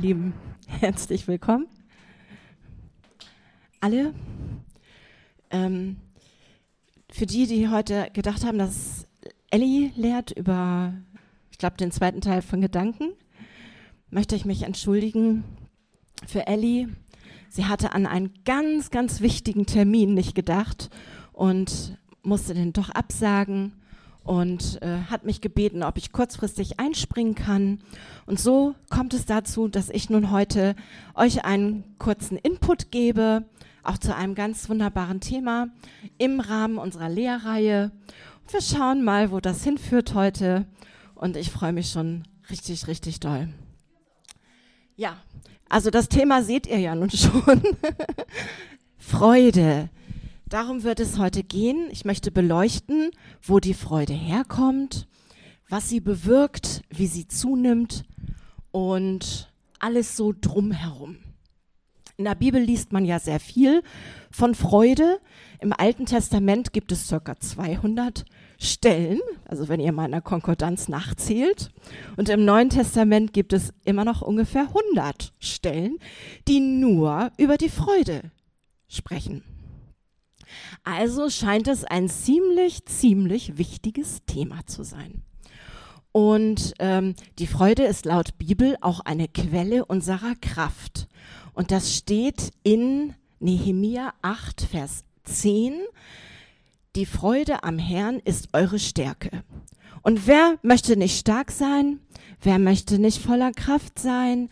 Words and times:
Lieben, 0.00 0.32
herzlich 0.66 1.28
willkommen. 1.28 1.66
Alle. 3.80 4.14
Ähm, 5.50 5.98
für 7.12 7.26
die, 7.26 7.46
die 7.46 7.68
heute 7.68 8.08
gedacht 8.14 8.46
haben, 8.46 8.56
dass 8.56 9.06
Ellie 9.50 9.90
lehrt 9.96 10.30
über, 10.30 10.94
ich 11.50 11.58
glaube, 11.58 11.76
den 11.76 11.92
zweiten 11.92 12.22
Teil 12.22 12.40
von 12.40 12.62
Gedanken, 12.62 13.10
möchte 14.08 14.36
ich 14.36 14.46
mich 14.46 14.62
entschuldigen 14.62 15.44
für 16.26 16.46
Ellie. 16.46 16.88
Sie 17.50 17.66
hatte 17.66 17.92
an 17.92 18.06
einen 18.06 18.32
ganz, 18.46 18.90
ganz 18.90 19.20
wichtigen 19.20 19.66
Termin 19.66 20.14
nicht 20.14 20.34
gedacht 20.34 20.88
und 21.34 21.98
musste 22.22 22.54
den 22.54 22.72
doch 22.72 22.88
absagen 22.88 23.74
und 24.24 24.80
äh, 24.82 24.98
hat 25.10 25.24
mich 25.24 25.40
gebeten, 25.40 25.82
ob 25.82 25.96
ich 25.96 26.12
kurzfristig 26.12 26.78
einspringen 26.78 27.34
kann. 27.34 27.80
Und 28.26 28.38
so 28.38 28.74
kommt 28.88 29.14
es 29.14 29.26
dazu, 29.26 29.68
dass 29.68 29.88
ich 29.88 30.10
nun 30.10 30.30
heute 30.30 30.76
euch 31.14 31.44
einen 31.44 31.84
kurzen 31.98 32.36
Input 32.36 32.90
gebe, 32.90 33.44
auch 33.82 33.98
zu 33.98 34.14
einem 34.14 34.34
ganz 34.34 34.68
wunderbaren 34.68 35.20
Thema 35.20 35.68
im 36.18 36.40
Rahmen 36.40 36.78
unserer 36.78 37.08
Lehrreihe. 37.08 37.90
Und 38.42 38.52
wir 38.52 38.60
schauen 38.60 39.02
mal, 39.04 39.30
wo 39.30 39.40
das 39.40 39.64
hinführt 39.64 40.14
heute. 40.14 40.66
Und 41.14 41.36
ich 41.36 41.50
freue 41.50 41.72
mich 41.72 41.90
schon 41.90 42.24
richtig, 42.50 42.86
richtig 42.88 43.20
doll. 43.20 43.48
Ja, 44.96 45.16
also 45.68 45.90
das 45.90 46.08
Thema 46.08 46.42
seht 46.42 46.66
ihr 46.66 46.78
ja 46.78 46.94
nun 46.94 47.10
schon. 47.10 47.62
Freude. 48.98 49.88
Darum 50.50 50.82
wird 50.82 50.98
es 50.98 51.16
heute 51.16 51.44
gehen. 51.44 51.86
Ich 51.92 52.04
möchte 52.04 52.32
beleuchten, 52.32 53.12
wo 53.40 53.60
die 53.60 53.72
Freude 53.72 54.14
herkommt, 54.14 55.06
was 55.68 55.88
sie 55.88 56.00
bewirkt, 56.00 56.82
wie 56.90 57.06
sie 57.06 57.28
zunimmt 57.28 58.02
und 58.72 59.52
alles 59.78 60.16
so 60.16 60.34
drumherum. 60.38 61.18
In 62.16 62.24
der 62.24 62.34
Bibel 62.34 62.60
liest 62.60 62.92
man 62.92 63.04
ja 63.04 63.20
sehr 63.20 63.38
viel 63.38 63.84
von 64.32 64.56
Freude. 64.56 65.20
Im 65.60 65.72
Alten 65.72 66.04
Testament 66.04 66.72
gibt 66.72 66.90
es 66.90 67.06
circa 67.06 67.38
200 67.38 68.24
Stellen, 68.58 69.20
also 69.44 69.68
wenn 69.68 69.78
ihr 69.78 69.92
mal 69.92 70.06
in 70.06 70.10
der 70.10 70.20
Konkordanz 70.20 70.88
nachzählt. 70.88 71.70
Und 72.16 72.28
im 72.28 72.44
Neuen 72.44 72.70
Testament 72.70 73.32
gibt 73.32 73.52
es 73.52 73.72
immer 73.84 74.04
noch 74.04 74.20
ungefähr 74.20 74.62
100 74.62 75.32
Stellen, 75.38 75.98
die 76.48 76.58
nur 76.58 77.30
über 77.38 77.56
die 77.56 77.70
Freude 77.70 78.32
sprechen. 78.88 79.44
Also 80.84 81.30
scheint 81.30 81.68
es 81.68 81.84
ein 81.84 82.08
ziemlich, 82.08 82.84
ziemlich 82.86 83.58
wichtiges 83.58 84.20
Thema 84.26 84.66
zu 84.66 84.82
sein. 84.82 85.22
Und 86.12 86.74
ähm, 86.78 87.14
die 87.38 87.46
Freude 87.46 87.84
ist 87.84 88.04
laut 88.04 88.36
Bibel 88.38 88.76
auch 88.80 89.00
eine 89.00 89.28
Quelle 89.28 89.84
unserer 89.84 90.34
Kraft. 90.40 91.08
Und 91.52 91.70
das 91.70 91.94
steht 91.94 92.50
in 92.62 93.14
Nehemia 93.38 94.12
8, 94.22 94.62
Vers 94.62 95.04
10. 95.24 95.74
Die 96.96 97.06
Freude 97.06 97.62
am 97.62 97.78
Herrn 97.78 98.18
ist 98.24 98.48
eure 98.52 98.78
Stärke. 98.78 99.44
Und 100.02 100.26
wer 100.26 100.58
möchte 100.62 100.96
nicht 100.96 101.18
stark 101.18 101.52
sein? 101.52 102.00
Wer 102.40 102.58
möchte 102.58 102.98
nicht 102.98 103.18
voller 103.18 103.52
Kraft 103.52 103.98
sein? 103.98 104.48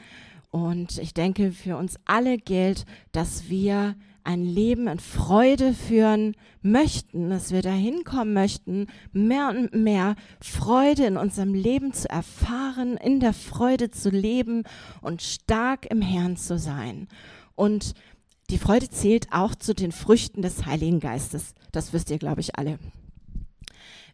Und 0.50 0.98
ich 0.98 1.14
denke, 1.14 1.52
für 1.52 1.76
uns 1.76 1.96
alle 2.04 2.38
gilt, 2.38 2.84
dass 3.12 3.48
wir 3.48 3.96
ein 4.24 4.44
Leben 4.44 4.88
in 4.88 4.98
Freude 4.98 5.72
führen 5.72 6.34
möchten, 6.62 7.30
dass 7.30 7.52
wir 7.52 7.62
dahin 7.62 8.04
kommen 8.04 8.32
möchten, 8.32 8.86
mehr 9.12 9.48
und 9.48 9.74
mehr 9.74 10.16
Freude 10.40 11.06
in 11.06 11.16
unserem 11.16 11.54
Leben 11.54 11.92
zu 11.92 12.08
erfahren, 12.10 12.96
in 12.96 13.20
der 13.20 13.32
Freude 13.32 13.90
zu 13.90 14.10
leben 14.10 14.64
und 15.00 15.22
stark 15.22 15.86
im 15.90 16.02
Herrn 16.02 16.36
zu 16.36 16.58
sein. 16.58 17.08
Und 17.54 17.94
die 18.50 18.58
Freude 18.58 18.88
zählt 18.88 19.28
auch 19.30 19.54
zu 19.54 19.74
den 19.74 19.92
Früchten 19.92 20.42
des 20.42 20.66
Heiligen 20.66 21.00
Geistes. 21.00 21.54
Das 21.72 21.92
wisst 21.92 22.10
ihr, 22.10 22.18
glaube 22.18 22.40
ich, 22.40 22.56
alle. 22.56 22.78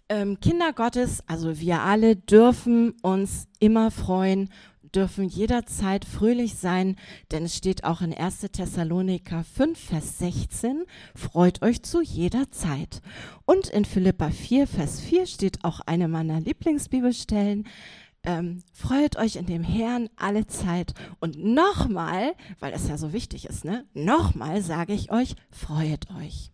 Ähm, 0.08 0.38
Kinder 0.40 0.72
Gottes, 0.72 1.22
also 1.26 1.60
wir 1.60 1.80
alle, 1.80 2.16
dürfen 2.16 2.94
uns 3.02 3.46
immer 3.58 3.90
freuen 3.90 4.50
dürfen 4.94 5.28
jederzeit 5.28 6.04
fröhlich 6.04 6.54
sein, 6.54 6.96
denn 7.30 7.44
es 7.44 7.56
steht 7.56 7.84
auch 7.84 8.00
in 8.00 8.14
1. 8.14 8.40
Thessaloniker 8.52 9.44
5, 9.44 9.78
Vers 9.78 10.18
16, 10.18 10.84
freut 11.14 11.62
euch 11.62 11.82
zu 11.82 12.00
jeder 12.00 12.50
Zeit. 12.50 13.02
Und 13.44 13.68
in 13.68 13.84
Philippa 13.84 14.30
4, 14.30 14.66
Vers 14.66 15.00
4 15.00 15.26
steht 15.26 15.64
auch 15.64 15.80
eine 15.80 16.08
meiner 16.08 16.40
Lieblingsbibelstellen, 16.40 17.66
ähm, 18.24 18.62
freut 18.72 19.16
euch 19.16 19.36
in 19.36 19.46
dem 19.46 19.62
Herrn 19.62 20.08
alle 20.16 20.46
Zeit. 20.46 20.94
Und 21.20 21.36
nochmal, 21.36 22.34
weil 22.58 22.72
es 22.72 22.88
ja 22.88 22.96
so 22.96 23.12
wichtig 23.12 23.46
ist, 23.46 23.64
ne? 23.64 23.84
Nochmal 23.92 24.62
sage 24.62 24.94
ich 24.94 25.12
euch, 25.12 25.34
freut 25.50 26.10
euch. 26.18 26.50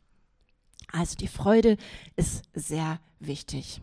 Also 0.92 1.16
die 1.16 1.28
Freude 1.28 1.76
ist 2.16 2.42
sehr 2.52 2.98
wichtig. 3.20 3.80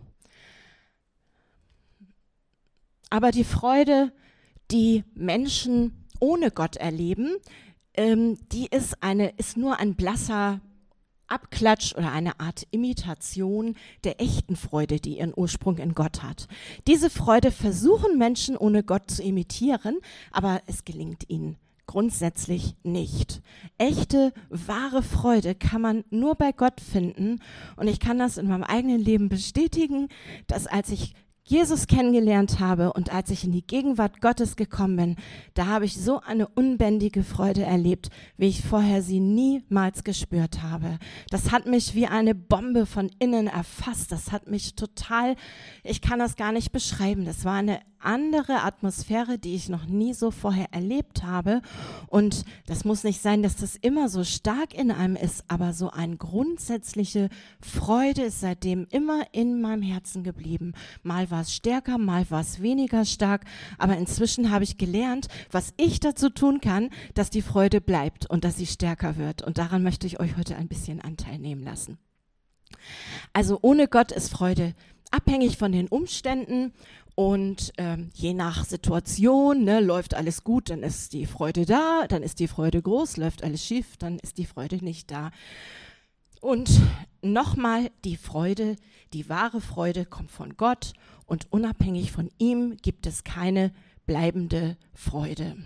Aber 3.09 3.31
die 3.31 3.45
Freude 3.45 4.11
die 4.71 5.03
Menschen 5.13 6.05
ohne 6.19 6.51
Gott 6.51 6.75
erleben, 6.75 7.35
ähm, 7.93 8.37
die 8.51 8.67
ist, 8.67 9.01
eine, 9.01 9.29
ist 9.37 9.57
nur 9.57 9.79
ein 9.79 9.95
blasser 9.95 10.61
Abklatsch 11.27 11.93
oder 11.95 12.11
eine 12.11 12.39
Art 12.39 12.65
Imitation 12.71 13.75
der 14.03 14.21
echten 14.21 14.55
Freude, 14.55 14.99
die 14.99 15.17
ihren 15.17 15.33
Ursprung 15.35 15.77
in 15.77 15.93
Gott 15.93 16.23
hat. 16.23 16.47
Diese 16.87 17.09
Freude 17.09 17.51
versuchen 17.51 18.17
Menschen 18.17 18.55
ohne 18.55 18.83
Gott 18.83 19.11
zu 19.11 19.21
imitieren, 19.23 19.97
aber 20.31 20.61
es 20.67 20.85
gelingt 20.85 21.29
ihnen 21.29 21.57
grundsätzlich 21.87 22.75
nicht. 22.83 23.41
Echte, 23.77 24.33
wahre 24.49 25.01
Freude 25.01 25.55
kann 25.55 25.81
man 25.81 26.03
nur 26.09 26.35
bei 26.35 26.51
Gott 26.51 26.81
finden. 26.81 27.41
Und 27.77 27.87
ich 27.87 27.99
kann 27.99 28.19
das 28.19 28.37
in 28.37 28.47
meinem 28.47 28.63
eigenen 28.63 28.99
Leben 28.99 29.29
bestätigen, 29.29 30.09
dass 30.47 30.67
als 30.67 30.89
ich 30.89 31.15
Jesus 31.49 31.87
kennengelernt 31.87 32.59
habe 32.59 32.91
und 32.91 33.13
als 33.13 33.29
ich 33.29 33.45
in 33.45 33.53
die 33.53 33.65
Gegenwart 33.65 34.19
Gottes 34.19 34.57
gekommen 34.57 34.97
bin, 34.97 35.15
da 35.53 35.67
habe 35.67 35.85
ich 35.85 35.95
so 35.95 36.19
eine 36.19 36.45
unbändige 36.49 37.23
Freude 37.23 37.63
erlebt, 37.63 38.09
wie 38.35 38.49
ich 38.49 38.65
vorher 38.65 39.01
sie 39.01 39.21
niemals 39.21 40.03
gespürt 40.03 40.61
habe. 40.61 40.99
Das 41.29 41.53
hat 41.53 41.65
mich 41.65 41.95
wie 41.95 42.05
eine 42.05 42.35
Bombe 42.35 42.85
von 42.85 43.09
innen 43.19 43.47
erfasst. 43.47 44.11
Das 44.11 44.33
hat 44.33 44.49
mich 44.49 44.75
total, 44.75 45.37
ich 45.85 46.01
kann 46.01 46.19
das 46.19 46.35
gar 46.35 46.51
nicht 46.51 46.73
beschreiben. 46.73 47.23
Das 47.23 47.45
war 47.45 47.53
eine 47.53 47.79
andere 48.07 48.63
Atmosphäre, 48.63 49.37
die 49.37 49.53
ich 49.53 49.67
noch 49.67 49.85
nie 49.85 50.13
so 50.13 50.31
vorher 50.31 50.73
erlebt 50.73 51.23
habe. 51.23 51.61
Und 52.07 52.45
das 52.65 52.85
muss 52.85 53.03
nicht 53.03 53.21
sein, 53.21 53.43
dass 53.43 53.57
das 53.57 53.75
immer 53.75 54.07
so 54.07 54.23
stark 54.23 54.73
in 54.73 54.91
einem 54.91 55.17
ist, 55.17 55.43
aber 55.49 55.73
so 55.73 55.91
eine 55.91 56.15
grundsätzliche 56.15 57.29
Freude 57.61 58.23
ist 58.23 58.39
seitdem 58.39 58.87
immer 58.91 59.23
in 59.33 59.61
meinem 59.61 59.81
Herzen 59.81 60.23
geblieben. 60.23 60.73
Mal 61.03 61.29
war 61.29 61.41
es 61.41 61.53
stärker, 61.53 61.97
mal 61.97 62.25
war 62.31 62.41
es 62.41 62.61
weniger 62.61 63.03
stark, 63.03 63.43
aber 63.77 63.97
inzwischen 63.97 64.51
habe 64.51 64.63
ich 64.63 64.77
gelernt, 64.77 65.27
was 65.51 65.73
ich 65.75 65.99
dazu 65.99 66.29
tun 66.29 66.61
kann, 66.61 66.89
dass 67.13 67.29
die 67.29 67.41
Freude 67.41 67.81
bleibt 67.81 68.29
und 68.29 68.45
dass 68.45 68.55
sie 68.55 68.67
stärker 68.67 69.17
wird. 69.17 69.41
Und 69.41 69.57
daran 69.57 69.83
möchte 69.83 70.07
ich 70.07 70.19
euch 70.21 70.37
heute 70.37 70.55
ein 70.55 70.69
bisschen 70.69 71.01
Anteil 71.01 71.39
nehmen 71.39 71.63
lassen. 71.63 71.97
Also 73.33 73.59
ohne 73.61 73.87
Gott 73.87 74.11
ist 74.13 74.31
Freude 74.31 74.73
abhängig 75.11 75.57
von 75.57 75.71
den 75.71 75.87
Umständen 75.87 76.73
und 77.15 77.73
ähm, 77.77 78.11
je 78.13 78.33
nach 78.33 78.63
Situation, 78.63 79.63
ne, 79.63 79.79
läuft 79.79 80.13
alles 80.13 80.43
gut, 80.43 80.69
dann 80.69 80.83
ist 80.83 81.13
die 81.13 81.25
Freude 81.25 81.65
da, 81.65 82.05
dann 82.07 82.21
ist 82.21 82.39
die 82.39 82.47
Freude 82.47 82.81
groß, 82.81 83.17
läuft 83.17 83.43
alles 83.43 83.65
schief, 83.65 83.97
dann 83.97 84.19
ist 84.19 84.37
die 84.37 84.45
Freude 84.45 84.83
nicht 84.83 85.09
da. 85.09 85.31
Und 86.41 86.69
nochmal, 87.23 87.89
die 88.05 88.17
Freude, 88.17 88.75
die 89.13 89.29
wahre 89.29 89.61
Freude 89.61 90.05
kommt 90.05 90.29
von 90.29 90.57
Gott 90.57 90.93
und 91.25 91.51
unabhängig 91.51 92.11
von 92.11 92.29
ihm 92.37 92.77
gibt 92.77 93.07
es 93.07 93.23
keine 93.23 93.73
bleibende 94.05 94.77
Freude. 94.93 95.57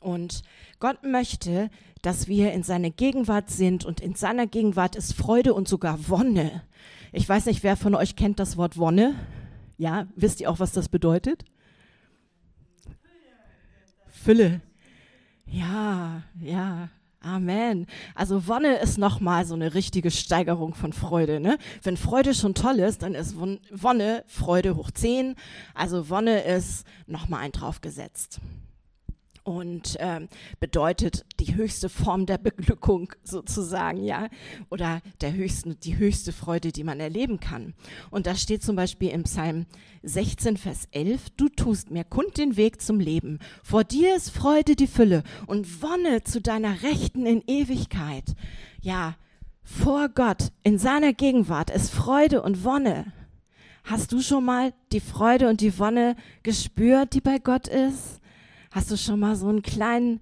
Und 0.00 0.42
Gott 0.80 1.02
möchte, 1.02 1.70
dass 2.02 2.26
wir 2.26 2.52
in 2.52 2.62
seiner 2.62 2.90
Gegenwart 2.90 3.50
sind 3.50 3.84
und 3.84 4.00
in 4.00 4.14
seiner 4.14 4.46
Gegenwart 4.46 4.96
ist 4.96 5.14
Freude 5.14 5.54
und 5.54 5.68
sogar 5.68 6.08
Wonne. 6.08 6.62
Ich 7.16 7.28
weiß 7.28 7.46
nicht, 7.46 7.62
wer 7.62 7.76
von 7.76 7.94
euch 7.94 8.16
kennt 8.16 8.40
das 8.40 8.56
Wort 8.56 8.76
Wonne. 8.76 9.14
Ja, 9.78 10.08
wisst 10.16 10.40
ihr 10.40 10.50
auch, 10.50 10.58
was 10.58 10.72
das 10.72 10.88
bedeutet? 10.88 11.44
Fülle. 14.08 14.60
Ja, 15.46 16.22
ja. 16.40 16.88
Amen. 17.20 17.86
Also 18.16 18.48
Wonne 18.48 18.78
ist 18.78 18.98
nochmal 18.98 19.46
so 19.46 19.54
eine 19.54 19.74
richtige 19.74 20.10
Steigerung 20.10 20.74
von 20.74 20.92
Freude. 20.92 21.38
Ne? 21.38 21.56
Wenn 21.84 21.96
Freude 21.96 22.34
schon 22.34 22.54
toll 22.54 22.80
ist, 22.80 23.02
dann 23.02 23.14
ist 23.14 23.36
Wonne 23.36 24.24
Freude 24.26 24.74
hoch 24.74 24.90
10. 24.90 25.36
Also 25.72 26.10
Wonne 26.10 26.42
ist 26.42 26.84
nochmal 27.06 27.40
ein 27.40 27.52
draufgesetzt. 27.52 28.40
Und 29.44 29.96
ähm, 30.00 30.28
bedeutet 30.58 31.24
die 31.38 31.54
höchste 31.54 31.88
Form 31.88 32.26
der 32.26 32.38
Beglückung 32.38 33.12
sozusagen, 33.22 34.02
ja, 34.02 34.28
oder 34.70 35.00
der 35.20 35.34
höchsten, 35.34 35.78
die 35.80 35.98
höchste 35.98 36.32
Freude, 36.32 36.72
die 36.72 36.84
man 36.84 36.98
erleben 36.98 37.38
kann. 37.38 37.74
Und 38.10 38.26
da 38.26 38.34
steht 38.34 38.62
zum 38.62 38.74
Beispiel 38.74 39.10
im 39.10 39.24
Psalm 39.24 39.66
16, 40.02 40.56
Vers 40.56 40.88
11, 40.90 41.30
du 41.36 41.48
tust 41.48 41.90
mir 41.90 42.04
kund 42.04 42.36
den 42.38 42.56
Weg 42.56 42.80
zum 42.80 42.98
Leben. 42.98 43.38
Vor 43.62 43.84
dir 43.84 44.16
ist 44.16 44.30
Freude 44.30 44.76
die 44.76 44.86
Fülle 44.86 45.22
und 45.46 45.82
Wonne 45.82 46.24
zu 46.24 46.40
deiner 46.40 46.82
Rechten 46.82 47.26
in 47.26 47.42
Ewigkeit. 47.46 48.34
Ja, 48.80 49.16
vor 49.62 50.08
Gott, 50.08 50.52
in 50.62 50.78
seiner 50.78 51.12
Gegenwart 51.12 51.70
ist 51.70 51.90
Freude 51.90 52.42
und 52.42 52.64
Wonne. 52.64 53.12
Hast 53.84 54.12
du 54.12 54.20
schon 54.20 54.44
mal 54.44 54.72
die 54.92 55.00
Freude 55.00 55.48
und 55.48 55.60
die 55.60 55.78
Wonne 55.78 56.16
gespürt, 56.42 57.14
die 57.14 57.20
bei 57.20 57.38
Gott 57.38 57.68
ist? 57.68 58.20
Hast 58.74 58.90
du 58.90 58.96
schon 58.96 59.20
mal 59.20 59.36
so 59.36 59.46
einen 59.46 59.62
kleinen 59.62 60.18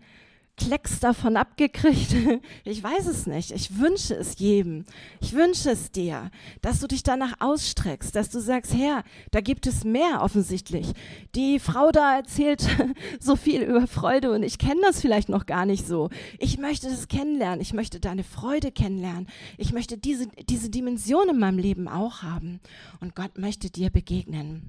Klecks 0.58 1.00
davon 1.00 1.38
abgekriegt? 1.38 2.14
Ich 2.64 2.82
weiß 2.82 3.06
es 3.06 3.26
nicht. 3.26 3.50
Ich 3.50 3.78
wünsche 3.78 4.14
es 4.14 4.38
jedem. 4.38 4.84
Ich 5.20 5.32
wünsche 5.32 5.70
es 5.70 5.90
dir, 5.90 6.30
dass 6.60 6.80
du 6.80 6.86
dich 6.86 7.02
danach 7.02 7.40
ausstreckst, 7.40 8.14
dass 8.14 8.28
du 8.28 8.40
sagst, 8.40 8.74
Herr, 8.74 9.04
da 9.30 9.40
gibt 9.40 9.66
es 9.66 9.84
mehr 9.84 10.20
offensichtlich. 10.20 10.92
Die 11.34 11.58
Frau 11.60 11.92
da 11.92 12.16
erzählt 12.16 12.68
so 13.20 13.36
viel 13.36 13.62
über 13.62 13.86
Freude 13.86 14.32
und 14.32 14.42
ich 14.42 14.58
kenne 14.58 14.82
das 14.82 15.00
vielleicht 15.00 15.30
noch 15.30 15.46
gar 15.46 15.64
nicht 15.64 15.86
so. 15.86 16.10
Ich 16.38 16.58
möchte 16.58 16.90
das 16.90 17.08
kennenlernen. 17.08 17.62
Ich 17.62 17.72
möchte 17.72 18.00
deine 18.00 18.22
Freude 18.22 18.70
kennenlernen. 18.70 19.28
Ich 19.56 19.72
möchte 19.72 19.96
diese, 19.96 20.28
diese 20.50 20.68
Dimension 20.68 21.30
in 21.30 21.38
meinem 21.38 21.58
Leben 21.58 21.88
auch 21.88 22.20
haben. 22.20 22.60
Und 23.00 23.16
Gott 23.16 23.38
möchte 23.38 23.70
dir 23.70 23.88
begegnen. 23.88 24.68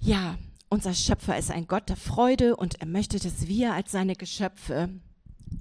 Ja, 0.00 0.36
unser 0.74 0.92
Schöpfer 0.92 1.38
ist 1.38 1.52
ein 1.52 1.68
Gott 1.68 1.88
der 1.88 1.96
Freude 1.96 2.56
und 2.56 2.80
er 2.80 2.88
möchte, 2.88 3.20
dass 3.20 3.46
wir 3.46 3.74
als 3.74 3.92
seine 3.92 4.16
Geschöpfe 4.16 4.88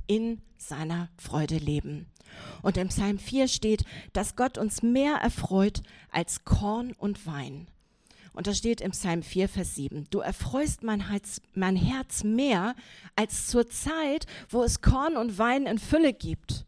in 0.07 0.41
seiner 0.57 1.07
Freude 1.17 1.57
leben. 1.57 2.07
Und 2.63 2.77
im 2.77 2.87
Psalm 2.87 3.19
4 3.19 3.47
steht, 3.47 3.85
dass 4.13 4.35
Gott 4.35 4.57
uns 4.57 4.81
mehr 4.81 5.17
erfreut 5.17 5.83
als 6.11 6.45
Korn 6.45 6.93
und 6.93 7.27
Wein. 7.27 7.67
Und 8.33 8.47
da 8.47 8.55
steht 8.55 8.81
im 8.81 8.89
Psalm 8.89 9.21
4, 9.21 9.49
Vers 9.49 9.75
7, 9.75 10.07
du 10.09 10.17
erfreust 10.17 10.81
mein 10.81 11.07
Herz, 11.07 11.39
mein 11.53 11.75
Herz 11.75 12.23
mehr 12.23 12.75
als 13.15 13.45
zur 13.45 13.69
Zeit, 13.69 14.25
wo 14.49 14.63
es 14.63 14.81
Korn 14.81 15.15
und 15.15 15.37
Wein 15.37 15.67
in 15.67 15.77
Fülle 15.77 16.13
gibt. 16.13 16.65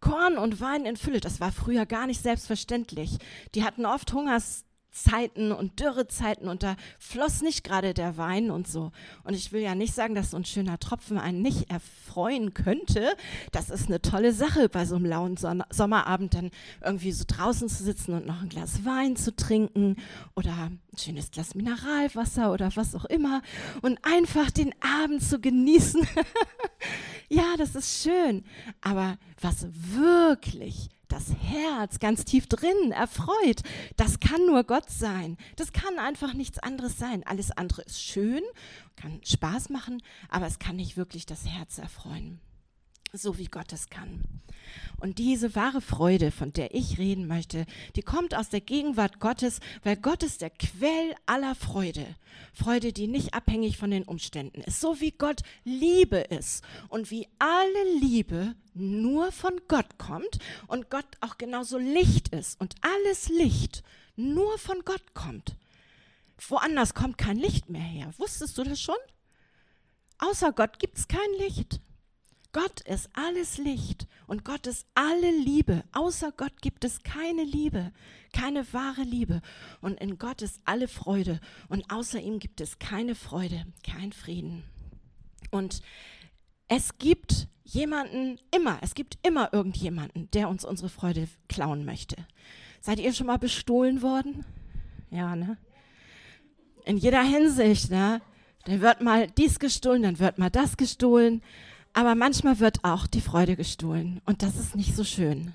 Korn 0.00 0.36
und 0.36 0.60
Wein 0.60 0.84
in 0.84 0.96
Fülle, 0.96 1.20
das 1.20 1.38
war 1.38 1.52
früher 1.52 1.86
gar 1.86 2.08
nicht 2.08 2.22
selbstverständlich. 2.22 3.18
Die 3.54 3.62
hatten 3.62 3.86
oft 3.86 4.12
Hungers, 4.12 4.64
Zeiten 5.02 5.52
und 5.52 5.80
Dürrezeiten 5.80 6.48
und 6.48 6.62
da 6.62 6.76
floss 6.98 7.42
nicht 7.42 7.64
gerade 7.64 7.94
der 7.94 8.16
Wein 8.16 8.50
und 8.50 8.66
so. 8.66 8.92
Und 9.24 9.34
ich 9.34 9.52
will 9.52 9.60
ja 9.60 9.74
nicht 9.74 9.94
sagen, 9.94 10.14
dass 10.14 10.32
so 10.32 10.36
ein 10.36 10.44
schöner 10.44 10.78
Tropfen 10.78 11.18
einen 11.18 11.42
nicht 11.42 11.70
erfreuen 11.70 12.54
könnte. 12.54 13.14
Das 13.52 13.70
ist 13.70 13.86
eine 13.86 14.02
tolle 14.02 14.32
Sache 14.32 14.68
bei 14.68 14.84
so 14.84 14.96
einem 14.96 15.06
lauen 15.06 15.36
Son 15.36 15.62
Sommerabend 15.70 16.34
dann 16.34 16.50
irgendwie 16.84 17.12
so 17.12 17.24
draußen 17.26 17.68
zu 17.68 17.84
sitzen 17.84 18.14
und 18.14 18.26
noch 18.26 18.42
ein 18.42 18.48
Glas 18.48 18.84
Wein 18.84 19.16
zu 19.16 19.34
trinken 19.34 19.96
oder 20.34 20.52
ein 20.52 20.80
schönes 20.96 21.30
Glas 21.30 21.54
Mineralwasser 21.54 22.52
oder 22.52 22.70
was 22.74 22.94
auch 22.94 23.04
immer 23.04 23.42
und 23.82 23.98
einfach 24.02 24.50
den 24.50 24.74
Abend 25.02 25.22
zu 25.22 25.40
genießen. 25.40 26.06
ja, 27.28 27.56
das 27.56 27.74
ist 27.74 28.02
schön. 28.02 28.44
Aber 28.80 29.16
was 29.40 29.66
wirklich 29.72 30.90
das 31.08 31.32
Herz 31.40 31.98
ganz 31.98 32.24
tief 32.24 32.46
drin 32.46 32.92
erfreut. 32.92 33.62
Das 33.96 34.20
kann 34.20 34.46
nur 34.46 34.64
Gott 34.64 34.90
sein. 34.90 35.36
Das 35.56 35.72
kann 35.72 35.98
einfach 35.98 36.34
nichts 36.34 36.58
anderes 36.58 36.98
sein. 36.98 37.26
Alles 37.26 37.50
andere 37.50 37.82
ist 37.82 38.02
schön, 38.02 38.42
kann 38.96 39.20
Spaß 39.24 39.70
machen, 39.70 40.02
aber 40.28 40.46
es 40.46 40.58
kann 40.58 40.76
nicht 40.76 40.96
wirklich 40.96 41.26
das 41.26 41.46
Herz 41.46 41.78
erfreuen 41.78 42.40
so 43.12 43.38
wie 43.38 43.46
Gott 43.46 43.72
es 43.72 43.90
kann. 43.90 44.22
Und 45.00 45.18
diese 45.18 45.54
wahre 45.54 45.80
Freude, 45.80 46.30
von 46.30 46.52
der 46.52 46.74
ich 46.74 46.98
reden 46.98 47.26
möchte, 47.26 47.66
die 47.96 48.02
kommt 48.02 48.34
aus 48.34 48.48
der 48.48 48.60
Gegenwart 48.60 49.20
Gottes, 49.20 49.60
weil 49.82 49.96
Gott 49.96 50.22
ist 50.22 50.40
der 50.40 50.50
Quell 50.50 51.14
aller 51.26 51.54
Freude. 51.54 52.06
Freude, 52.52 52.92
die 52.92 53.06
nicht 53.06 53.34
abhängig 53.34 53.76
von 53.78 53.90
den 53.90 54.02
Umständen 54.02 54.60
ist, 54.60 54.80
so 54.80 55.00
wie 55.00 55.12
Gott 55.12 55.42
Liebe 55.64 56.18
ist 56.18 56.64
und 56.88 57.10
wie 57.10 57.28
alle 57.38 57.98
Liebe 58.00 58.54
nur 58.74 59.32
von 59.32 59.60
Gott 59.68 59.98
kommt 59.98 60.38
und 60.66 60.90
Gott 60.90 61.06
auch 61.20 61.38
genauso 61.38 61.78
Licht 61.78 62.28
ist 62.28 62.60
und 62.60 62.74
alles 62.80 63.28
Licht 63.28 63.82
nur 64.16 64.58
von 64.58 64.82
Gott 64.84 65.14
kommt. 65.14 65.54
Woanders 66.48 66.94
kommt 66.94 67.18
kein 67.18 67.36
Licht 67.36 67.68
mehr 67.68 67.80
her. 67.80 68.12
Wusstest 68.18 68.58
du 68.58 68.64
das 68.64 68.80
schon? 68.80 68.96
Außer 70.18 70.52
Gott 70.52 70.78
gibt 70.78 70.98
es 70.98 71.08
kein 71.08 71.32
Licht. 71.38 71.80
Gott 72.58 72.80
ist 72.80 73.08
alles 73.12 73.56
Licht 73.58 74.08
und 74.26 74.44
Gott 74.44 74.66
ist 74.66 74.88
alle 74.94 75.30
Liebe. 75.30 75.84
Außer 75.92 76.32
Gott 76.32 76.60
gibt 76.60 76.84
es 76.84 77.04
keine 77.04 77.44
Liebe, 77.44 77.92
keine 78.32 78.72
wahre 78.72 79.02
Liebe. 79.02 79.42
Und 79.80 80.00
in 80.00 80.18
Gott 80.18 80.42
ist 80.42 80.60
alle 80.64 80.88
Freude 80.88 81.38
und 81.68 81.88
außer 81.88 82.20
ihm 82.20 82.40
gibt 82.40 82.60
es 82.60 82.80
keine 82.80 83.14
Freude, 83.14 83.64
kein 83.84 84.12
Frieden. 84.12 84.64
Und 85.52 85.82
es 86.66 86.98
gibt 86.98 87.46
jemanden 87.62 88.40
immer, 88.52 88.80
es 88.82 88.96
gibt 88.96 89.24
immer 89.24 89.52
irgendjemanden, 89.52 90.28
der 90.32 90.48
uns 90.48 90.64
unsere 90.64 90.88
Freude 90.88 91.28
klauen 91.48 91.84
möchte. 91.84 92.16
Seid 92.80 92.98
ihr 92.98 93.12
schon 93.12 93.28
mal 93.28 93.38
bestohlen 93.38 94.02
worden? 94.02 94.44
Ja, 95.12 95.36
ne? 95.36 95.58
In 96.84 96.96
jeder 96.96 97.22
Hinsicht, 97.22 97.92
ne? 97.92 98.20
Dann 98.64 98.80
wird 98.80 99.00
mal 99.00 99.28
dies 99.28 99.60
gestohlen, 99.60 100.02
dann 100.02 100.18
wird 100.18 100.38
mal 100.38 100.50
das 100.50 100.76
gestohlen. 100.76 101.40
Aber 101.98 102.14
manchmal 102.14 102.60
wird 102.60 102.84
auch 102.84 103.08
die 103.08 103.20
Freude 103.20 103.56
gestohlen 103.56 104.20
und 104.24 104.44
das 104.44 104.54
ist 104.54 104.76
nicht 104.76 104.94
so 104.94 105.02
schön. 105.02 105.52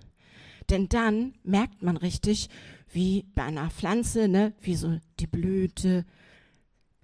Denn 0.69 0.89
dann 0.89 1.35
merkt 1.45 1.83
man 1.83 1.95
richtig, 1.95 2.49
wie 2.91 3.23
bei 3.33 3.43
einer 3.43 3.69
Pflanze, 3.69 4.27
ne, 4.27 4.51
wie 4.59 4.75
so 4.75 4.99
die 5.21 5.27
Blüte 5.27 6.03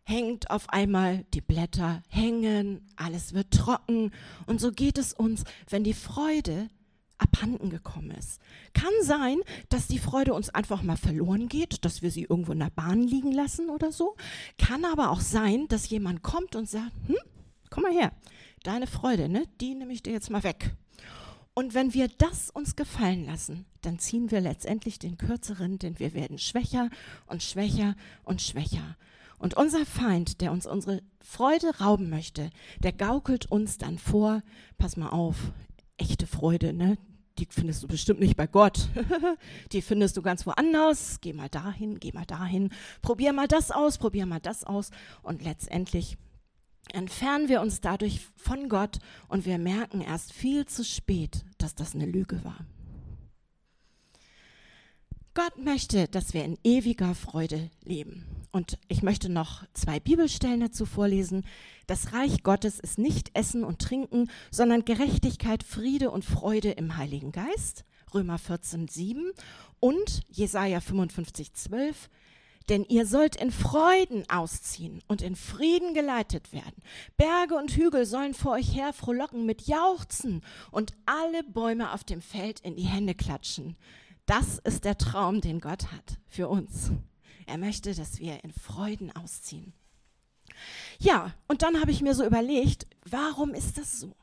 hängt 0.04 0.52
auf 0.52 0.68
einmal, 0.68 1.24
die 1.34 1.40
Blätter 1.40 2.04
hängen, 2.10 2.86
alles 2.98 3.34
wird 3.34 3.52
trocken 3.52 4.12
und 4.46 4.60
so 4.60 4.74
geht 4.74 4.98
es 4.98 5.14
uns, 5.14 5.46
wenn 5.70 5.86
die 5.86 5.94
Freude 5.94 6.68
abhanden 7.18 7.70
gekommen 7.70 8.12
ist. 8.12 8.42
Kann 8.74 8.92
sein, 9.04 9.38
dass 9.70 9.88
die 9.88 10.00
Freude 10.00 10.34
uns 10.34 10.50
einfach 10.50 10.82
mal 10.82 10.98
verloren 10.98 11.48
geht, 11.48 11.86
dass 11.86 12.02
wir 12.02 12.12
sie 12.12 12.24
irgendwo 12.24 12.52
in 12.52 12.60
der 12.60 12.72
Bahn 12.72 13.04
liegen 13.04 13.32
lassen 13.32 13.70
oder 13.70 13.94
so. 13.94 14.18
Kann 14.58 14.84
aber 14.84 15.12
auch 15.12 15.22
sein, 15.22 15.70
dass 15.70 15.90
jemand 15.90 16.24
kommt 16.24 16.58
und 16.58 16.70
sagt, 16.70 16.92
hm, 17.08 17.16
komm 17.70 17.84
mal 17.84 17.94
her, 17.94 18.12
deine 18.64 18.88
Freude, 18.88 19.30
ne, 19.30 19.46
die 19.62 19.76
nehme 19.76 19.94
ich 19.94 20.04
dir 20.04 20.14
jetzt 20.14 20.30
mal 20.30 20.44
weg. 20.44 20.76
Und 21.54 21.74
wenn 21.74 21.94
wir 21.94 22.08
das 22.08 22.50
uns 22.50 22.76
gefallen 22.76 23.26
lassen, 23.26 23.66
dann 23.82 24.00
ziehen 24.00 24.32
wir 24.32 24.40
letztendlich 24.40 24.98
den 24.98 25.18
kürzeren, 25.18 25.78
denn 25.78 26.00
wir 26.00 26.14
werden 26.14 26.38
schwächer 26.38 26.90
und 27.28 27.44
schwächer 27.44 27.96
und 28.24 28.42
schwächer. 28.42 28.96
Und 29.40 29.56
unser 29.56 29.86
Feind, 29.86 30.42
der 30.42 30.52
uns 30.52 30.66
unsere 30.66 31.02
Freude 31.22 31.80
rauben 31.80 32.10
möchte, 32.10 32.50
der 32.80 32.92
gaukelt 32.92 33.50
uns 33.52 33.78
dann 33.78 33.98
vor, 33.98 34.42
pass 34.78 34.98
mal 34.98 35.10
auf, 35.10 35.52
echte 35.98 36.28
Freude, 36.28 36.74
ne? 36.74 36.98
Die 37.38 37.48
findest 37.50 37.84
du 37.84 37.88
bestimmt 37.88 38.20
nicht 38.20 38.36
bei 38.36 38.48
Gott. 38.48 38.90
die 39.72 39.82
findest 39.82 40.18
du 40.18 40.22
ganz 40.22 40.46
woanders. 40.46 41.22
Geh 41.22 41.32
mal 41.32 41.48
dahin, 41.48 41.98
geh 42.00 42.12
mal 42.12 42.26
dahin. 42.26 42.70
Probier 43.02 43.32
mal 43.32 43.48
das 43.48 43.72
aus, 43.72 43.98
probier 43.98 44.26
mal 44.26 44.42
das 44.42 44.66
aus. 44.66 44.92
Und 45.24 45.42
letztendlich 45.42 46.18
entfernen 46.94 47.50
wir 47.50 47.62
uns 47.62 47.82
dadurch 47.82 48.28
von 48.36 48.70
Gott 48.70 49.00
und 49.28 49.46
wir 49.46 49.58
merken 49.58 50.02
erst 50.02 50.34
viel 50.34 50.66
zu 50.66 50.84
spät, 50.84 51.46
dass 51.58 51.76
das 51.76 51.96
eine 51.96 52.06
Lüge 52.06 52.44
war. 52.44 52.66
Gott 55.34 55.58
möchte, 55.58 56.08
dass 56.08 56.34
wir 56.34 56.44
in 56.44 56.58
ewiger 56.64 57.16
Freude 57.16 57.70
leben. 57.84 58.26
Und 58.52 58.80
ich 58.88 59.04
möchte 59.04 59.30
noch 59.30 59.64
zwei 59.74 60.00
Bibelstellen 60.00 60.60
dazu 60.60 60.86
vorlesen. 60.86 61.46
Das 61.86 62.14
Reich 62.14 62.42
Gottes 62.44 62.80
ist 62.80 62.98
nicht 62.98 63.30
Essen 63.36 63.64
und 63.64 63.80
Trinken, 63.80 64.30
sondern 64.52 64.86
Gerechtigkeit, 64.86 65.64
Friede 65.64 66.10
und 66.10 66.26
Freude 66.26 66.72
im 66.72 66.98
Heiligen 66.98 67.32
Geist. 67.32 67.86
Römer 68.14 68.40
14, 68.40 68.88
7 68.88 69.32
und 69.80 70.22
Jesaja 70.30 70.82
55, 70.82 71.54
12 71.54 72.10
denn 72.70 72.86
ihr 72.86 73.06
sollt 73.06 73.36
in 73.36 73.52
Freuden 73.52 74.30
ausziehen 74.30 75.02
und 75.08 75.22
in 75.22 75.36
Frieden 75.36 75.94
geleitet 75.94 76.54
werden. 76.54 76.84
Berge 77.18 77.56
und 77.56 77.72
Hügel 77.72 78.06
sollen 78.06 78.34
vor 78.34 78.54
euch 78.54 78.76
her 78.76 78.94
frohlocken 78.94 79.46
mit 79.46 79.64
Jauchzen 79.64 80.44
und 80.72 80.94
alle 81.06 81.44
Bäume 81.44 81.94
auf 81.94 82.04
dem 82.04 82.22
Feld 82.22 82.60
in 82.60 82.76
die 82.76 82.84
Hände 82.84 83.16
klatschen. 83.16 83.76
Das 84.26 84.60
ist 84.60 84.86
der 84.86 84.98
Traum, 84.98 85.42
den 85.42 85.60
Gott 85.60 85.92
hat 85.92 86.20
für 86.28 86.48
uns. 86.48 86.92
Er 87.48 87.58
möchte, 87.58 87.96
dass 87.96 88.20
wir 88.20 88.44
in 88.44 88.52
Freuden 88.52 89.12
ausziehen. 89.16 89.74
Ja, 91.00 91.34
und 91.48 91.64
dann 91.64 91.82
habe 91.82 91.92
ich 91.92 92.02
mir 92.02 92.14
so 92.14 92.24
überlegt, 92.24 92.86
warum 93.06 93.56
ist 93.56 93.78
das 93.80 94.00
so? 94.00 94.16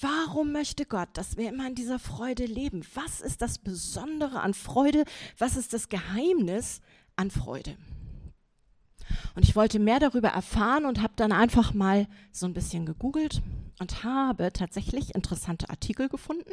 Warum 0.00 0.52
möchte 0.52 0.86
Gott, 0.86 1.10
dass 1.12 1.36
wir 1.36 1.50
immer 1.50 1.66
in 1.66 1.74
dieser 1.74 1.98
Freude 1.98 2.46
leben? 2.46 2.82
Was 2.94 3.20
ist 3.20 3.42
das 3.42 3.58
Besondere 3.58 4.40
an 4.40 4.54
Freude? 4.54 5.04
Was 5.36 5.56
ist 5.56 5.74
das 5.74 5.90
Geheimnis 5.90 6.80
an 7.16 7.30
Freude. 7.30 7.76
Und 9.34 9.44
ich 9.44 9.56
wollte 9.56 9.78
mehr 9.78 10.00
darüber 10.00 10.28
erfahren 10.28 10.84
und 10.84 11.02
habe 11.02 11.12
dann 11.16 11.32
einfach 11.32 11.74
mal 11.74 12.06
so 12.30 12.46
ein 12.46 12.54
bisschen 12.54 12.86
gegoogelt 12.86 13.42
und 13.78 14.04
habe 14.04 14.52
tatsächlich 14.52 15.14
interessante 15.14 15.68
Artikel 15.70 16.08
gefunden 16.08 16.52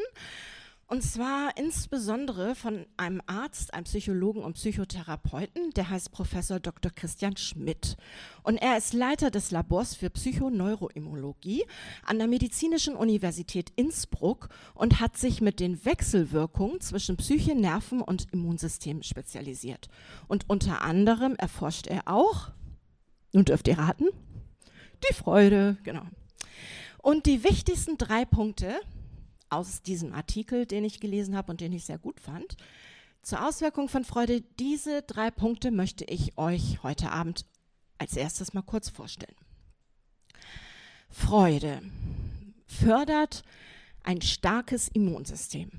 und 0.90 1.04
zwar 1.04 1.56
insbesondere 1.56 2.56
von 2.56 2.88
einem 2.98 3.22
Arzt, 3.28 3.76
einem 3.76 3.84
Psychologen 3.84 4.42
und 4.42 4.54
Psychotherapeuten, 4.54 5.70
der 5.76 5.92
heißt 5.92 6.12
Professor 6.12 6.60
Dr. 6.60 6.92
Christian 6.92 7.38
Schmidt. 7.38 7.96
Und 8.42 8.58
er 8.58 8.76
ist 8.76 8.94
Leiter 8.94 9.30
des 9.30 9.52
Labors 9.52 9.94
für 9.94 10.10
Psychoneuroimmunologie 10.10 11.64
an 12.04 12.18
der 12.18 12.28
Medizinischen 12.28 12.96
Universität 12.96 13.72
Innsbruck 13.76 14.50
und 14.74 15.00
hat 15.00 15.16
sich 15.16 15.42
mit 15.42 15.60
den 15.60 15.86
Wechselwirkungen 15.86 16.82
zwischen 16.82 17.18
Psyche, 17.18 17.54
Nerven 17.54 18.02
und 18.02 18.26
Immunsystem 18.34 19.04
spezialisiert. 19.04 19.90
Und 20.28 20.50
unter 20.50 20.82
anderem 20.82 21.36
erforscht 21.36 21.86
er 21.86 22.08
auch, 22.08 22.50
nun 23.32 23.46
dürft 23.46 23.68
ihr 23.68 23.78
raten, 23.78 24.08
die 25.08 25.14
Freude, 25.14 25.78
genau. 25.84 26.08
Und 26.98 27.28
die 27.28 27.44
wichtigsten 27.44 28.00
drei 28.00 28.26
Punkte, 28.26 28.74
aus 29.50 29.82
diesem 29.82 30.14
Artikel, 30.14 30.66
den 30.66 30.84
ich 30.84 31.00
gelesen 31.00 31.36
habe 31.36 31.52
und 31.52 31.62
den 31.62 31.74
ich 31.74 31.86
sehr 31.86 31.98
gut 31.98 32.20
fand. 32.20 32.58
Zur 33.22 33.46
Auswirkung 33.46 33.90
von 33.90 34.06
Freude, 34.06 34.42
diese 34.60 35.02
drei 35.02 35.32
Punkte 35.32 35.72
möchte 35.72 36.06
ich 36.06 36.38
euch 36.38 36.82
heute 36.84 37.12
Abend 37.12 37.46
als 37.98 38.16
erstes 38.16 38.54
mal 38.54 38.62
kurz 38.62 38.90
vorstellen. 38.90 39.36
Freude 41.10 41.82
fördert 42.66 43.44
ein 44.04 44.22
starkes 44.22 44.88
Immunsystem. 44.88 45.70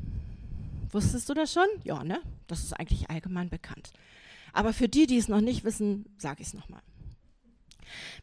Wusstest 0.90 1.28
du 1.28 1.34
das 1.34 1.52
schon? 1.52 1.66
Ja, 1.84 2.04
ne? 2.04 2.20
Das 2.46 2.62
ist 2.62 2.72
eigentlich 2.72 3.08
allgemein 3.10 3.48
bekannt. 3.48 3.92
Aber 4.52 4.72
für 4.72 4.88
die, 4.88 5.06
die 5.06 5.16
es 5.16 5.28
noch 5.28 5.40
nicht 5.40 5.64
wissen, 5.64 6.06
sage 6.18 6.42
ich 6.42 6.48
es 6.48 6.54
nochmal. 6.54 6.82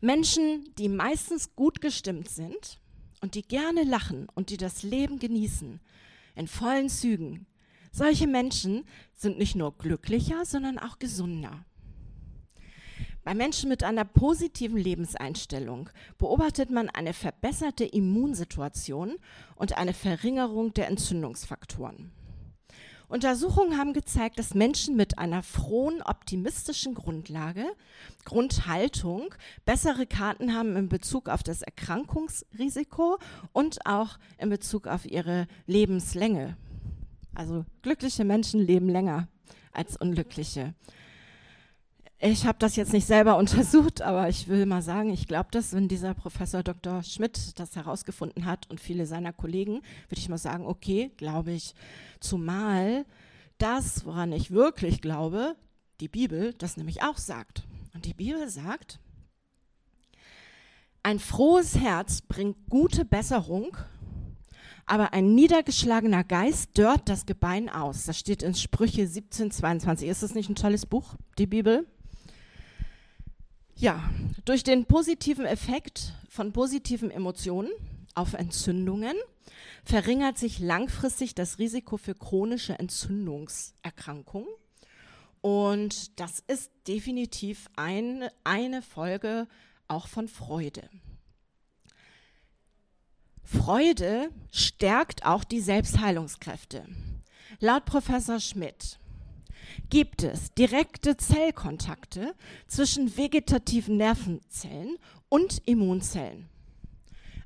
Menschen, 0.01 0.73
die 0.77 0.89
meistens 0.89 1.55
gut 1.55 1.81
gestimmt 1.81 2.29
sind, 2.29 2.79
und 3.21 3.35
die 3.35 3.41
gerne 3.41 3.83
lachen 3.83 4.27
und 4.35 4.49
die 4.49 4.57
das 4.57 4.83
Leben 4.83 5.19
genießen, 5.19 5.79
in 6.35 6.47
vollen 6.47 6.89
Zügen, 6.89 7.47
solche 7.91 8.27
Menschen 8.27 8.85
sind 9.15 9.37
nicht 9.37 9.55
nur 9.55 9.75
glücklicher, 9.77 10.45
sondern 10.45 10.77
auch 10.77 10.99
gesunder. 10.99 11.65
Bei 13.23 13.33
Menschen 13.33 13.67
mit 13.67 13.83
einer 13.83 14.05
positiven 14.05 14.77
Lebenseinstellung 14.77 15.89
beobachtet 16.17 16.69
man 16.69 16.89
eine 16.89 17.13
verbesserte 17.13 17.83
Immunsituation 17.83 19.17
und 19.55 19.77
eine 19.77 19.93
Verringerung 19.93 20.73
der 20.73 20.87
Entzündungsfaktoren. 20.87 22.11
Untersuchungen 23.09 23.77
haben 23.77 23.93
gezeigt, 23.93 24.37
dass 24.37 24.53
Menschen 24.53 24.97
mit 24.97 25.17
einer 25.17 25.41
frohen, 25.41 26.01
optimistischen 26.01 26.93
Grundlage, 26.93 27.65
Grundhaltung, 28.25 29.33
bessere 29.65 30.05
Karten 30.05 30.53
haben 30.53 30.75
in 30.75 30.89
Bezug 30.89 31.29
auf 31.29 31.41
das 31.41 31.61
Erkrankungsrisiko 31.61 33.17
und 33.53 33.85
auch 33.85 34.17
in 34.37 34.49
Bezug 34.49 34.87
auf 34.87 35.05
ihre 35.05 35.47
Lebenslänge. 35.67 36.57
Also 37.33 37.65
glückliche 37.81 38.25
Menschen 38.25 38.59
leben 38.59 38.89
länger 38.89 39.29
als 39.71 39.95
unglückliche. 39.95 40.73
Ich 42.19 42.47
habe 42.47 42.57
das 42.57 42.75
jetzt 42.75 42.93
nicht 42.93 43.05
selber 43.05 43.37
untersucht, 43.37 44.01
aber 44.01 44.27
ich 44.27 44.47
will 44.47 44.65
mal 44.65 44.81
sagen, 44.81 45.11
ich 45.11 45.27
glaube 45.27 45.49
das, 45.51 45.73
wenn 45.73 45.87
dieser 45.87 46.13
Professor 46.13 46.63
Dr. 46.63 47.03
Schmidt 47.03 47.59
das 47.59 47.75
herausgefunden 47.75 48.45
hat 48.45 48.69
und 48.69 48.79
viele 48.79 49.05
seiner 49.05 49.33
Kollegen, 49.33 49.81
würde 50.09 50.19
ich 50.19 50.29
mal 50.29 50.37
sagen, 50.37 50.65
okay, 50.65 51.11
glaube 51.17 51.51
ich. 51.51 51.75
Zumal 52.19 53.05
das, 53.59 54.05
woran 54.05 54.31
ich 54.31 54.51
wirklich 54.51 55.01
glaube, 55.01 55.55
die 55.99 56.07
Bibel 56.07 56.53
das 56.53 56.77
nämlich 56.77 57.03
auch 57.03 57.17
sagt. 57.17 57.63
Und 57.93 58.05
die 58.05 58.13
Bibel 58.13 58.49
sagt, 58.49 58.99
ein 61.03 61.19
frohes 61.19 61.77
Herz 61.77 62.21
bringt 62.21 62.57
gute 62.69 63.05
Besserung, 63.05 63.77
aber 64.87 65.13
ein 65.13 65.35
niedergeschlagener 65.35 66.23
Geist 66.23 66.77
dört 66.77 67.09
das 67.09 67.25
Gebein 67.25 67.69
aus. 67.69 68.05
Das 68.05 68.17
steht 68.17 68.41
in 68.41 68.55
Sprüche 68.55 69.07
17, 69.07 69.51
22. 69.51 70.09
Ist 70.09 70.23
das 70.23 70.33
nicht 70.33 70.49
ein 70.49 70.55
tolles 70.55 70.85
Buch, 70.85 71.15
die 71.37 71.47
Bibel? 71.47 71.85
Ja, 73.79 74.09
durch 74.43 74.63
den 74.63 74.85
positiven 74.85 75.45
Effekt 75.45 76.13
von 76.29 76.51
positiven 76.51 77.11
Emotionen 77.11 77.69
auf 78.15 78.33
Entzündungen 78.33 79.15
verringert 79.83 80.39
sich 80.39 80.57
langfristig 80.57 81.35
das 81.35 81.59
Risiko 81.59 81.97
für 81.97 82.15
chronische 82.15 82.79
Entzündungserkrankungen. 82.79 84.49
Und 85.41 86.19
das 86.19 86.43
ist 86.47 86.71
definitiv 86.87 87.69
ein, 87.75 88.27
eine 88.43 88.81
Folge 88.81 89.47
auch 89.87 90.07
von 90.07 90.27
Freude. 90.27 90.89
Freude 93.43 94.31
stärkt 94.51 95.23
auch 95.23 95.43
die 95.43 95.61
Selbstheilungskräfte. 95.61 96.83
Laut 97.59 97.85
Professor 97.85 98.39
Schmidt 98.39 98.97
gibt 99.89 100.23
es 100.23 100.53
direkte 100.53 101.17
Zellkontakte 101.17 102.33
zwischen 102.67 103.15
vegetativen 103.17 103.97
Nervenzellen 103.97 104.97
und 105.29 105.61
Immunzellen. 105.65 106.49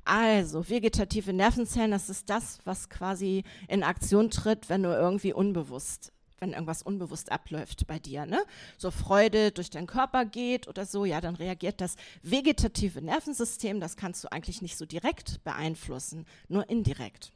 Also 0.04 0.68
vegetative 0.68 1.32
Nervenzellen, 1.32 1.92
das 1.92 2.08
ist 2.08 2.28
das, 2.28 2.58
was 2.64 2.88
quasi 2.88 3.44
in 3.68 3.84
Aktion 3.84 4.30
tritt, 4.30 4.68
wenn 4.68 4.82
du 4.82 4.88
irgendwie 4.88 5.32
unbewusst, 5.32 6.12
wenn 6.40 6.52
irgendwas 6.52 6.82
unbewusst 6.82 7.30
abläuft 7.30 7.86
bei 7.86 8.00
dir, 8.00 8.26
ne? 8.26 8.42
So 8.78 8.90
Freude 8.90 9.52
durch 9.52 9.70
deinen 9.70 9.86
Körper 9.86 10.24
geht 10.24 10.66
oder 10.66 10.86
so, 10.86 11.04
ja, 11.04 11.20
dann 11.20 11.36
reagiert 11.36 11.80
das 11.80 11.94
vegetative 12.22 13.00
Nervensystem, 13.00 13.78
das 13.78 13.96
kannst 13.96 14.24
du 14.24 14.32
eigentlich 14.32 14.60
nicht 14.60 14.76
so 14.76 14.86
direkt 14.86 15.44
beeinflussen, 15.44 16.26
nur 16.48 16.68
indirekt. 16.68 17.30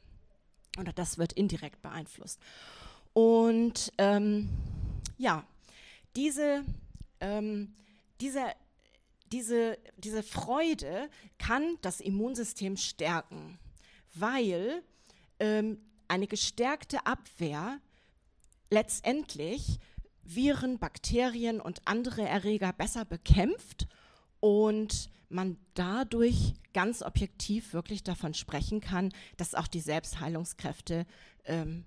Oder 0.77 0.91
das 0.91 1.17
wird 1.17 1.31
indirekt 1.33 1.81
beeinflusst. 1.81 2.41
Und 3.13 3.93
ähm, 3.97 4.49
ja, 5.17 5.45
diese, 6.15 6.63
ähm, 7.19 7.73
diese, 8.21 8.43
diese, 9.31 9.77
diese 9.97 10.23
Freude 10.23 11.09
kann 11.37 11.77
das 11.81 11.99
Immunsystem 11.99 12.77
stärken, 12.77 13.59
weil 14.13 14.81
ähm, 15.39 15.79
eine 16.07 16.27
gestärkte 16.27 17.05
Abwehr 17.05 17.79
letztendlich 18.69 19.79
Viren, 20.23 20.77
Bakterien 20.79 21.61
und 21.61 21.81
andere 21.85 22.23
Erreger 22.23 22.73
besser 22.73 23.05
bekämpft 23.05 23.87
und 24.39 25.09
man 25.29 25.57
dadurch 25.73 26.53
ganz 26.73 27.01
objektiv 27.01 27.73
wirklich 27.73 28.03
davon 28.03 28.33
sprechen 28.33 28.81
kann, 28.81 29.11
dass 29.37 29.55
auch 29.55 29.67
die 29.67 29.79
Selbstheilungskräfte 29.79 31.05
ähm, 31.45 31.85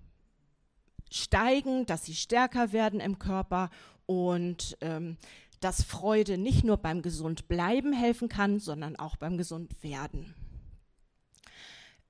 steigen, 1.10 1.86
dass 1.86 2.04
sie 2.04 2.14
stärker 2.14 2.72
werden 2.72 3.00
im 3.00 3.18
Körper 3.18 3.70
und 4.06 4.76
ähm, 4.80 5.16
dass 5.60 5.82
Freude 5.82 6.38
nicht 6.38 6.64
nur 6.64 6.78
beim 6.78 7.02
Gesundbleiben 7.02 7.92
helfen 7.92 8.28
kann, 8.28 8.58
sondern 8.58 8.96
auch 8.96 9.16
beim 9.16 9.36
Gesundwerden. 9.36 10.34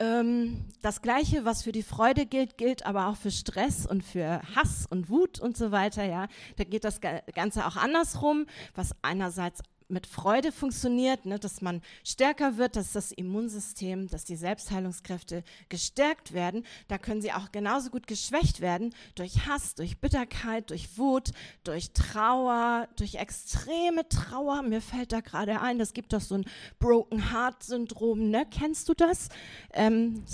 Ähm, 0.00 0.64
das 0.80 1.02
Gleiche, 1.02 1.45
was 1.45 1.62
für 1.62 1.73
die 1.73 1.83
Freude 1.83 2.25
gilt, 2.25 2.57
gilt 2.57 2.87
aber 2.87 3.09
auch 3.09 3.16
für 3.16 3.30
Stress 3.30 3.85
und 3.85 4.02
für 4.02 4.40
Hass 4.57 4.87
und 4.88 5.11
Wut 5.11 5.38
und 5.40 5.59
so 5.59 5.73
weiter. 5.73 6.04
Ja, 6.04 6.28
da 6.57 6.64
geht 6.64 6.85
das 6.85 7.00
Ganze 7.35 7.66
auch 7.66 7.76
andersrum, 7.76 8.47
was 8.75 8.95
einerseits 9.02 9.62
mit 9.90 10.06
Freude 10.06 10.52
funktioniert, 10.52 11.26
ne, 11.26 11.38
dass 11.38 11.61
man 11.61 11.82
stärker 12.04 12.56
wird, 12.56 12.76
dass 12.76 12.92
das 12.92 13.12
Immunsystem, 13.12 14.09
dass 14.09 14.25
die 14.25 14.37
Selbstheilungskräfte 14.37 15.44
gestärkt 15.68 16.32
werden. 16.32 16.64
Da 16.88 16.99
können 16.99 17.20
sie 17.20 17.32
auch 17.32 17.52
genauso 17.52 17.90
gut 17.90 18.06
geschwächt 18.06 18.61
werden 18.61 18.94
durch 19.14 19.47
Hass, 19.47 19.75
durch 19.75 19.99
Bitterkeit, 19.99 20.70
durch 20.70 20.99
Wut, 20.99 21.30
durch 21.64 21.92
Trauer, 21.92 22.88
durch 22.97 23.16
extreme 23.16 24.09
Trauer. 24.09 24.62
Mir 24.62 24.80
fällt 24.80 25.12
da 25.12 25.20
gerade 25.20 25.61
ein, 25.61 25.80
es 25.80 25.92
gibt 25.92 26.12
doch 26.12 26.20
so 26.20 26.37
ein 26.37 26.44
Broken 26.78 27.32
Heart 27.32 27.62
Syndrom. 27.62 28.30
Ne? 28.30 28.47
Kennst 28.50 28.88
du 28.88 28.94
das? 28.94 29.28
Ähm, 29.73 30.25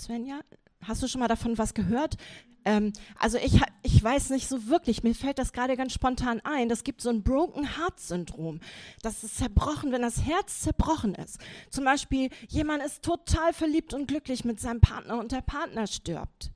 Svenja, 0.00 0.40
hast 0.82 1.02
du 1.02 1.08
schon 1.08 1.20
mal 1.20 1.28
davon 1.28 1.58
was 1.58 1.74
gehört? 1.74 2.16
Ähm, 2.64 2.92
also 3.18 3.38
ich, 3.38 3.60
ich 3.82 4.02
weiß 4.02 4.30
nicht 4.30 4.48
so 4.48 4.66
wirklich, 4.66 5.02
mir 5.02 5.14
fällt 5.14 5.38
das 5.38 5.52
gerade 5.52 5.76
ganz 5.76 5.92
spontan 5.92 6.40
ein. 6.44 6.68
Das 6.68 6.84
gibt 6.84 7.00
so 7.00 7.08
ein 7.10 7.22
Broken 7.22 7.78
Heart 7.78 8.00
Syndrom. 8.00 8.60
Das 9.02 9.24
ist 9.24 9.38
zerbrochen, 9.38 9.92
wenn 9.92 10.02
das 10.02 10.24
Herz 10.24 10.60
zerbrochen 10.60 11.14
ist. 11.14 11.38
Zum 11.70 11.84
Beispiel, 11.84 12.30
jemand 12.48 12.82
ist 12.82 13.02
total 13.02 13.52
verliebt 13.52 13.94
und 13.94 14.06
glücklich 14.06 14.44
mit 14.44 14.60
seinem 14.60 14.80
Partner 14.80 15.18
und 15.18 15.32
der 15.32 15.40
Partner 15.40 15.86
stirbt. 15.86 16.50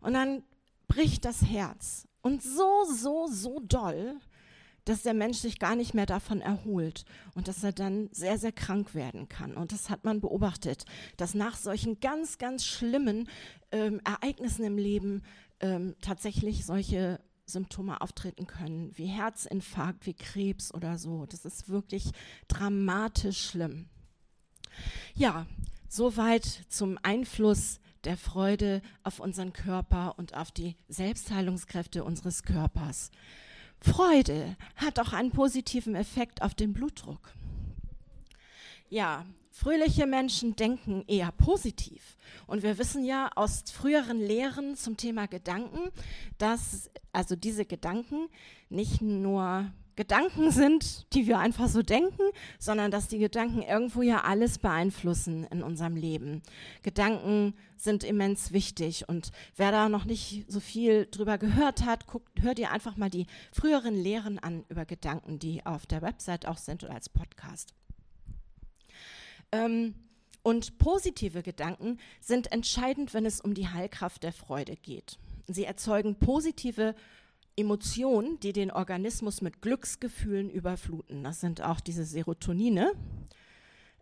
Und 0.00 0.14
dann 0.14 0.42
bricht 0.88 1.24
das 1.24 1.42
Herz. 1.42 2.08
Und 2.22 2.42
so, 2.42 2.84
so, 2.84 3.26
so 3.26 3.60
doll, 3.60 4.18
dass 4.90 5.02
der 5.02 5.14
Mensch 5.14 5.38
sich 5.38 5.60
gar 5.60 5.76
nicht 5.76 5.94
mehr 5.94 6.06
davon 6.06 6.40
erholt 6.40 7.04
und 7.34 7.46
dass 7.46 7.62
er 7.62 7.72
dann 7.72 8.08
sehr, 8.12 8.38
sehr 8.38 8.50
krank 8.50 8.94
werden 8.94 9.28
kann. 9.28 9.54
Und 9.54 9.70
das 9.70 9.88
hat 9.88 10.04
man 10.04 10.20
beobachtet, 10.20 10.84
dass 11.16 11.34
nach 11.34 11.56
solchen 11.56 12.00
ganz, 12.00 12.38
ganz 12.38 12.64
schlimmen 12.64 13.28
ähm, 13.70 14.00
Ereignissen 14.04 14.64
im 14.64 14.76
Leben 14.76 15.22
ähm, 15.60 15.94
tatsächlich 16.00 16.66
solche, 16.66 17.20
Symptome 17.46 18.00
auftreten 18.00 18.46
können, 18.46 18.96
wie 18.96 19.06
Herzinfarkt, 19.06 20.06
wie 20.06 20.14
Krebs 20.14 20.72
oder 20.72 20.98
so. 20.98 21.26
Das 21.26 21.44
ist 21.44 21.68
wirklich 21.68 22.10
dramatisch 22.46 23.48
schlimm. 23.48 23.88
Ja, 25.14 25.46
soweit 25.88 26.44
zum 26.68 26.96
Einfluss 27.02 27.80
der 28.04 28.16
Freude 28.16 28.82
auf 29.02 29.18
unseren 29.18 29.52
Körper 29.52 30.14
und 30.16 30.34
auf 30.34 30.52
die 30.52 30.76
Selbstheilungskräfte 30.88 32.04
unseres 32.04 32.44
Körpers. 32.44 33.10
Freude 33.80 34.56
hat 34.76 34.98
auch 34.98 35.12
einen 35.12 35.30
positiven 35.30 35.94
Effekt 35.94 36.42
auf 36.42 36.54
den 36.54 36.72
Blutdruck. 36.72 37.32
Ja, 38.88 39.24
fröhliche 39.50 40.06
Menschen 40.06 40.56
denken 40.56 41.04
eher 41.06 41.32
positiv. 41.32 42.16
Und 42.46 42.62
wir 42.62 42.78
wissen 42.78 43.04
ja 43.04 43.30
aus 43.36 43.64
früheren 43.72 44.18
Lehren 44.18 44.76
zum 44.76 44.96
Thema 44.96 45.26
Gedanken, 45.26 45.90
dass 46.38 46.90
also 47.12 47.36
diese 47.36 47.64
Gedanken 47.64 48.28
nicht 48.68 49.00
nur 49.00 49.72
Gedanken 49.96 50.50
sind, 50.50 51.12
die 51.12 51.26
wir 51.26 51.38
einfach 51.38 51.68
so 51.68 51.82
denken, 51.82 52.22
sondern 52.58 52.90
dass 52.90 53.08
die 53.08 53.18
Gedanken 53.18 53.62
irgendwo 53.62 54.02
ja 54.02 54.22
alles 54.22 54.58
beeinflussen 54.58 55.44
in 55.44 55.62
unserem 55.62 55.96
Leben. 55.96 56.42
Gedanken 56.82 57.54
sind 57.76 58.04
immens 58.04 58.52
wichtig 58.52 59.08
und 59.08 59.30
wer 59.56 59.72
da 59.72 59.88
noch 59.88 60.04
nicht 60.04 60.44
so 60.48 60.60
viel 60.60 61.06
drüber 61.10 61.38
gehört 61.38 61.84
hat, 61.84 62.06
guckt, 62.06 62.42
hört 62.42 62.58
ihr 62.58 62.70
einfach 62.70 62.96
mal 62.96 63.10
die 63.10 63.26
früheren 63.52 63.94
Lehren 63.94 64.38
an 64.38 64.64
über 64.68 64.84
Gedanken, 64.84 65.38
die 65.38 65.64
auf 65.66 65.86
der 65.86 66.02
Website 66.02 66.46
auch 66.46 66.58
sind 66.58 66.84
oder 66.84 66.94
als 66.94 67.08
Podcast. 67.08 67.74
Ähm, 69.52 69.94
und 70.42 70.78
positive 70.78 71.42
Gedanken 71.42 71.98
sind 72.20 72.50
entscheidend, 72.52 73.12
wenn 73.12 73.26
es 73.26 73.40
um 73.40 73.54
die 73.54 73.68
Heilkraft 73.68 74.22
der 74.22 74.32
Freude 74.32 74.76
geht. 74.76 75.18
Sie 75.46 75.64
erzeugen 75.64 76.14
positive 76.14 76.94
Emotionen, 77.60 78.38
die 78.40 78.52
den 78.52 78.70
Organismus 78.70 79.42
mit 79.42 79.62
Glücksgefühlen 79.62 80.50
überfluten. 80.50 81.22
Das 81.24 81.40
sind 81.40 81.62
auch 81.62 81.80
diese 81.80 82.04
Serotonine. 82.04 82.92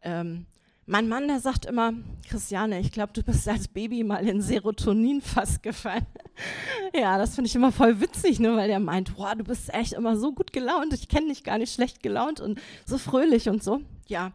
Ähm, 0.02 0.46
mein 0.86 1.06
Mann, 1.06 1.28
der 1.28 1.38
sagt 1.38 1.66
immer, 1.66 1.92
Christiane, 2.26 2.80
ich 2.80 2.92
glaube, 2.92 3.12
du 3.12 3.22
bist 3.22 3.46
als 3.46 3.68
Baby 3.68 4.04
mal 4.04 4.26
in 4.26 4.40
Serotonin 4.40 5.20
fast 5.20 5.62
gefallen. 5.62 6.06
ja, 6.94 7.18
das 7.18 7.34
finde 7.34 7.48
ich 7.48 7.54
immer 7.54 7.72
voll 7.72 8.00
witzig, 8.00 8.40
ne, 8.40 8.56
weil 8.56 8.68
der 8.68 8.80
meint, 8.80 9.14
boah, 9.14 9.34
du 9.34 9.44
bist 9.44 9.72
echt 9.74 9.92
immer 9.92 10.16
so 10.16 10.32
gut 10.32 10.50
gelaunt. 10.50 10.94
Ich 10.94 11.08
kenne 11.08 11.28
dich 11.28 11.44
gar 11.44 11.58
nicht 11.58 11.74
schlecht 11.74 12.02
gelaunt 12.02 12.40
und 12.40 12.58
so 12.86 12.96
fröhlich 12.96 13.50
und 13.50 13.62
so. 13.62 13.82
Ja, 14.06 14.32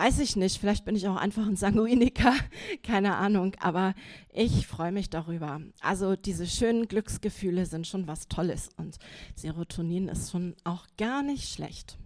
weiß 0.00 0.20
ich 0.20 0.34
nicht, 0.34 0.58
vielleicht 0.58 0.86
bin 0.86 0.96
ich 0.96 1.06
auch 1.08 1.16
einfach 1.16 1.46
ein 1.46 1.56
Sanguiniker, 1.56 2.34
keine 2.82 3.16
Ahnung, 3.16 3.54
aber 3.60 3.92
ich 4.32 4.66
freue 4.66 4.92
mich 4.92 5.10
darüber. 5.10 5.60
Also 5.82 6.16
diese 6.16 6.46
schönen 6.46 6.88
Glücksgefühle 6.88 7.66
sind 7.66 7.86
schon 7.86 8.06
was 8.06 8.26
Tolles 8.26 8.70
und 8.78 8.96
Serotonin 9.34 10.08
ist 10.08 10.30
schon 10.30 10.56
auch 10.64 10.86
gar 10.96 11.22
nicht 11.22 11.52
schlecht. 11.52 11.98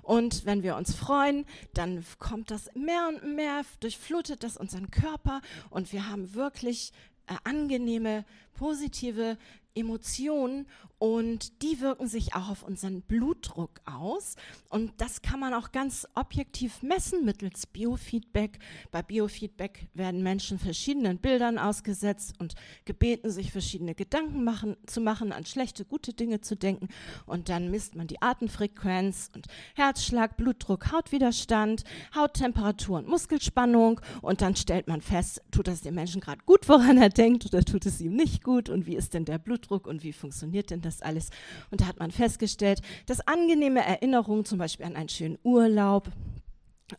Und 0.00 0.46
wenn 0.46 0.62
wir 0.62 0.74
uns 0.76 0.94
freuen, 0.94 1.44
dann 1.74 2.02
kommt 2.18 2.50
das 2.50 2.70
mehr 2.74 3.10
und 3.10 3.36
mehr, 3.36 3.60
durchflutet 3.80 4.42
das 4.42 4.56
unseren 4.56 4.90
Körper 4.90 5.42
und 5.68 5.92
wir 5.92 6.08
haben 6.08 6.32
wirklich 6.32 6.92
äh, 7.26 7.34
angenehme, 7.44 8.24
positive 8.54 9.36
Emotionen 9.74 10.66
und 10.98 11.62
die 11.62 11.80
wirken 11.80 12.06
sich 12.06 12.34
auch 12.34 12.48
auf 12.48 12.62
unseren 12.62 13.02
Blutdruck 13.02 13.80
aus. 13.84 14.36
Und 14.68 14.92
das 14.98 15.22
kann 15.22 15.40
man 15.40 15.52
auch 15.52 15.72
ganz 15.72 16.06
objektiv 16.14 16.82
messen 16.82 17.24
mittels 17.24 17.66
Biofeedback. 17.66 18.58
Bei 18.90 19.02
Biofeedback 19.02 19.88
werden 19.94 20.22
Menschen 20.22 20.58
verschiedenen 20.58 21.18
Bildern 21.18 21.58
ausgesetzt 21.58 22.34
und 22.38 22.54
gebeten, 22.84 23.30
sich 23.30 23.50
verschiedene 23.50 23.94
Gedanken 23.94 24.44
machen, 24.44 24.76
zu 24.86 25.00
machen, 25.00 25.32
an 25.32 25.44
schlechte, 25.44 25.84
gute 25.84 26.12
Dinge 26.12 26.40
zu 26.40 26.56
denken. 26.56 26.88
Und 27.26 27.48
dann 27.48 27.70
misst 27.70 27.96
man 27.96 28.06
die 28.06 28.22
Atemfrequenz 28.22 29.30
und 29.34 29.46
Herzschlag, 29.74 30.36
Blutdruck, 30.36 30.92
Hautwiderstand, 30.92 31.84
Hauttemperatur 32.14 32.98
und 32.98 33.08
Muskelspannung. 33.08 34.00
Und 34.22 34.42
dann 34.42 34.56
stellt 34.56 34.86
man 34.88 35.00
fest, 35.00 35.42
tut 35.50 35.66
das 35.66 35.82
dem 35.82 35.96
Menschen 35.96 36.20
gerade 36.20 36.40
gut, 36.46 36.68
woran 36.68 36.98
er 36.98 37.10
denkt, 37.10 37.46
oder 37.46 37.64
tut 37.64 37.84
es 37.84 38.00
ihm 38.00 38.14
nicht 38.14 38.44
gut 38.44 38.68
und 38.68 38.86
wie 38.86 38.96
ist 38.96 39.14
denn 39.14 39.24
der 39.24 39.38
Blutdruck 39.38 39.86
und 39.86 40.02
wie 40.02 40.12
funktioniert 40.12 40.70
denn? 40.70 40.83
Das 40.84 41.02
alles. 41.02 41.30
Und 41.70 41.80
da 41.80 41.86
hat 41.86 41.98
man 41.98 42.10
festgestellt, 42.10 42.80
dass 43.06 43.26
angenehme 43.26 43.84
Erinnerungen, 43.84 44.44
zum 44.44 44.58
Beispiel 44.58 44.86
an 44.86 44.96
einen 44.96 45.08
schönen 45.08 45.38
Urlaub, 45.42 46.10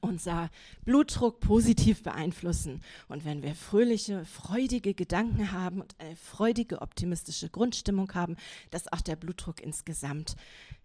unser 0.02 0.50
Blutdruck 0.84 1.40
positiv 1.40 2.04
beeinflussen. 2.04 2.82
Und 3.08 3.26
wenn 3.26 3.44
wir 3.44 3.56
fröhliche, 3.56 4.26
freudige 4.26 4.94
Gedanken 4.94 5.52
haben 5.52 5.82
und 5.82 5.96
eine 6.00 6.16
freudige, 6.16 6.82
optimistische 6.82 7.50
Grundstimmung 7.50 8.14
haben, 8.14 8.36
dass 8.72 8.92
auch 8.92 9.02
der 9.02 9.16
Blutdruck 9.16 9.62
insgesamt 9.62 10.36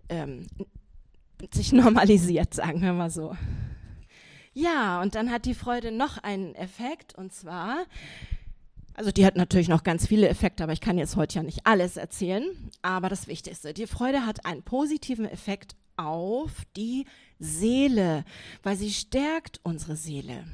ähm, 0.08 0.46
sich 1.52 1.72
normalisiert, 1.72 2.54
sagen 2.54 2.82
wir 2.82 2.92
mal 2.92 3.10
so. 3.10 3.36
Ja, 4.52 5.00
und 5.00 5.14
dann 5.14 5.30
hat 5.30 5.46
die 5.46 5.54
Freude 5.54 5.92
noch 5.92 6.18
einen 6.18 6.54
Effekt, 6.56 7.14
und 7.14 7.32
zwar 7.32 7.86
also 9.00 9.12
die 9.12 9.24
hat 9.24 9.34
natürlich 9.34 9.68
noch 9.68 9.82
ganz 9.82 10.06
viele 10.06 10.28
Effekte, 10.28 10.62
aber 10.62 10.74
ich 10.74 10.82
kann 10.82 10.98
jetzt 10.98 11.16
heute 11.16 11.36
ja 11.36 11.42
nicht 11.42 11.66
alles 11.66 11.96
erzählen. 11.96 12.44
Aber 12.82 13.08
das 13.08 13.28
Wichtigste, 13.28 13.72
die 13.72 13.86
Freude 13.86 14.26
hat 14.26 14.44
einen 14.44 14.62
positiven 14.62 15.24
Effekt 15.24 15.74
auf 15.96 16.50
die 16.76 17.06
Seele, 17.38 18.26
weil 18.62 18.76
sie 18.76 18.92
stärkt 18.92 19.58
unsere 19.62 19.96
Seele. 19.96 20.44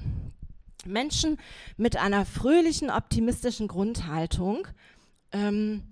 Menschen 0.84 1.38
mit 1.76 1.96
einer 1.96 2.24
fröhlichen, 2.24 2.88
optimistischen 2.88 3.66
Grundhaltung 3.66 4.68
ähm, 5.32 5.82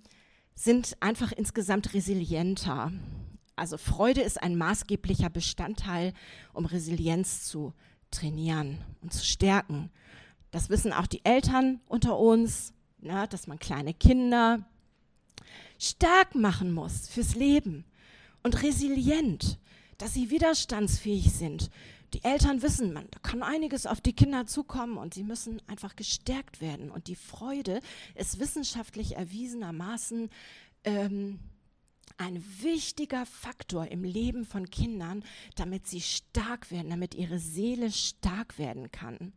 sind 0.54 0.96
einfach 1.00 1.32
insgesamt 1.32 1.92
resilienter. 1.92 2.92
Also 3.56 3.78
Freude 3.78 4.20
ist 4.20 4.40
ein 4.40 4.56
maßgeblicher 4.56 5.28
Bestandteil, 5.28 6.12
um 6.52 6.66
Resilienz 6.66 7.48
zu 7.48 7.74
trainieren 8.12 8.78
und 9.02 9.12
zu 9.12 9.24
stärken. 9.24 9.90
Das 10.54 10.70
wissen 10.70 10.92
auch 10.92 11.08
die 11.08 11.24
Eltern 11.24 11.80
unter 11.88 12.16
uns, 12.16 12.72
ne, 13.00 13.26
dass 13.28 13.48
man 13.48 13.58
kleine 13.58 13.92
Kinder 13.92 14.64
stark 15.80 16.36
machen 16.36 16.72
muss 16.72 17.08
fürs 17.08 17.34
Leben 17.34 17.84
und 18.44 18.62
resilient, 18.62 19.58
dass 19.98 20.14
sie 20.14 20.30
widerstandsfähig 20.30 21.32
sind. 21.32 21.72
Die 22.12 22.22
Eltern 22.22 22.62
wissen, 22.62 22.92
man, 22.92 23.08
da 23.10 23.18
kann 23.18 23.42
einiges 23.42 23.84
auf 23.84 24.00
die 24.00 24.12
Kinder 24.12 24.46
zukommen 24.46 24.96
und 24.96 25.12
sie 25.12 25.24
müssen 25.24 25.60
einfach 25.66 25.96
gestärkt 25.96 26.60
werden. 26.60 26.92
Und 26.92 27.08
die 27.08 27.16
Freude 27.16 27.80
ist 28.14 28.38
wissenschaftlich 28.38 29.16
erwiesenermaßen 29.16 30.30
ähm, 30.84 31.40
ein 32.16 32.44
wichtiger 32.62 33.26
Faktor 33.26 33.88
im 33.88 34.04
Leben 34.04 34.44
von 34.44 34.70
Kindern, 34.70 35.24
damit 35.56 35.88
sie 35.88 36.00
stark 36.00 36.70
werden, 36.70 36.90
damit 36.90 37.16
ihre 37.16 37.40
Seele 37.40 37.90
stark 37.90 38.56
werden 38.56 38.92
kann. 38.92 39.32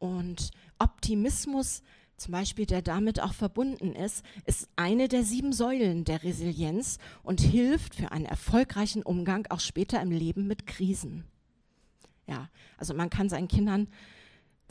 Und 0.00 0.50
Optimismus, 0.78 1.82
zum 2.16 2.32
Beispiel, 2.32 2.66
der 2.66 2.82
damit 2.82 3.20
auch 3.20 3.34
verbunden 3.34 3.92
ist, 3.94 4.24
ist 4.46 4.68
eine 4.74 5.08
der 5.08 5.22
sieben 5.22 5.52
Säulen 5.52 6.04
der 6.04 6.24
Resilienz 6.24 6.98
und 7.22 7.40
hilft 7.40 7.94
für 7.94 8.10
einen 8.10 8.24
erfolgreichen 8.24 9.02
Umgang 9.02 9.46
auch 9.50 9.60
später 9.60 10.00
im 10.00 10.10
Leben 10.10 10.48
mit 10.48 10.66
Krisen. 10.66 11.24
Ja, 12.26 12.48
also 12.78 12.94
man 12.94 13.10
kann 13.10 13.28
seinen 13.28 13.48
Kindern 13.48 13.88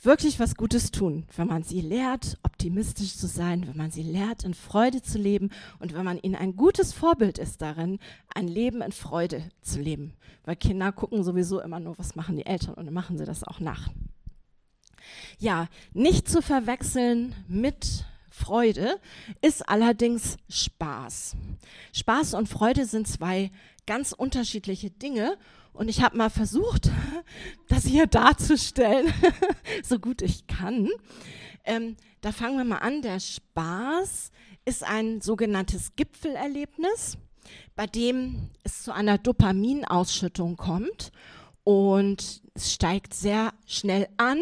wirklich 0.02 0.40
was 0.40 0.56
Gutes 0.56 0.92
tun, 0.92 1.26
wenn 1.36 1.48
man 1.48 1.62
sie 1.62 1.82
lehrt, 1.82 2.40
optimistisch 2.44 3.16
zu 3.16 3.28
sein, 3.28 3.68
wenn 3.68 3.78
man 3.78 3.92
sie 3.92 4.04
lehrt, 4.04 4.44
in 4.44 4.56
Freude 4.56 5.04
zu 5.04 5.20
leben 5.20 5.52
und 5.78 5.94
wenn 5.94 6.06
man 6.06 6.18
ihnen 6.18 6.36
ein 6.36 6.56
gutes 6.56 6.94
Vorbild 6.94 7.38
ist 7.38 7.62
darin, 7.62 8.00
ein 8.34 8.48
Leben 8.48 8.82
in 8.82 8.94
Freude 8.94 9.44
zu 9.62 9.80
leben. 9.80 10.14
Weil 10.44 10.56
Kinder 10.56 10.92
gucken 10.92 11.24
sowieso 11.24 11.60
immer 11.62 11.80
nur, 11.80 12.00
was 12.00 12.16
machen 12.16 12.36
die 12.36 12.46
Eltern 12.46 12.74
und 12.76 12.86
dann 12.86 12.94
machen 12.94 13.18
sie 13.18 13.26
das 13.26 13.44
auch 13.44 13.60
nach. 13.60 13.90
Ja, 15.38 15.68
nicht 15.94 16.30
zu 16.30 16.42
verwechseln 16.42 17.36
mit 17.48 18.06
Freude 18.30 19.00
ist 19.42 19.68
allerdings 19.68 20.38
Spaß. 20.50 21.36
Spaß 21.94 22.34
und 22.36 22.48
Freude 22.48 22.86
sind 22.86 23.08
zwei 23.08 23.52
ganz 23.86 24.14
unterschiedliche 24.14 24.90
Dinge 24.92 25.38
und 25.74 25.90
ich 25.90 26.02
habe 26.02 26.18
mal 26.18 26.30
versucht, 26.30 26.90
das 27.68 27.86
hier 27.86 28.08
darzustellen, 28.08 29.14
so 29.84 30.00
gut 30.00 30.22
ich 30.22 30.48
kann. 30.48 30.90
Ähm, 31.66 31.96
da 32.22 32.32
fangen 32.32 32.58
wir 32.58 32.66
mal 32.66 32.78
an. 32.78 33.02
Der 33.02 33.20
Spaß 33.20 34.32
ist 34.66 34.84
ein 34.84 35.22
sogenanntes 35.22 35.96
Gipfelerlebnis, 35.96 37.18
bei 37.76 37.88
dem 37.88 38.50
es 38.64 38.84
zu 38.84 38.94
einer 38.94 39.18
Dopaminausschüttung 39.18 40.58
kommt 40.58 41.12
und 41.64 42.42
es 42.54 42.74
steigt 42.74 43.14
sehr 43.14 43.54
schnell 43.66 44.08
an 44.18 44.40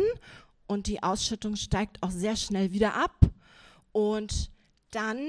und 0.68 0.88
die 0.88 1.02
Ausschüttung 1.02 1.56
steigt 1.56 2.04
auch 2.04 2.12
sehr 2.12 2.36
schnell 2.36 2.72
wieder 2.72 2.96
ab. 2.96 3.20
Und 3.92 4.52
dann 4.92 5.20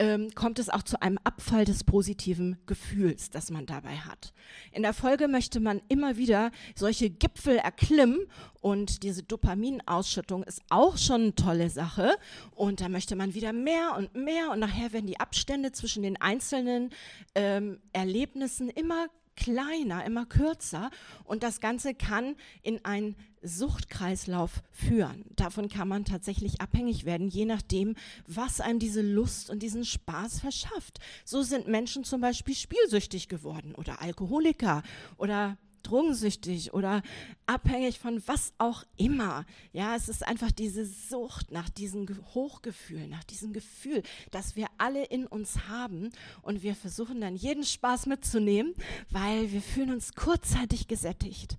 ähm, 0.00 0.34
kommt 0.34 0.58
es 0.58 0.70
auch 0.70 0.82
zu 0.82 1.00
einem 1.02 1.18
Abfall 1.24 1.66
des 1.66 1.84
positiven 1.84 2.56
Gefühls, 2.64 3.28
das 3.28 3.50
man 3.50 3.66
dabei 3.66 3.98
hat. 3.98 4.32
In 4.72 4.82
der 4.82 4.94
Folge 4.94 5.28
möchte 5.28 5.60
man 5.60 5.82
immer 5.88 6.16
wieder 6.16 6.50
solche 6.74 7.10
Gipfel 7.10 7.58
erklimmen 7.58 8.20
und 8.62 9.02
diese 9.02 9.22
Dopaminausschüttung 9.22 10.42
ist 10.44 10.62
auch 10.70 10.96
schon 10.96 11.20
eine 11.20 11.34
tolle 11.34 11.68
Sache. 11.68 12.16
Und 12.54 12.80
da 12.80 12.88
möchte 12.88 13.14
man 13.14 13.34
wieder 13.34 13.52
mehr 13.52 13.94
und 13.96 14.14
mehr 14.14 14.50
und 14.50 14.60
nachher 14.60 14.94
werden 14.94 15.06
die 15.06 15.20
Abstände 15.20 15.72
zwischen 15.72 16.02
den 16.02 16.18
einzelnen 16.18 16.90
ähm, 17.34 17.78
Erlebnissen 17.92 18.70
immer 18.70 19.08
kleiner, 19.40 20.04
immer 20.04 20.26
kürzer 20.26 20.90
und 21.24 21.42
das 21.42 21.60
Ganze 21.60 21.94
kann 21.94 22.36
in 22.62 22.84
einen 22.84 23.16
Suchtkreislauf 23.42 24.62
führen. 24.70 25.24
Davon 25.34 25.68
kann 25.68 25.88
man 25.88 26.04
tatsächlich 26.04 26.60
abhängig 26.60 27.06
werden, 27.06 27.28
je 27.28 27.46
nachdem, 27.46 27.96
was 28.26 28.60
einem 28.60 28.78
diese 28.78 29.00
Lust 29.00 29.48
und 29.48 29.62
diesen 29.62 29.84
Spaß 29.84 30.40
verschafft. 30.40 31.00
So 31.24 31.42
sind 31.42 31.66
Menschen 31.66 32.04
zum 32.04 32.20
Beispiel 32.20 32.54
spielsüchtig 32.54 33.28
geworden 33.28 33.74
oder 33.74 34.02
Alkoholiker 34.02 34.82
oder 35.16 35.56
drogensüchtig 35.82 36.74
oder 36.74 37.02
abhängig 37.46 37.98
von 37.98 38.22
was 38.26 38.52
auch 38.58 38.84
immer. 38.96 39.44
Ja, 39.72 39.96
es 39.96 40.08
ist 40.08 40.26
einfach 40.26 40.52
diese 40.52 40.84
Sucht 40.84 41.50
nach 41.50 41.68
diesem 41.68 42.06
Hochgefühl, 42.34 43.06
nach 43.08 43.24
diesem 43.24 43.52
Gefühl, 43.52 44.02
das 44.30 44.56
wir 44.56 44.66
alle 44.78 45.04
in 45.04 45.26
uns 45.26 45.68
haben 45.68 46.10
und 46.42 46.62
wir 46.62 46.74
versuchen 46.74 47.20
dann 47.20 47.36
jeden 47.36 47.64
Spaß 47.64 48.06
mitzunehmen, 48.06 48.74
weil 49.10 49.52
wir 49.52 49.62
fühlen 49.62 49.90
uns 49.90 50.14
kurzzeitig 50.14 50.88
gesättigt. 50.88 51.58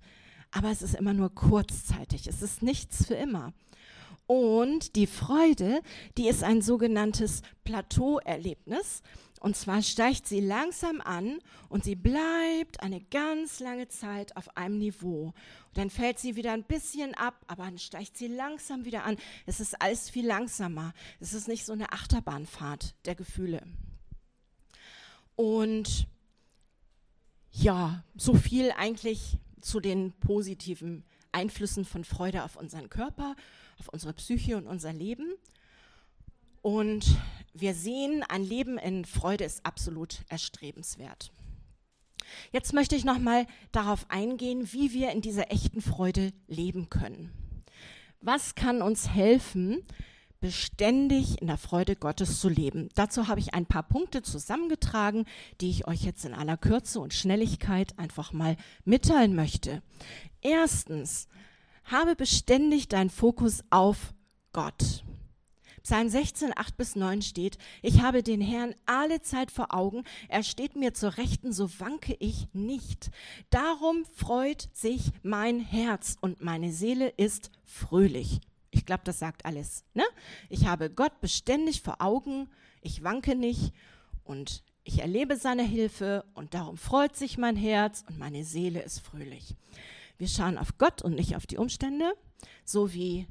Aber 0.50 0.70
es 0.70 0.82
ist 0.82 0.94
immer 0.94 1.14
nur 1.14 1.34
kurzzeitig. 1.34 2.26
Es 2.26 2.42
ist 2.42 2.62
nichts 2.62 3.06
für 3.06 3.14
immer. 3.14 3.52
Und 4.26 4.96
die 4.96 5.06
Freude, 5.06 5.82
die 6.16 6.28
ist 6.28 6.44
ein 6.44 6.62
sogenanntes 6.62 7.42
Plateauerlebnis. 7.64 9.02
Und 9.42 9.56
zwar 9.56 9.82
steigt 9.82 10.28
sie 10.28 10.38
langsam 10.38 11.00
an 11.00 11.40
und 11.68 11.82
sie 11.82 11.96
bleibt 11.96 12.80
eine 12.80 13.00
ganz 13.00 13.58
lange 13.58 13.88
Zeit 13.88 14.36
auf 14.36 14.56
einem 14.56 14.78
Niveau. 14.78 15.34
Und 15.66 15.76
dann 15.76 15.90
fällt 15.90 16.20
sie 16.20 16.36
wieder 16.36 16.52
ein 16.52 16.62
bisschen 16.62 17.12
ab, 17.14 17.34
aber 17.48 17.64
dann 17.64 17.78
steigt 17.78 18.16
sie 18.16 18.28
langsam 18.28 18.84
wieder 18.84 19.02
an. 19.02 19.16
Es 19.44 19.58
ist 19.58 19.82
alles 19.82 20.08
viel 20.08 20.24
langsamer. 20.24 20.94
Es 21.18 21.34
ist 21.34 21.48
nicht 21.48 21.66
so 21.66 21.72
eine 21.72 21.92
Achterbahnfahrt 21.92 22.94
der 23.04 23.16
Gefühle. 23.16 23.66
Und 25.34 26.06
ja, 27.50 28.04
so 28.14 28.34
viel 28.34 28.70
eigentlich 28.70 29.38
zu 29.60 29.80
den 29.80 30.12
positiven 30.20 31.04
Einflüssen 31.32 31.84
von 31.84 32.04
Freude 32.04 32.44
auf 32.44 32.54
unseren 32.54 32.90
Körper, 32.90 33.34
auf 33.80 33.88
unsere 33.88 34.12
Psyche 34.12 34.56
und 34.56 34.68
unser 34.68 34.92
Leben. 34.92 35.34
Und 36.62 37.16
wir 37.52 37.74
sehen, 37.74 38.24
ein 38.28 38.42
Leben 38.42 38.78
in 38.78 39.04
Freude 39.04 39.44
ist 39.44 39.66
absolut 39.66 40.20
erstrebenswert. 40.28 41.32
Jetzt 42.50 42.72
möchte 42.72 42.96
ich 42.96 43.04
nochmal 43.04 43.46
darauf 43.72 44.06
eingehen, 44.08 44.72
wie 44.72 44.92
wir 44.92 45.10
in 45.10 45.20
dieser 45.20 45.50
echten 45.50 45.82
Freude 45.82 46.32
leben 46.46 46.88
können. 46.88 47.30
Was 48.20 48.54
kann 48.54 48.80
uns 48.80 49.08
helfen, 49.08 49.84
beständig 50.40 51.40
in 51.40 51.48
der 51.48 51.58
Freude 51.58 51.96
Gottes 51.96 52.40
zu 52.40 52.48
leben? 52.48 52.88
Dazu 52.94 53.26
habe 53.28 53.40
ich 53.40 53.54
ein 53.54 53.66
paar 53.66 53.82
Punkte 53.82 54.22
zusammengetragen, 54.22 55.26
die 55.60 55.70
ich 55.70 55.88
euch 55.88 56.04
jetzt 56.04 56.24
in 56.24 56.34
aller 56.34 56.56
Kürze 56.56 57.00
und 57.00 57.12
Schnelligkeit 57.12 57.98
einfach 57.98 58.32
mal 58.32 58.56
mitteilen 58.84 59.34
möchte. 59.34 59.82
Erstens, 60.40 61.26
habe 61.84 62.14
beständig 62.14 62.88
deinen 62.88 63.10
Fokus 63.10 63.62
auf 63.70 64.14
Gott. 64.52 65.04
Psalm 65.82 66.08
16, 66.08 66.52
8 66.56 66.76
bis 66.76 66.96
9 66.96 67.22
steht, 67.22 67.58
ich 67.82 68.02
habe 68.02 68.22
den 68.22 68.40
Herrn 68.40 68.74
alle 68.86 69.20
Zeit 69.20 69.50
vor 69.50 69.74
Augen, 69.74 70.04
er 70.28 70.42
steht 70.42 70.76
mir 70.76 70.94
zur 70.94 71.16
Rechten, 71.16 71.52
so 71.52 71.68
wanke 71.80 72.16
ich 72.20 72.46
nicht. 72.52 73.10
Darum 73.50 74.04
freut 74.14 74.68
sich 74.72 75.10
mein 75.22 75.58
Herz 75.58 76.16
und 76.20 76.40
meine 76.40 76.72
Seele 76.72 77.08
ist 77.08 77.50
fröhlich. 77.64 78.40
Ich 78.70 78.86
glaube, 78.86 79.02
das 79.04 79.18
sagt 79.18 79.44
alles. 79.44 79.84
Ne? 79.94 80.04
Ich 80.48 80.66
habe 80.66 80.88
Gott 80.88 81.20
beständig 81.20 81.82
vor 81.82 82.00
Augen, 82.00 82.48
ich 82.80 83.02
wanke 83.02 83.34
nicht 83.34 83.72
und 84.24 84.62
ich 84.84 85.00
erlebe 85.00 85.36
seine 85.36 85.62
Hilfe 85.62 86.24
und 86.34 86.54
darum 86.54 86.76
freut 86.76 87.16
sich 87.16 87.38
mein 87.38 87.56
Herz 87.56 88.04
und 88.08 88.18
meine 88.18 88.44
Seele 88.44 88.82
ist 88.82 89.00
fröhlich. 89.00 89.56
Wir 90.18 90.28
schauen 90.28 90.58
auf 90.58 90.78
Gott 90.78 91.02
und 91.02 91.14
nicht 91.14 91.36
auf 91.36 91.46
die 91.46 91.58
Umstände, 91.58 92.12
so 92.64 92.92
wie 92.92 93.26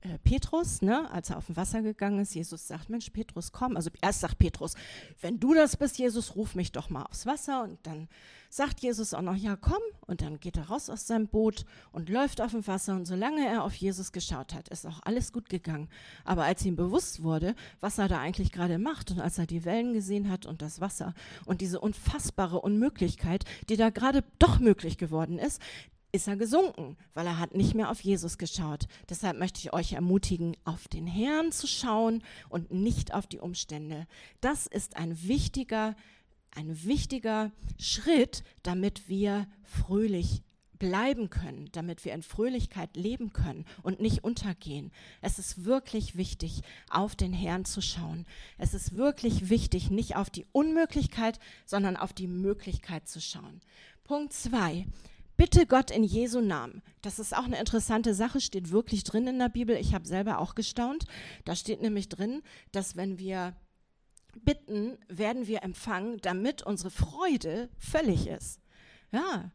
äh, 0.00 0.18
Petrus, 0.18 0.80
ne, 0.80 1.10
als 1.10 1.30
er 1.30 1.38
auf 1.38 1.46
dem 1.46 1.56
Wasser 1.56 1.82
gegangen 1.82 2.20
ist, 2.20 2.34
Jesus 2.34 2.68
sagt, 2.68 2.88
Mensch, 2.88 3.10
Petrus, 3.10 3.50
komm. 3.50 3.76
Also 3.76 3.90
erst 4.00 4.20
sagt 4.20 4.38
Petrus, 4.38 4.74
wenn 5.20 5.40
du 5.40 5.54
das 5.54 5.76
bist, 5.76 5.98
Jesus, 5.98 6.36
ruf 6.36 6.54
mich 6.54 6.70
doch 6.70 6.88
mal 6.88 7.02
aufs 7.02 7.26
Wasser. 7.26 7.64
Und 7.64 7.78
dann 7.82 8.08
sagt 8.48 8.80
Jesus 8.80 9.12
auch 9.12 9.22
noch, 9.22 9.34
ja, 9.34 9.56
komm. 9.56 9.82
Und 10.06 10.22
dann 10.22 10.38
geht 10.38 10.56
er 10.56 10.68
raus 10.68 10.88
aus 10.88 11.08
seinem 11.08 11.26
Boot 11.26 11.64
und 11.90 12.08
läuft 12.08 12.40
auf 12.40 12.52
dem 12.52 12.64
Wasser. 12.68 12.94
Und 12.94 13.06
solange 13.06 13.44
er 13.44 13.64
auf 13.64 13.74
Jesus 13.74 14.12
geschaut 14.12 14.54
hat, 14.54 14.68
ist 14.68 14.86
auch 14.86 15.00
alles 15.02 15.32
gut 15.32 15.48
gegangen. 15.48 15.88
Aber 16.24 16.44
als 16.44 16.64
ihm 16.64 16.76
bewusst 16.76 17.24
wurde, 17.24 17.56
was 17.80 17.98
er 17.98 18.06
da 18.06 18.20
eigentlich 18.20 18.52
gerade 18.52 18.78
macht 18.78 19.10
und 19.10 19.18
als 19.20 19.38
er 19.38 19.46
die 19.46 19.64
Wellen 19.64 19.94
gesehen 19.94 20.30
hat 20.30 20.46
und 20.46 20.62
das 20.62 20.80
Wasser 20.80 21.12
und 21.44 21.60
diese 21.60 21.80
unfassbare 21.80 22.60
Unmöglichkeit, 22.60 23.44
die 23.68 23.76
da 23.76 23.90
gerade 23.90 24.22
doch 24.38 24.60
möglich 24.60 24.96
geworden 24.96 25.40
ist, 25.40 25.60
ist 26.12 26.28
er 26.28 26.36
gesunken, 26.36 26.96
weil 27.14 27.26
er 27.26 27.38
hat 27.38 27.54
nicht 27.54 27.74
mehr 27.74 27.90
auf 27.90 28.00
Jesus 28.00 28.38
geschaut. 28.38 28.86
Deshalb 29.08 29.38
möchte 29.38 29.60
ich 29.60 29.72
euch 29.72 29.92
ermutigen, 29.92 30.56
auf 30.64 30.88
den 30.88 31.06
Herrn 31.06 31.52
zu 31.52 31.66
schauen 31.66 32.22
und 32.48 32.70
nicht 32.70 33.12
auf 33.12 33.26
die 33.26 33.40
Umstände. 33.40 34.06
Das 34.40 34.66
ist 34.66 34.96
ein 34.96 35.22
wichtiger, 35.22 35.96
ein 36.54 36.84
wichtiger 36.84 37.52
Schritt, 37.78 38.42
damit 38.62 39.08
wir 39.08 39.46
fröhlich 39.64 40.42
bleiben 40.78 41.28
können, 41.28 41.68
damit 41.72 42.04
wir 42.04 42.14
in 42.14 42.22
Fröhlichkeit 42.22 42.96
leben 42.96 43.32
können 43.32 43.64
und 43.82 44.00
nicht 44.00 44.24
untergehen. 44.24 44.92
Es 45.20 45.38
ist 45.38 45.64
wirklich 45.64 46.16
wichtig, 46.16 46.62
auf 46.88 47.16
den 47.16 47.32
Herrn 47.32 47.64
zu 47.64 47.80
schauen. 47.82 48.26
Es 48.58 48.74
ist 48.74 48.96
wirklich 48.96 49.50
wichtig, 49.50 49.90
nicht 49.90 50.16
auf 50.16 50.30
die 50.30 50.46
Unmöglichkeit, 50.52 51.40
sondern 51.66 51.96
auf 51.96 52.12
die 52.12 52.28
Möglichkeit 52.28 53.08
zu 53.08 53.20
schauen. 53.20 53.60
Punkt 54.04 54.32
zwei 54.32 54.86
Bitte 55.38 55.66
Gott 55.66 55.92
in 55.92 56.02
Jesu 56.02 56.40
Namen. 56.40 56.82
Das 57.00 57.20
ist 57.20 57.34
auch 57.34 57.44
eine 57.44 57.60
interessante 57.60 58.12
Sache, 58.12 58.40
steht 58.40 58.72
wirklich 58.72 59.04
drin 59.04 59.28
in 59.28 59.38
der 59.38 59.48
Bibel. 59.48 59.76
Ich 59.76 59.94
habe 59.94 60.04
selber 60.04 60.40
auch 60.40 60.56
gestaunt. 60.56 61.04
Da 61.44 61.54
steht 61.54 61.80
nämlich 61.80 62.08
drin, 62.08 62.42
dass 62.72 62.96
wenn 62.96 63.20
wir 63.20 63.54
bitten, 64.42 64.98
werden 65.08 65.46
wir 65.46 65.62
empfangen, 65.62 66.18
damit 66.22 66.64
unsere 66.64 66.90
Freude 66.90 67.68
völlig 67.78 68.26
ist. 68.26 68.60
Ja, 69.12 69.52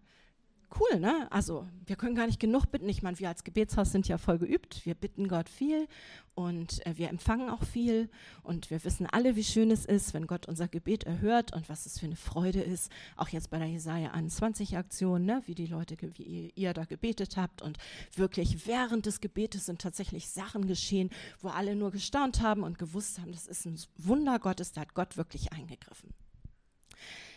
cool, 0.80 1.00
ne? 1.00 1.28
Also 1.32 1.68
wir 1.86 1.96
können 1.96 2.16
gar 2.16 2.28
nicht 2.28 2.40
genug 2.40 2.72
bitten. 2.72 2.90
Ich 2.90 3.04
meine, 3.04 3.20
wir 3.20 3.30
als 3.30 3.44
Gebetshaus 3.44 3.92
sind 3.92 4.08
ja 4.08 4.18
voll 4.18 4.38
geübt. 4.38 4.86
Wir 4.86 4.96
bitten 4.96 5.28
Gott 5.28 5.50
viel 5.50 5.88
und 6.36 6.86
äh, 6.86 6.98
wir 6.98 7.10
empfangen 7.10 7.50
auch 7.50 7.64
viel 7.64 8.10
und 8.42 8.70
wir 8.70 8.84
wissen 8.84 9.06
alle, 9.06 9.36
wie 9.36 9.44
schön 9.44 9.72
es 9.72 9.86
ist, 9.86 10.14
wenn 10.14 10.28
Gott 10.28 10.48
unser 10.48 10.68
Gebet 10.68 11.04
erhört 11.04 11.54
und 11.54 11.70
was 11.70 11.86
es 11.86 12.00
für 12.00 12.06
eine 12.06 12.16
Freude 12.16 12.62
ist. 12.62 12.92
Auch 13.16 13.30
jetzt 13.30 13.50
bei 13.50 13.60
der 13.60 13.68
Jesaja 13.68 14.12
21 14.12 14.78
Aktion, 14.78 15.26
ne? 15.26 15.44
wie 15.46 15.56
die 15.56 15.68
Leute, 15.68 15.96
wie 16.00 16.24
ihr, 16.24 16.52
ihr 16.56 16.74
da 16.74 16.86
gebetet 16.86 17.38
habt 17.38 17.62
und 17.62 17.78
wirklich 18.16 18.66
während 18.68 19.06
des 19.06 19.22
Gebetes 19.22 19.66
sind 19.68 19.82
tatsächlich 19.82 20.30
Sachen 20.30 20.68
geschehen, 20.68 21.10
wo 21.40 21.50
alle 21.50 21.76
nur 21.76 21.92
gestaunt 21.92 22.42
haben 22.42 22.64
und 22.64 22.80
gewusst 22.80 23.20
haben, 23.20 23.32
das 23.32 23.48
ist 23.48 23.66
ein 23.66 23.80
Wunder 23.98 24.40
Gottes, 24.40 24.72
da 24.72 24.82
hat 24.82 24.94
Gott 24.94 25.18
wirklich 25.18 25.54
eingegriffen. 25.54 26.10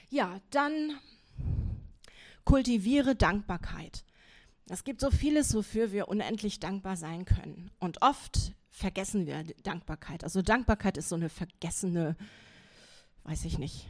Ja, 0.09 0.41
dann 0.51 0.99
kultiviere 2.47 3.15
Dankbarkeit. 3.15 4.05
Es 4.69 4.85
gibt 4.85 5.03
so 5.03 5.11
vieles, 5.11 5.55
wofür 5.55 5.93
wir 5.93 6.09
unendlich 6.09 6.59
dankbar 6.59 6.97
sein 6.97 7.27
können. 7.27 7.71
Und 7.79 8.01
oft 8.01 8.53
vergessen 8.71 9.27
wir 9.27 9.45
Dankbarkeit. 9.63 10.25
Also 10.25 10.41
Dankbarkeit 10.41 10.97
ist 10.97 11.11
so 11.11 11.17
eine 11.17 11.29
vergessene, 11.29 12.17
weiß 13.25 13.45
ich 13.45 13.59
nicht, 13.59 13.87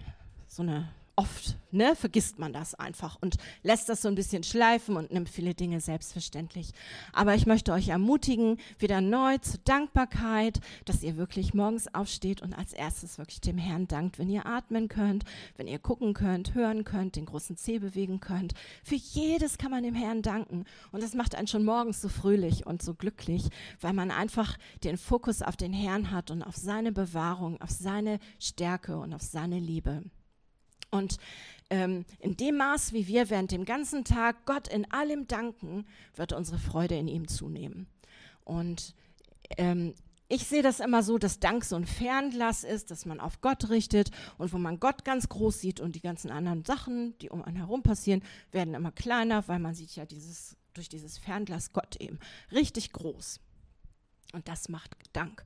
so 0.49 0.63
eine 0.63 0.89
oft 1.17 1.57
ne, 1.77 1.95
vergisst 1.95 2.39
man 2.39 2.53
das 2.53 2.75
einfach 2.75 3.17
und 3.21 3.37
lässt 3.63 3.89
das 3.89 4.03
so 4.03 4.09
ein 4.09 4.15
bisschen 4.15 4.43
schleifen 4.43 4.97
und 4.97 5.13
nimmt 5.13 5.29
viele 5.29 5.55
Dinge 5.55 5.81
selbstverständlich. 5.81 6.73
Aber 7.13 7.35
ich 7.35 7.47
möchte 7.47 7.73
euch 7.73 7.89
ermutigen, 7.89 8.59
wieder 8.79 9.01
neu 9.01 9.39
zur 9.39 9.61
Dankbarkeit, 9.65 10.61
dass 10.85 11.03
ihr 11.03 11.17
wirklich 11.17 11.55
morgens 11.55 11.93
aufsteht 11.95 12.43
und 12.43 12.55
als 12.55 12.73
erstes 12.73 13.19
wirklich 13.19 13.41
dem 13.41 13.59
Herrn 13.59 13.89
dankt, 13.89 14.19
wenn 14.19 14.29
ihr 14.29 14.47
atmen 14.47 14.89
könnt, 14.89 15.25
wenn 15.57 15.69
ihr 15.69 15.79
gucken 15.79 16.15
könnt, 16.15 16.55
hören 16.55 16.85
könnt, 16.85 17.17
den 17.17 17.27
großen 17.27 17.57
Zeh 17.57 17.79
bewegen 17.79 18.21
könnt. 18.21 18.55
Für 18.83 18.97
jedes 18.97 19.59
kann 19.59 19.71
man 19.71 19.83
dem 19.83 19.95
Herrn 19.95 20.23
danken 20.23 20.65
und 20.93 21.03
das 21.03 21.15
macht 21.15 21.35
einen 21.35 21.49
schon 21.49 21.65
morgens 21.65 22.01
so 22.01 22.09
fröhlich 22.09 22.67
und 22.67 22.83
so 22.83 22.95
glücklich, 22.95 23.49
weil 23.81 23.93
man 23.93 24.11
einfach 24.11 24.57
den 24.85 24.97
Fokus 24.97 25.43
auf 25.43 25.57
den 25.57 25.73
Herrn 25.73 26.11
hat 26.11 26.31
und 26.31 26.43
auf 26.43 26.57
seine 26.57 26.93
Bewahrung, 26.93 27.61
auf 27.61 27.71
seine 27.71 28.19
Stärke 28.39 28.99
und 28.99 29.15
auf 29.15 29.23
seine 29.23 29.59
Liebe. 29.59 30.03
Und 30.91 31.19
ähm, 31.71 32.05
in 32.21 32.37
dem 32.37 32.59
Maß, 32.59 32.93
wie 32.93 33.07
wir 33.07 33.29
während 33.31 33.51
dem 33.51 33.65
ganzen 33.65 34.05
Tag 34.05 34.47
Gott 34.47 34.69
in 34.69 34.91
allem 34.93 35.27
danken, 35.27 35.87
wird 36.15 36.33
unsere 36.33 36.59
Freude 36.59 36.97
in 36.97 37.09
ihm 37.09 37.29
zunehmen. 37.29 37.87
Und 38.45 38.95
ähm, 39.57 39.95
ich 40.29 40.47
sehe 40.47 40.63
das 40.63 40.81
immer 40.81 41.03
so, 41.03 41.19
dass 41.19 41.39
Dank 41.39 41.65
so 41.65 41.77
ein 41.77 41.87
Fernglas 41.87 42.65
ist, 42.65 42.91
dass 42.91 43.07
man 43.07 43.21
auf 43.21 43.41
Gott 43.41 43.69
richtet 43.71 44.11
und 44.39 44.53
wo 44.53 44.59
man 44.59 44.81
Gott 44.81 45.05
ganz 45.05 45.29
groß 45.29 45.61
sieht 45.61 45.81
und 45.81 45.95
die 45.95 46.01
ganzen 46.01 46.31
anderen 46.31 46.65
Sachen, 46.65 47.17
die 47.19 47.31
um 47.31 47.43
einen 47.43 47.57
herum 47.57 47.83
passieren, 47.83 48.23
werden 48.51 48.75
immer 48.75 48.91
kleiner, 48.91 49.47
weil 49.47 49.61
man 49.61 49.75
sieht 49.75 49.95
ja 49.95 50.05
dieses, 50.05 50.57
durch 50.75 50.89
dieses 50.89 51.19
Fernglas 51.19 51.73
Gott 51.73 51.97
eben 51.97 52.19
richtig 52.51 52.93
groß. 52.93 53.41
Und 54.33 54.49
das 54.49 54.69
macht 54.69 54.97
Dank. 55.13 55.45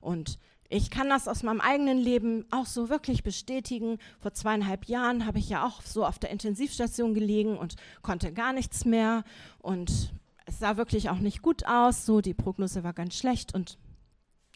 Und 0.00 0.38
ich 0.68 0.90
kann 0.90 1.08
das 1.08 1.28
aus 1.28 1.42
meinem 1.42 1.60
eigenen 1.60 1.98
Leben 1.98 2.46
auch 2.50 2.66
so 2.66 2.88
wirklich 2.88 3.22
bestätigen. 3.22 3.98
Vor 4.18 4.32
zweieinhalb 4.32 4.86
Jahren 4.86 5.26
habe 5.26 5.38
ich 5.38 5.48
ja 5.48 5.66
auch 5.66 5.82
so 5.82 6.04
auf 6.04 6.18
der 6.18 6.30
Intensivstation 6.30 7.14
gelegen 7.14 7.56
und 7.56 7.76
konnte 8.02 8.32
gar 8.32 8.52
nichts 8.52 8.84
mehr. 8.84 9.24
Und 9.60 10.12
es 10.46 10.58
sah 10.58 10.76
wirklich 10.76 11.10
auch 11.10 11.18
nicht 11.18 11.42
gut 11.42 11.66
aus. 11.66 12.06
So, 12.06 12.20
die 12.20 12.34
Prognose 12.34 12.82
war 12.82 12.92
ganz 12.92 13.16
schlecht. 13.16 13.54
Und 13.54 13.78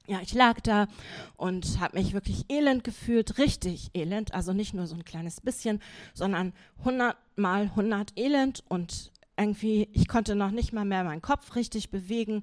ja, 0.07 0.21
ich 0.23 0.33
lag 0.33 0.61
da 0.62 0.88
und 1.37 1.81
habe 1.81 1.99
mich 1.99 2.14
wirklich 2.14 2.47
elend 2.51 2.83
gefühlt, 2.83 3.37
richtig 3.37 3.90
elend, 3.94 4.33
also 4.33 4.55
nicht 4.55 4.73
nur 4.73 4.87
so 4.87 4.94
ein 4.94 5.05
kleines 5.05 5.42
bisschen, 5.42 5.83
sondern 6.14 6.55
100 6.79 7.16
mal 7.37 7.64
100 7.64 8.18
elend 8.18 8.64
und 8.68 9.12
irgendwie, 9.37 9.88
ich 9.92 10.09
konnte 10.09 10.35
noch 10.35 10.51
nicht 10.51 10.73
mal 10.73 10.87
mehr 10.87 11.05
meinen 11.05 11.23
Kopf 11.23 11.55
richtig 11.55 11.90
bewegen 11.90 12.42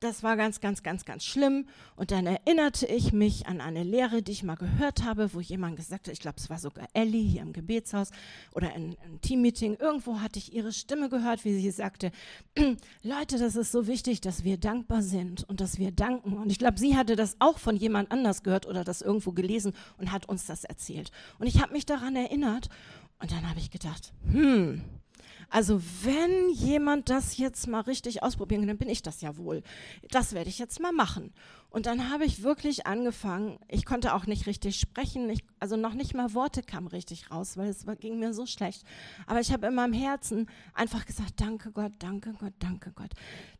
das 0.00 0.22
war 0.22 0.36
ganz, 0.36 0.60
ganz, 0.60 0.82
ganz, 0.82 1.04
ganz 1.04 1.24
schlimm. 1.24 1.66
Und 1.96 2.10
dann 2.10 2.26
erinnerte 2.26 2.86
ich 2.86 3.12
mich 3.12 3.46
an 3.46 3.60
eine 3.60 3.82
Lehre, 3.82 4.22
die 4.22 4.32
ich 4.32 4.42
mal 4.42 4.56
gehört 4.56 5.04
habe, 5.04 5.32
wo 5.32 5.40
jemand 5.40 5.76
gesagt 5.76 6.06
hat, 6.06 6.12
ich 6.12 6.20
glaube, 6.20 6.36
es 6.38 6.50
war 6.50 6.58
sogar 6.58 6.86
Ellie 6.92 7.22
hier 7.22 7.42
im 7.42 7.52
Gebetshaus 7.52 8.10
oder 8.52 8.74
in 8.74 8.96
einem 8.98 9.20
Teammeeting, 9.20 9.76
irgendwo 9.76 10.20
hatte 10.20 10.38
ich 10.38 10.52
ihre 10.52 10.72
Stimme 10.72 11.08
gehört, 11.08 11.44
wie 11.44 11.54
sie 11.54 11.70
sagte, 11.70 12.10
Leute, 13.02 13.38
das 13.38 13.56
ist 13.56 13.72
so 13.72 13.86
wichtig, 13.86 14.20
dass 14.20 14.44
wir 14.44 14.58
dankbar 14.58 15.02
sind 15.02 15.48
und 15.48 15.60
dass 15.60 15.78
wir 15.78 15.90
danken. 15.90 16.34
Und 16.34 16.50
ich 16.50 16.58
glaube, 16.58 16.78
sie 16.78 16.96
hatte 16.96 17.16
das 17.16 17.36
auch 17.38 17.58
von 17.58 17.76
jemand 17.76 18.10
anders 18.12 18.42
gehört 18.42 18.66
oder 18.66 18.84
das 18.84 19.00
irgendwo 19.00 19.32
gelesen 19.32 19.72
und 19.98 20.12
hat 20.12 20.28
uns 20.28 20.46
das 20.46 20.64
erzählt. 20.64 21.10
Und 21.38 21.46
ich 21.46 21.62
habe 21.62 21.72
mich 21.72 21.86
daran 21.86 22.16
erinnert 22.16 22.68
und 23.20 23.32
dann 23.32 23.48
habe 23.48 23.60
ich 23.60 23.70
gedacht, 23.70 24.12
hm, 24.30 24.82
also 25.50 25.80
wenn 26.02 26.50
jemand 26.50 27.10
das 27.10 27.36
jetzt 27.36 27.66
mal 27.66 27.80
richtig 27.80 28.22
ausprobieren 28.22 28.62
kann, 28.62 28.68
dann 28.68 28.78
bin 28.78 28.88
ich 28.88 29.02
das 29.02 29.20
ja 29.20 29.36
wohl. 29.36 29.62
Das 30.10 30.32
werde 30.32 30.50
ich 30.50 30.58
jetzt 30.58 30.80
mal 30.80 30.92
machen. 30.92 31.32
Und 31.74 31.86
dann 31.86 32.08
habe 32.08 32.24
ich 32.24 32.44
wirklich 32.44 32.86
angefangen, 32.86 33.58
ich 33.66 33.84
konnte 33.84 34.14
auch 34.14 34.26
nicht 34.26 34.46
richtig 34.46 34.78
sprechen, 34.78 35.28
ich, 35.28 35.42
also 35.58 35.76
noch 35.76 35.94
nicht 35.94 36.14
mal 36.14 36.32
Worte 36.32 36.62
kamen 36.62 36.86
richtig 36.86 37.32
raus, 37.32 37.56
weil 37.56 37.66
es 37.66 37.84
ging 37.98 38.20
mir 38.20 38.32
so 38.32 38.46
schlecht. 38.46 38.84
Aber 39.26 39.40
ich 39.40 39.52
habe 39.52 39.66
in 39.66 39.74
meinem 39.74 39.92
Herzen 39.92 40.48
einfach 40.72 41.04
gesagt, 41.04 41.40
danke 41.40 41.72
Gott, 41.72 41.90
danke 41.98 42.32
Gott, 42.38 42.52
danke 42.60 42.92
Gott, 42.92 43.10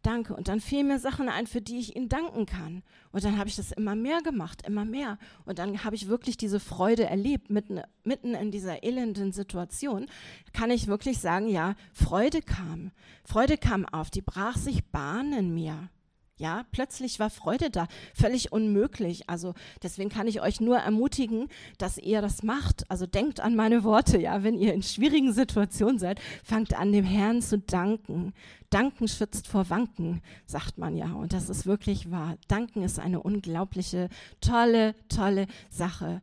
danke. 0.03 0.37
Und 0.37 0.47
dann 0.47 0.61
fielen 0.61 0.87
mir 0.87 1.01
Sachen 1.01 1.29
ein, 1.29 1.49
für 1.49 1.61
die 1.61 1.81
ich 1.81 1.97
ihm 1.97 2.09
danken 2.09 2.47
kann. 2.47 2.85
Und 3.11 3.25
dann 3.25 3.37
habe 3.37 3.49
ich 3.49 3.57
das 3.57 3.73
immer 3.73 3.97
mehr 3.97 4.23
gemacht, 4.23 4.65
immer 4.65 4.85
mehr. 4.85 5.19
Und 5.45 5.59
dann 5.59 5.83
habe 5.83 5.97
ich 5.97 6.07
wirklich 6.07 6.37
diese 6.37 6.61
Freude 6.61 7.07
erlebt, 7.07 7.51
mitten, 7.51 7.81
mitten 8.05 8.35
in 8.35 8.53
dieser 8.53 8.85
elenden 8.85 9.33
Situation, 9.33 10.07
kann 10.53 10.71
ich 10.71 10.87
wirklich 10.87 11.19
sagen, 11.19 11.49
ja, 11.49 11.75
Freude 11.93 12.43
kam. 12.43 12.93
Freude 13.25 13.59
kam 13.59 13.85
auf, 13.87 14.09
die 14.11 14.23
brach 14.23 14.57
sich 14.57 14.85
Bahn 14.85 15.33
in 15.33 15.53
mir. 15.53 15.89
Ja, 16.37 16.65
plötzlich 16.73 17.21
war 17.21 17.31
Freude 17.31 17.71
da, 17.71 17.87
völlig 18.13 18.51
unmöglich. 18.51 19.31
Also 19.31 19.55
deswegen 19.85 20.11
kann 20.11 20.27
ich 20.27 20.41
euch 20.41 20.61
nur 20.61 20.79
ermutigen, 20.79 21.49
dass 21.79 21.97
ihr 21.97 22.21
das 22.23 22.43
macht. 22.43 22.91
Also 22.91 23.07
denkt 23.07 23.39
an 23.39 23.55
meine 23.55 23.85
Worte, 23.85 24.21
ja, 24.21 24.43
wenn 24.43 24.59
ihr 24.59 24.75
in 24.75 24.83
schwierigen 24.83 25.33
Situationen 25.33 26.01
seid, 26.01 26.21
fangt 26.43 26.75
an, 26.75 26.91
dem 26.91 27.05
Herrn 27.05 27.41
zu 27.41 27.61
danken. 27.61 28.33
Danken 28.69 29.07
schützt 29.07 29.47
vor 29.47 29.71
Wanken, 29.71 30.23
sagt 30.45 30.77
man 30.77 30.97
ja. 30.97 31.13
Und 31.13 31.33
das 31.33 31.49
ist 31.49 31.67
wirklich 31.67 32.11
wahr. 32.11 32.37
Danken 32.49 32.83
ist 32.83 32.99
eine 32.99 33.23
unglaubliche, 33.23 34.09
tolle, 34.41 34.97
tolle 35.09 35.47
Sache, 35.71 36.21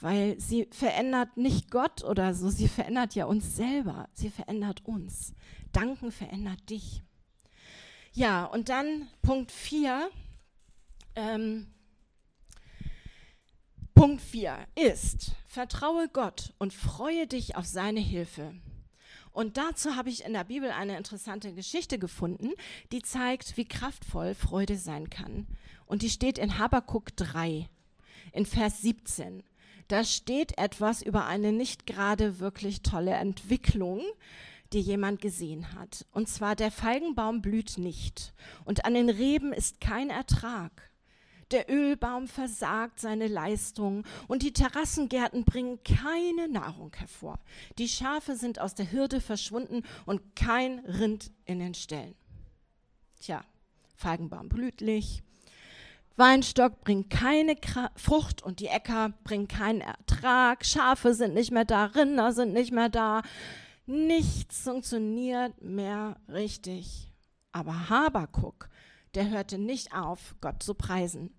weil 0.00 0.40
sie 0.40 0.66
verändert 0.72 1.36
nicht 1.36 1.70
Gott 1.70 2.02
oder 2.02 2.34
so, 2.34 2.50
sie 2.50 2.66
verändert 2.66 3.14
ja 3.14 3.26
uns 3.26 3.54
selber. 3.54 4.08
Sie 4.12 4.28
verändert 4.30 4.84
uns. 4.84 5.34
Danken 5.70 6.10
verändert 6.10 6.68
dich. 6.68 7.04
Ja, 8.14 8.44
und 8.44 8.68
dann 8.68 9.08
Punkt 9.22 9.50
4. 9.50 10.10
Ähm, 11.16 11.66
Punkt 13.94 14.20
4 14.20 14.66
ist, 14.74 15.32
vertraue 15.46 16.08
Gott 16.08 16.52
und 16.58 16.74
freue 16.74 17.26
dich 17.26 17.56
auf 17.56 17.64
seine 17.64 18.00
Hilfe. 18.00 18.54
Und 19.30 19.56
dazu 19.56 19.96
habe 19.96 20.10
ich 20.10 20.24
in 20.24 20.34
der 20.34 20.44
Bibel 20.44 20.70
eine 20.70 20.98
interessante 20.98 21.54
Geschichte 21.54 21.98
gefunden, 21.98 22.50
die 22.92 23.00
zeigt, 23.00 23.56
wie 23.56 23.64
kraftvoll 23.64 24.34
Freude 24.34 24.76
sein 24.76 25.08
kann. 25.08 25.46
Und 25.86 26.02
die 26.02 26.10
steht 26.10 26.36
in 26.36 26.58
Habakuk 26.58 27.16
3, 27.16 27.66
in 28.32 28.44
Vers 28.44 28.82
17. 28.82 29.42
Da 29.88 30.04
steht 30.04 30.58
etwas 30.58 31.00
über 31.00 31.24
eine 31.26 31.50
nicht 31.50 31.86
gerade 31.86 32.40
wirklich 32.40 32.82
tolle 32.82 33.12
Entwicklung, 33.12 34.02
die 34.72 34.80
jemand 34.80 35.20
gesehen 35.20 35.72
hat. 35.74 36.06
Und 36.12 36.28
zwar, 36.28 36.56
der 36.56 36.70
Feigenbaum 36.70 37.42
blüht 37.42 37.78
nicht 37.78 38.34
und 38.64 38.84
an 38.84 38.94
den 38.94 39.10
Reben 39.10 39.52
ist 39.52 39.80
kein 39.80 40.10
Ertrag. 40.10 40.90
Der 41.50 41.70
Ölbaum 41.70 42.28
versagt 42.28 42.98
seine 42.98 43.28
Leistung 43.28 44.04
und 44.26 44.42
die 44.42 44.54
Terrassengärten 44.54 45.44
bringen 45.44 45.80
keine 45.84 46.48
Nahrung 46.48 46.92
hervor. 46.96 47.38
Die 47.76 47.88
Schafe 47.88 48.36
sind 48.36 48.58
aus 48.58 48.74
der 48.74 48.90
Hürde 48.90 49.20
verschwunden 49.20 49.82
und 50.06 50.34
kein 50.34 50.78
Rind 50.80 51.30
in 51.44 51.58
den 51.58 51.74
Ställen. 51.74 52.14
Tja, 53.20 53.44
Feigenbaum 53.96 54.48
blütlich, 54.48 55.22
Weinstock 56.16 56.82
bringt 56.82 57.10
keine 57.10 57.56
Frucht 57.96 58.42
und 58.42 58.60
die 58.60 58.66
Äcker 58.66 59.12
bringen 59.24 59.48
keinen 59.48 59.80
Ertrag. 59.80 60.64
Schafe 60.64 61.14
sind 61.14 61.34
nicht 61.34 61.50
mehr 61.50 61.64
da, 61.64 61.86
Rinder 61.86 62.32
sind 62.32 62.52
nicht 62.52 62.72
mehr 62.72 62.88
da. 62.88 63.22
Nichts 63.86 64.60
funktioniert 64.60 65.60
mehr 65.60 66.16
richtig. 66.28 67.12
Aber 67.50 67.88
Habakuk, 67.90 68.68
der 69.14 69.30
hörte 69.30 69.58
nicht 69.58 69.94
auf, 69.94 70.36
Gott 70.40 70.62
zu 70.62 70.74
preisen 70.74 71.34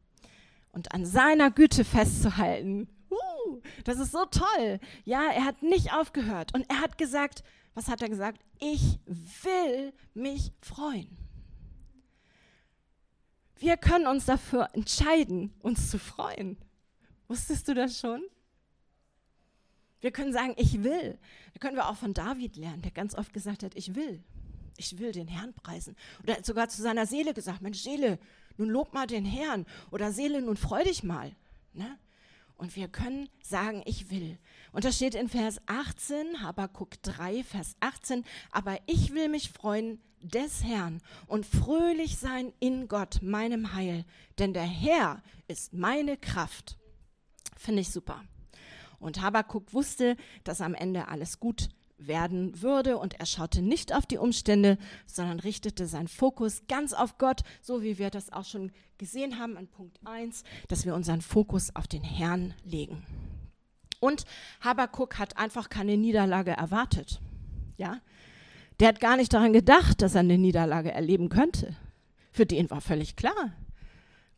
und 0.72 0.94
an 0.94 1.06
seiner 1.06 1.52
Güte 1.52 1.86
festzuhalten. 1.86 2.90
Uh, 3.10 3.62
das 3.86 4.00
ist 4.00 4.12
so 4.12 4.26
toll. 4.26 4.80
Ja, 5.06 5.30
er 5.32 5.46
hat 5.46 5.64
nicht 5.64 5.94
aufgehört 5.94 6.54
und 6.54 6.70
er 6.70 6.82
hat 6.82 6.98
gesagt, 6.98 7.44
was 7.74 7.88
hat 7.88 8.02
er 8.02 8.10
gesagt? 8.10 8.42
Ich 8.60 9.00
will 9.44 9.94
mich 10.14 10.52
freuen. 10.62 11.18
Wir 13.56 13.78
können 13.78 14.08
uns 14.08 14.26
dafür 14.26 14.68
entscheiden, 14.74 15.54
uns 15.62 15.90
zu 15.90 15.98
freuen. 15.98 16.58
Wusstest 17.28 17.68
du 17.68 17.74
das 17.74 18.00
schon? 18.00 18.22
Wir 20.04 20.12
können 20.12 20.34
sagen, 20.34 20.54
ich 20.58 20.84
will. 20.84 21.18
Da 21.54 21.60
können 21.60 21.78
wir 21.78 21.88
auch 21.88 21.96
von 21.96 22.14
David 22.14 22.58
lernen, 22.58 22.82
der 22.82 22.92
ganz 22.92 23.16
oft 23.16 23.32
gesagt 23.32 23.64
hat, 23.64 23.74
ich 23.76 23.96
will. 23.96 24.22
Ich 24.76 25.00
will 25.00 25.14
den 25.14 25.30
Herrn 25.30 25.54
preisen. 25.54 25.96
Oder 26.22 26.34
er 26.34 26.38
hat 26.40 26.46
sogar 26.46 26.68
zu 26.68 26.82
seiner 26.82 27.06
Seele 27.06 27.34
gesagt, 27.34 27.62
Mensch 27.62 27.80
Seele, 27.80 28.20
nun 28.58 28.68
lob 28.70 28.94
mal 28.94 29.08
den 29.08 29.24
Herrn. 29.24 29.66
Oder 29.92 30.12
Seele, 30.12 30.42
nun 30.42 30.58
freu 30.58 30.84
dich 30.84 31.04
mal. 31.04 31.32
Ne? 31.72 31.98
Und 32.58 32.76
wir 32.76 32.90
können 32.90 33.30
sagen, 33.42 33.82
ich 33.86 34.10
will. 34.10 34.38
Und 34.74 34.84
das 34.84 34.98
steht 34.98 35.16
in 35.16 35.30
Vers 35.30 35.62
18, 35.68 36.42
Habakuk 36.42 37.02
3, 37.02 37.42
Vers 37.46 37.78
18. 37.80 38.26
Aber 38.52 38.78
ich 38.88 39.14
will 39.14 39.30
mich 39.30 39.52
freuen 39.52 40.02
des 40.20 40.66
Herrn 40.66 41.02
und 41.28 41.46
fröhlich 41.46 42.18
sein 42.18 42.52
in 42.60 42.90
Gott, 42.90 43.22
meinem 43.22 43.74
Heil. 43.74 44.04
Denn 44.38 44.52
der 44.52 44.64
Herr 44.64 45.24
ist 45.48 45.72
meine 45.72 46.18
Kraft. 46.18 46.78
Finde 47.56 47.80
ich 47.80 47.90
super. 47.90 48.22
Und 49.04 49.22
Habakuk 49.22 49.74
wusste, 49.74 50.16
dass 50.44 50.62
am 50.62 50.74
Ende 50.74 51.08
alles 51.08 51.40
gut 51.40 51.70
werden 51.98 52.62
würde 52.62 52.98
und 52.98 53.20
er 53.20 53.26
schaute 53.26 53.62
nicht 53.62 53.94
auf 53.94 54.06
die 54.06 54.18
Umstände, 54.18 54.78
sondern 55.06 55.40
richtete 55.40 55.88
seinen 55.88 56.08
Fokus 56.08 56.64
ganz 56.68 56.94
auf 56.94 57.18
Gott, 57.18 57.42
so 57.62 57.82
wie 57.82 57.98
wir 57.98 58.10
das 58.10 58.32
auch 58.32 58.46
schon 58.46 58.72
gesehen 58.98 59.40
haben 59.40 59.58
an 59.58 59.68
Punkt 59.68 60.00
1, 60.06 60.44
dass 60.68 60.86
wir 60.86 60.96
unseren 60.96 61.22
Fokus 61.22 61.76
auf 61.76 61.88
den 61.88 62.04
Herrn 62.04 62.54
legen. 62.64 63.06
Und 64.00 64.26
Habakuk 64.62 65.18
hat 65.18 65.38
einfach 65.38 65.70
keine 65.70 65.98
Niederlage 65.98 66.52
erwartet. 66.52 67.22
Ja? 67.78 68.02
Der 68.80 68.90
hat 68.90 69.00
gar 69.00 69.16
nicht 69.16 69.34
daran 69.34 69.54
gedacht, 69.54 70.02
dass 70.02 70.16
er 70.16 70.22
eine 70.22 70.38
Niederlage 70.38 70.92
erleben 70.92 71.30
könnte. 71.30 71.76
Für 72.32 72.46
den 72.46 72.70
war 72.70 72.82
völlig 72.82 73.16
klar, 73.16 73.54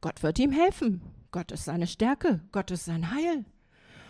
Gott 0.01 0.21
wird 0.21 0.37
ihm 0.37 0.51
helfen. 0.51 1.01
Gott 1.31 1.51
ist 1.51 1.65
seine 1.65 1.87
Stärke, 1.87 2.41
Gott 2.51 2.71
ist 2.71 2.85
sein 2.85 3.11
Heil. 3.13 3.45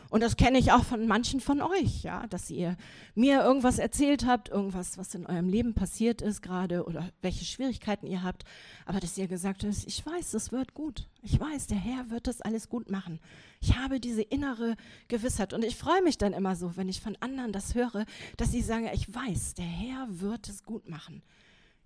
Und 0.10 0.22
das 0.22 0.38
kenne 0.38 0.60
ich 0.60 0.72
auch 0.72 0.84
von 0.84 1.08
manchen 1.08 1.39
von 1.39 1.62
euch, 1.62 2.04
ja, 2.04 2.28
dass 2.28 2.50
ihr 2.50 2.78
mir 3.15 3.41
irgendwas 3.41 3.80
erzählt 3.80 4.26
habt, 4.26 4.50
irgendwas, 4.50 4.98
was 4.98 5.15
in 5.15 5.26
eurem 5.26 5.50
Leben 5.50 5.74
passiert 5.74 6.22
ist 6.22 6.41
gerade 6.41 6.86
oder 6.86 7.10
welche 7.22 7.46
Schwierigkeiten 7.46 8.08
ihr 8.08 8.24
habt, 8.24 8.44
aber 8.86 9.00
dass 9.00 9.18
ihr 9.18 9.28
gesagt 9.28 9.63
habt, 9.63 9.88
ich 9.88 10.06
weiß, 10.06 10.34
es 10.36 10.52
wird 10.52 10.74
gut. 10.74 11.08
Ich 11.22 11.39
weiß, 11.39 11.68
der 11.68 11.78
Herr 11.78 12.10
wird 12.12 12.28
das 12.28 12.41
alles 12.41 12.70
gut 12.70 12.91
machen. 12.91 13.20
Ich 13.62 13.78
habe 13.78 14.00
diese 14.00 14.22
innere 14.22 14.76
Gewissheit 15.08 15.54
und 15.54 15.63
ich 15.63 15.76
freue 15.76 16.04
mich 16.04 16.18
dann 16.18 16.34
immer 16.34 16.56
so, 16.56 16.78
wenn 16.78 16.89
ich 16.89 17.02
von 17.02 17.18
anderen 17.20 17.52
das 17.52 17.74
höre, 17.74 18.06
dass 18.38 18.52
sie 18.52 18.62
sagen, 18.62 18.89
ich 18.94 19.13
weiß, 19.13 19.56
der 19.56 19.65
Herr 19.65 20.08
wird 20.10 20.50
es 20.50 20.63
gut 20.63 20.88
machen. 20.88 21.24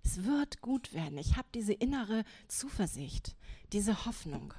Es 0.02 0.24
wird 0.24 0.60
gut 0.60 0.92
werden. 0.94 1.18
Ich 1.18 1.36
habe 1.36 1.48
diese 1.54 1.72
innere 1.72 2.24
Zuversicht, 2.48 3.34
diese 3.72 4.06
Hoffnung. 4.06 4.54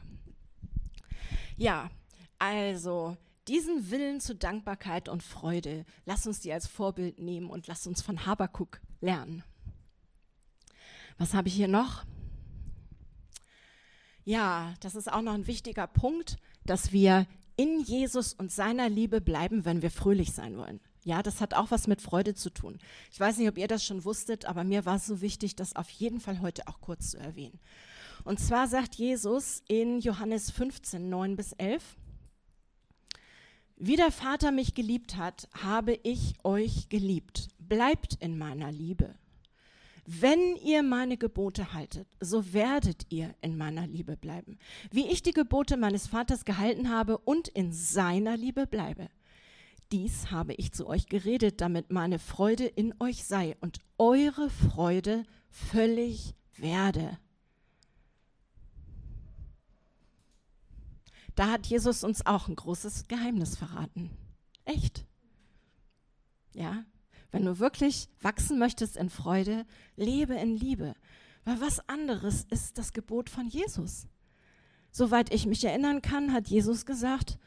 Ja, 1.57 1.89
also 2.39 3.17
diesen 3.47 3.89
Willen 3.89 4.19
zur 4.19 4.35
Dankbarkeit 4.35 5.09
und 5.09 5.23
Freude, 5.23 5.85
lass 6.05 6.27
uns 6.27 6.39
die 6.39 6.53
als 6.53 6.67
Vorbild 6.67 7.19
nehmen 7.19 7.49
und 7.49 7.67
lass 7.67 7.87
uns 7.87 8.01
von 8.01 8.25
Habakuk 8.25 8.81
lernen. 8.99 9.43
Was 11.17 11.33
habe 11.33 11.47
ich 11.47 11.53
hier 11.53 11.67
noch? 11.67 12.03
Ja, 14.23 14.73
das 14.81 14.95
ist 14.95 15.11
auch 15.11 15.21
noch 15.21 15.33
ein 15.33 15.47
wichtiger 15.47 15.87
Punkt, 15.87 16.37
dass 16.65 16.91
wir 16.91 17.27
in 17.57 17.81
Jesus 17.81 18.33
und 18.33 18.51
seiner 18.51 18.89
Liebe 18.89 19.21
bleiben, 19.21 19.65
wenn 19.65 19.81
wir 19.81 19.91
fröhlich 19.91 20.31
sein 20.31 20.57
wollen. 20.57 20.79
Ja, 21.03 21.23
das 21.23 21.41
hat 21.41 21.55
auch 21.55 21.71
was 21.71 21.87
mit 21.87 22.01
Freude 22.01 22.35
zu 22.35 22.51
tun. 22.51 22.77
Ich 23.11 23.19
weiß 23.19 23.37
nicht, 23.37 23.49
ob 23.49 23.57
ihr 23.57 23.67
das 23.67 23.83
schon 23.83 24.05
wusstet, 24.05 24.45
aber 24.45 24.63
mir 24.63 24.85
war 24.85 24.97
es 24.97 25.07
so 25.07 25.21
wichtig, 25.21 25.55
das 25.55 25.75
auf 25.75 25.89
jeden 25.89 26.19
Fall 26.19 26.41
heute 26.41 26.67
auch 26.67 26.79
kurz 26.79 27.11
zu 27.11 27.17
erwähnen. 27.17 27.59
Und 28.23 28.39
zwar 28.39 28.67
sagt 28.67 28.95
Jesus 28.95 29.63
in 29.67 29.99
Johannes 29.99 30.51
15, 30.51 31.09
9 31.09 31.35
bis 31.35 31.53
11, 31.53 31.97
wie 33.83 33.95
der 33.95 34.11
Vater 34.11 34.51
mich 34.51 34.75
geliebt 34.75 35.17
hat, 35.17 35.49
habe 35.59 35.97
ich 36.03 36.35
euch 36.43 36.87
geliebt. 36.89 37.47
Bleibt 37.57 38.13
in 38.19 38.37
meiner 38.37 38.71
Liebe. 38.71 39.15
Wenn 40.05 40.55
ihr 40.57 40.83
meine 40.83 41.17
Gebote 41.17 41.73
haltet, 41.73 42.07
so 42.19 42.53
werdet 42.53 43.07
ihr 43.09 43.33
in 43.41 43.57
meiner 43.57 43.87
Liebe 43.87 44.17
bleiben, 44.17 44.59
wie 44.91 45.07
ich 45.07 45.23
die 45.23 45.33
Gebote 45.33 45.77
meines 45.77 46.05
Vaters 46.05 46.45
gehalten 46.45 46.91
habe 46.91 47.17
und 47.17 47.47
in 47.47 47.73
seiner 47.73 48.37
Liebe 48.37 48.67
bleibe. 48.67 49.09
Dies 49.91 50.29
habe 50.29 50.53
ich 50.53 50.73
zu 50.73 50.85
euch 50.85 51.07
geredet, 51.07 51.59
damit 51.59 51.91
meine 51.91 52.19
Freude 52.19 52.65
in 52.65 52.93
euch 52.99 53.23
sei 53.23 53.57
und 53.61 53.79
eure 53.97 54.51
Freude 54.51 55.23
völlig 55.49 56.35
werde. 56.55 57.17
Da 61.35 61.49
hat 61.49 61.67
Jesus 61.67 62.03
uns 62.03 62.25
auch 62.25 62.47
ein 62.47 62.55
großes 62.55 63.07
Geheimnis 63.07 63.57
verraten. 63.57 64.11
Echt. 64.65 65.05
Ja, 66.53 66.83
wenn 67.31 67.45
du 67.45 67.59
wirklich 67.59 68.09
wachsen 68.19 68.59
möchtest 68.59 68.97
in 68.97 69.09
Freude, 69.09 69.65
lebe 69.95 70.35
in 70.35 70.55
Liebe. 70.55 70.95
Weil 71.45 71.61
was 71.61 71.87
anderes 71.87 72.45
ist 72.49 72.77
das 72.77 72.93
Gebot 72.93 73.29
von 73.29 73.47
Jesus. 73.47 74.07
Soweit 74.91 75.33
ich 75.33 75.45
mich 75.45 75.63
erinnern 75.63 76.01
kann, 76.01 76.33
hat 76.33 76.47
Jesus 76.47 76.85
gesagt, 76.85 77.39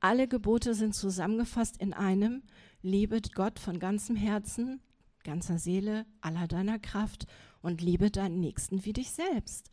alle 0.00 0.28
Gebote 0.28 0.74
sind 0.74 0.94
zusammengefasst 0.94 1.78
in 1.78 1.94
einem, 1.94 2.42
liebe 2.82 3.20
Gott 3.34 3.58
von 3.58 3.78
ganzem 3.78 4.14
Herzen, 4.14 4.80
ganzer 5.24 5.58
Seele, 5.58 6.04
aller 6.20 6.46
deiner 6.46 6.78
Kraft 6.78 7.26
und 7.62 7.80
liebe 7.80 8.10
deinen 8.10 8.38
Nächsten 8.38 8.84
wie 8.84 8.92
dich 8.92 9.10
selbst. 9.10 9.70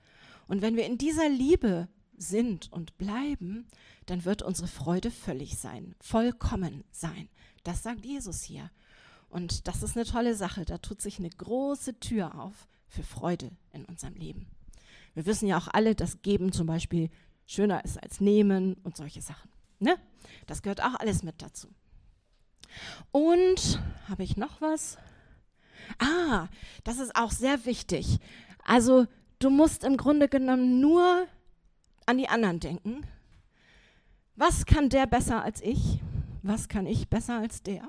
Und 0.47 0.61
wenn 0.61 0.77
wir 0.77 0.85
in 0.85 0.97
dieser 0.97 1.29
Liebe 1.29 1.89
sind 2.17 2.71
und 2.71 2.97
bleiben, 2.97 3.67
dann 4.05 4.25
wird 4.25 4.41
unsere 4.41 4.67
Freude 4.67 5.11
völlig 5.11 5.57
sein, 5.57 5.95
vollkommen 6.01 6.83
sein. 6.91 7.29
Das 7.63 7.83
sagt 7.83 8.05
Jesus 8.05 8.43
hier. 8.43 8.69
Und 9.29 9.67
das 9.67 9.81
ist 9.81 9.95
eine 9.97 10.05
tolle 10.05 10.35
Sache. 10.35 10.65
Da 10.65 10.77
tut 10.77 11.01
sich 11.01 11.17
eine 11.17 11.29
große 11.29 11.99
Tür 11.99 12.39
auf 12.39 12.67
für 12.87 13.03
Freude 13.03 13.51
in 13.71 13.85
unserem 13.85 14.13
Leben. 14.15 14.47
Wir 15.15 15.25
wissen 15.25 15.47
ja 15.47 15.57
auch 15.57 15.67
alle, 15.67 15.95
dass 15.95 16.21
Geben 16.21 16.51
zum 16.51 16.67
Beispiel 16.67 17.09
schöner 17.45 17.83
ist 17.83 18.01
als 18.01 18.19
Nehmen 18.19 18.75
und 18.83 18.97
solche 18.97 19.21
Sachen. 19.21 19.49
Ne? 19.79 19.97
Das 20.45 20.61
gehört 20.61 20.81
auch 20.81 20.95
alles 20.99 21.23
mit 21.23 21.41
dazu. 21.41 21.67
Und 23.11 23.81
habe 24.07 24.23
ich 24.23 24.37
noch 24.37 24.61
was? 24.61 24.97
Ah, 25.99 26.47
das 26.83 26.99
ist 26.99 27.15
auch 27.15 27.31
sehr 27.31 27.65
wichtig. 27.65 28.19
Also 28.63 29.07
du 29.39 29.49
musst 29.49 29.83
im 29.83 29.97
Grunde 29.97 30.29
genommen 30.29 30.79
nur 30.79 31.27
an 32.07 32.17
die 32.17 32.29
anderen 32.29 32.59
denken. 32.59 33.05
Was 34.35 34.65
kann 34.65 34.89
der 34.89 35.05
besser 35.05 35.43
als 35.43 35.61
ich? 35.61 35.99
Was 36.41 36.67
kann 36.67 36.85
ich 36.85 37.09
besser 37.09 37.39
als 37.39 37.63
der? 37.63 37.87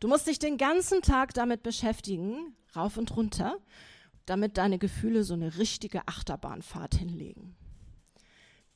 Du 0.00 0.08
musst 0.08 0.26
dich 0.26 0.38
den 0.38 0.58
ganzen 0.58 1.02
Tag 1.02 1.34
damit 1.34 1.62
beschäftigen, 1.62 2.54
rauf 2.74 2.96
und 2.96 3.16
runter, 3.16 3.58
damit 4.26 4.58
deine 4.58 4.78
Gefühle 4.78 5.24
so 5.24 5.34
eine 5.34 5.58
richtige 5.58 6.06
Achterbahnfahrt 6.06 6.96
hinlegen. 6.96 7.56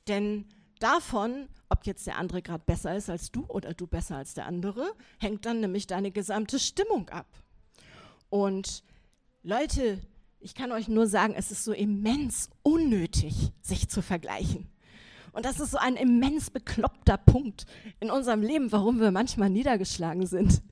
Denn 0.08 0.46
davon, 0.78 1.48
ob 1.68 1.86
jetzt 1.86 2.06
der 2.06 2.18
andere 2.18 2.42
gerade 2.42 2.64
besser 2.64 2.96
ist 2.96 3.10
als 3.10 3.30
du 3.30 3.44
oder 3.46 3.74
du 3.74 3.86
besser 3.86 4.16
als 4.16 4.34
der 4.34 4.46
andere, 4.46 4.92
hängt 5.18 5.46
dann 5.46 5.60
nämlich 5.60 5.86
deine 5.86 6.10
gesamte 6.10 6.58
Stimmung 6.58 7.08
ab. 7.10 7.26
Und 8.28 8.82
Leute, 9.42 10.00
ich 10.40 10.54
kann 10.54 10.72
euch 10.72 10.88
nur 10.88 11.06
sagen, 11.06 11.34
es 11.36 11.50
ist 11.50 11.64
so 11.64 11.72
immens 11.72 12.50
unnötig, 12.62 13.52
sich 13.60 13.88
zu 13.88 14.02
vergleichen. 14.02 14.68
Und 15.32 15.44
das 15.44 15.60
ist 15.60 15.70
so 15.70 15.78
ein 15.78 15.96
immens 15.96 16.50
bekloppter 16.50 17.16
Punkt 17.16 17.66
in 18.00 18.10
unserem 18.10 18.42
Leben, 18.42 18.72
warum 18.72 18.98
wir 18.98 19.12
manchmal 19.12 19.50
niedergeschlagen 19.50 20.26
sind. 20.26 20.62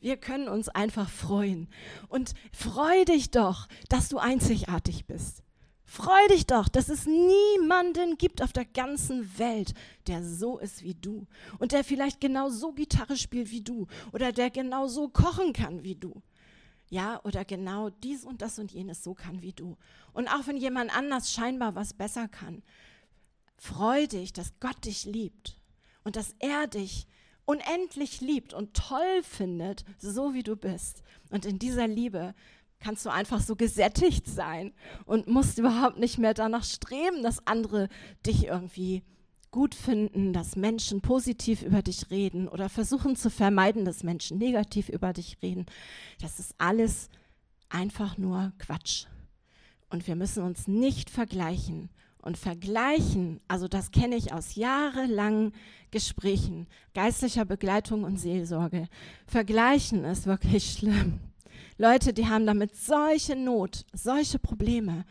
Wir 0.00 0.16
können 0.18 0.48
uns 0.48 0.68
einfach 0.68 1.08
freuen. 1.08 1.68
Und 2.08 2.34
freu 2.52 3.04
dich 3.06 3.30
doch, 3.30 3.68
dass 3.88 4.08
du 4.08 4.18
einzigartig 4.18 5.06
bist. 5.06 5.42
Freu 5.84 6.26
dich 6.30 6.46
doch, 6.46 6.68
dass 6.68 6.88
es 6.88 7.06
niemanden 7.06 8.16
gibt 8.16 8.42
auf 8.42 8.52
der 8.52 8.64
ganzen 8.64 9.38
Welt, 9.38 9.74
der 10.06 10.24
so 10.24 10.58
ist 10.58 10.82
wie 10.82 10.94
du 10.94 11.26
und 11.58 11.72
der 11.72 11.84
vielleicht 11.84 12.18
genau 12.20 12.48
so 12.48 12.72
Gitarre 12.72 13.16
spielt 13.16 13.50
wie 13.50 13.60
du 13.60 13.86
oder 14.12 14.32
der 14.32 14.50
genau 14.50 14.88
so 14.88 15.08
kochen 15.08 15.52
kann 15.52 15.84
wie 15.84 15.94
du. 15.94 16.22
Ja, 16.92 17.20
oder 17.24 17.44
genau 17.46 17.88
dies 17.88 18.24
und 18.24 18.42
das 18.42 18.58
und 18.58 18.70
jenes 18.70 19.02
so 19.02 19.14
kann 19.14 19.40
wie 19.40 19.54
du. 19.54 19.78
Und 20.12 20.28
auch 20.28 20.46
wenn 20.46 20.58
jemand 20.58 20.94
anders 20.94 21.32
scheinbar 21.32 21.74
was 21.74 21.94
besser 21.94 22.28
kann, 22.28 22.62
Freu 23.64 24.08
dich, 24.08 24.32
dass 24.32 24.58
Gott 24.58 24.84
dich 24.86 25.04
liebt 25.04 25.56
und 26.02 26.16
dass 26.16 26.34
er 26.40 26.66
dich 26.66 27.06
unendlich 27.44 28.20
liebt 28.20 28.54
und 28.54 28.74
toll 28.74 29.22
findet, 29.22 29.84
so 29.98 30.34
wie 30.34 30.42
du 30.42 30.56
bist. 30.56 31.04
Und 31.30 31.46
in 31.46 31.60
dieser 31.60 31.86
Liebe 31.86 32.34
kannst 32.80 33.06
du 33.06 33.10
einfach 33.10 33.40
so 33.40 33.54
gesättigt 33.54 34.26
sein 34.26 34.72
und 35.06 35.28
musst 35.28 35.58
überhaupt 35.58 35.98
nicht 35.98 36.18
mehr 36.18 36.34
danach 36.34 36.64
streben, 36.64 37.22
dass 37.22 37.46
andere 37.46 37.88
dich 38.26 38.46
irgendwie 38.46 39.04
gut 39.52 39.74
finden, 39.74 40.32
dass 40.32 40.56
Menschen 40.56 41.02
positiv 41.02 41.62
über 41.62 41.82
dich 41.82 42.10
reden 42.10 42.48
oder 42.48 42.68
versuchen 42.68 43.14
zu 43.14 43.30
vermeiden, 43.30 43.84
dass 43.84 44.02
Menschen 44.02 44.38
negativ 44.38 44.88
über 44.88 45.12
dich 45.12 45.36
reden. 45.42 45.66
Das 46.20 46.40
ist 46.40 46.54
alles 46.58 47.08
einfach 47.68 48.18
nur 48.18 48.52
Quatsch. 48.58 49.06
Und 49.90 50.06
wir 50.06 50.16
müssen 50.16 50.42
uns 50.42 50.66
nicht 50.66 51.10
vergleichen 51.10 51.90
und 52.22 52.38
vergleichen, 52.38 53.40
also 53.46 53.68
das 53.68 53.90
kenne 53.90 54.16
ich 54.16 54.32
aus 54.32 54.54
jahrelangen 54.54 55.52
Gesprächen, 55.90 56.66
geistlicher 56.94 57.44
Begleitung 57.44 58.04
und 58.04 58.16
Seelsorge. 58.16 58.88
Vergleichen 59.26 60.04
ist 60.04 60.26
wirklich 60.26 60.72
schlimm. 60.78 61.20
Leute, 61.76 62.12
die 62.12 62.26
haben 62.26 62.46
damit 62.46 62.76
solche 62.76 63.36
Not, 63.36 63.84
solche 63.92 64.38
Probleme, 64.38 65.04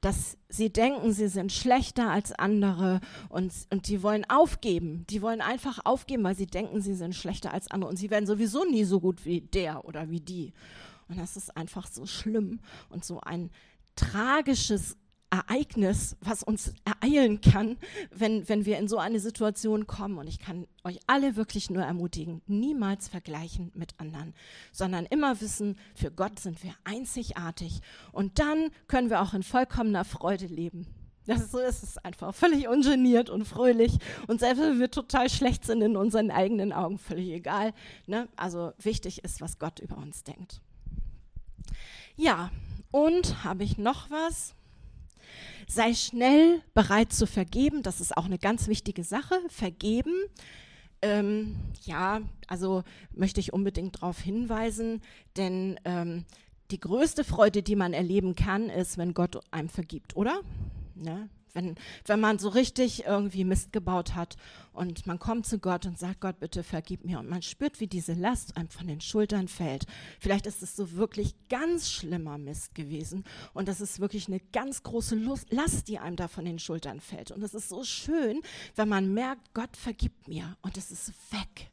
dass 0.00 0.36
sie 0.48 0.72
denken, 0.72 1.12
sie 1.12 1.28
sind 1.28 1.52
schlechter 1.52 2.10
als 2.10 2.32
andere 2.32 3.00
und, 3.28 3.52
und 3.70 3.88
die 3.88 4.02
wollen 4.02 4.24
aufgeben. 4.28 5.04
Die 5.10 5.22
wollen 5.22 5.40
einfach 5.40 5.80
aufgeben, 5.84 6.24
weil 6.24 6.36
sie 6.36 6.46
denken, 6.46 6.80
sie 6.80 6.94
sind 6.94 7.14
schlechter 7.14 7.52
als 7.52 7.70
andere 7.70 7.90
und 7.90 7.96
sie 7.96 8.10
werden 8.10 8.26
sowieso 8.26 8.64
nie 8.64 8.84
so 8.84 9.00
gut 9.00 9.24
wie 9.24 9.40
der 9.40 9.84
oder 9.84 10.10
wie 10.10 10.20
die. 10.20 10.52
Und 11.08 11.18
das 11.18 11.36
ist 11.36 11.56
einfach 11.56 11.86
so 11.86 12.06
schlimm 12.06 12.60
und 12.90 13.04
so 13.04 13.20
ein 13.20 13.50
tragisches 13.96 14.96
Ereignis, 15.30 16.16
was 16.20 16.42
uns 16.42 16.72
ereilen 16.84 17.40
kann, 17.40 17.76
wenn, 18.10 18.48
wenn 18.48 18.64
wir 18.64 18.78
in 18.78 18.88
so 18.88 18.98
eine 18.98 19.20
Situation 19.20 19.86
kommen. 19.86 20.18
Und 20.18 20.26
ich 20.26 20.38
kann 20.38 20.66
euch 20.84 20.98
alle 21.06 21.36
wirklich 21.36 21.70
nur 21.70 21.82
ermutigen, 21.82 22.42
niemals 22.46 23.08
vergleichen 23.08 23.70
mit 23.74 23.98
anderen, 23.98 24.34
sondern 24.72 25.06
immer 25.06 25.40
wissen, 25.40 25.76
für 25.94 26.10
Gott 26.10 26.38
sind 26.38 26.62
wir 26.64 26.74
einzigartig. 26.84 27.80
Und 28.12 28.38
dann 28.38 28.70
können 28.86 29.10
wir 29.10 29.22
auch 29.22 29.34
in 29.34 29.42
vollkommener 29.42 30.04
Freude 30.04 30.46
leben. 30.46 30.86
Das 31.28 31.50
so 31.50 31.58
ist 31.58 31.82
es 31.82 31.98
einfach. 31.98 32.34
Völlig 32.34 32.68
ungeniert 32.68 33.28
und 33.28 33.44
fröhlich. 33.44 33.98
Und 34.28 34.40
selbst 34.40 34.62
wenn 34.62 34.80
wir 34.80 34.90
total 34.90 35.28
schlecht 35.28 35.66
sind 35.66 35.82
in 35.82 35.94
unseren 35.94 36.30
eigenen 36.30 36.72
Augen, 36.72 36.96
völlig 36.96 37.28
egal. 37.28 37.74
Ne? 38.06 38.28
Also 38.36 38.72
wichtig 38.78 39.24
ist, 39.24 39.42
was 39.42 39.58
Gott 39.58 39.78
über 39.78 39.98
uns 39.98 40.24
denkt. 40.24 40.62
Ja, 42.16 42.50
und 42.90 43.44
habe 43.44 43.62
ich 43.62 43.76
noch 43.76 44.10
was? 44.10 44.54
Sei 45.66 45.94
schnell 45.94 46.62
bereit 46.74 47.12
zu 47.12 47.26
vergeben. 47.26 47.82
Das 47.82 48.00
ist 48.00 48.16
auch 48.16 48.24
eine 48.24 48.38
ganz 48.38 48.68
wichtige 48.68 49.04
Sache. 49.04 49.34
Vergeben. 49.48 50.14
Ähm, 51.02 51.56
ja, 51.84 52.20
also 52.46 52.82
möchte 53.12 53.40
ich 53.40 53.52
unbedingt 53.52 53.96
darauf 53.96 54.18
hinweisen, 54.18 55.00
denn 55.36 55.78
ähm, 55.84 56.24
die 56.70 56.80
größte 56.80 57.24
Freude, 57.24 57.62
die 57.62 57.76
man 57.76 57.92
erleben 57.92 58.34
kann, 58.34 58.68
ist, 58.68 58.98
wenn 58.98 59.14
Gott 59.14 59.40
einem 59.52 59.68
vergibt, 59.68 60.16
oder? 60.16 60.40
Ne? 60.94 61.28
Wenn, 61.58 61.74
wenn 62.06 62.20
man 62.20 62.38
so 62.38 62.48
richtig 62.48 63.04
irgendwie 63.04 63.44
Mist 63.44 63.72
gebaut 63.72 64.14
hat 64.14 64.36
und 64.72 65.06
man 65.06 65.18
kommt 65.18 65.44
zu 65.44 65.58
Gott 65.58 65.86
und 65.86 65.98
sagt, 65.98 66.20
Gott, 66.20 66.38
bitte 66.38 66.62
vergib 66.62 67.04
mir. 67.04 67.18
Und 67.18 67.28
man 67.28 67.42
spürt, 67.42 67.80
wie 67.80 67.88
diese 67.88 68.12
Last 68.12 68.56
einem 68.56 68.68
von 68.68 68.86
den 68.86 69.00
Schultern 69.00 69.48
fällt. 69.48 69.86
Vielleicht 70.20 70.46
ist 70.46 70.62
es 70.62 70.76
so 70.76 70.92
wirklich 70.92 71.34
ganz 71.48 71.90
schlimmer 71.90 72.38
Mist 72.38 72.76
gewesen 72.76 73.24
und 73.54 73.66
das 73.66 73.80
ist 73.80 73.98
wirklich 73.98 74.28
eine 74.28 74.40
ganz 74.52 74.84
große 74.84 75.16
Last, 75.50 75.88
die 75.88 75.98
einem 75.98 76.16
da 76.16 76.28
von 76.28 76.44
den 76.44 76.60
Schultern 76.60 77.00
fällt. 77.00 77.32
Und 77.32 77.42
es 77.42 77.54
ist 77.54 77.68
so 77.68 77.82
schön, 77.82 78.40
wenn 78.76 78.88
man 78.88 79.12
merkt, 79.12 79.52
Gott 79.52 79.76
vergibt 79.76 80.28
mir 80.28 80.56
und 80.62 80.76
es 80.76 80.92
ist 80.92 81.12
weg. 81.32 81.72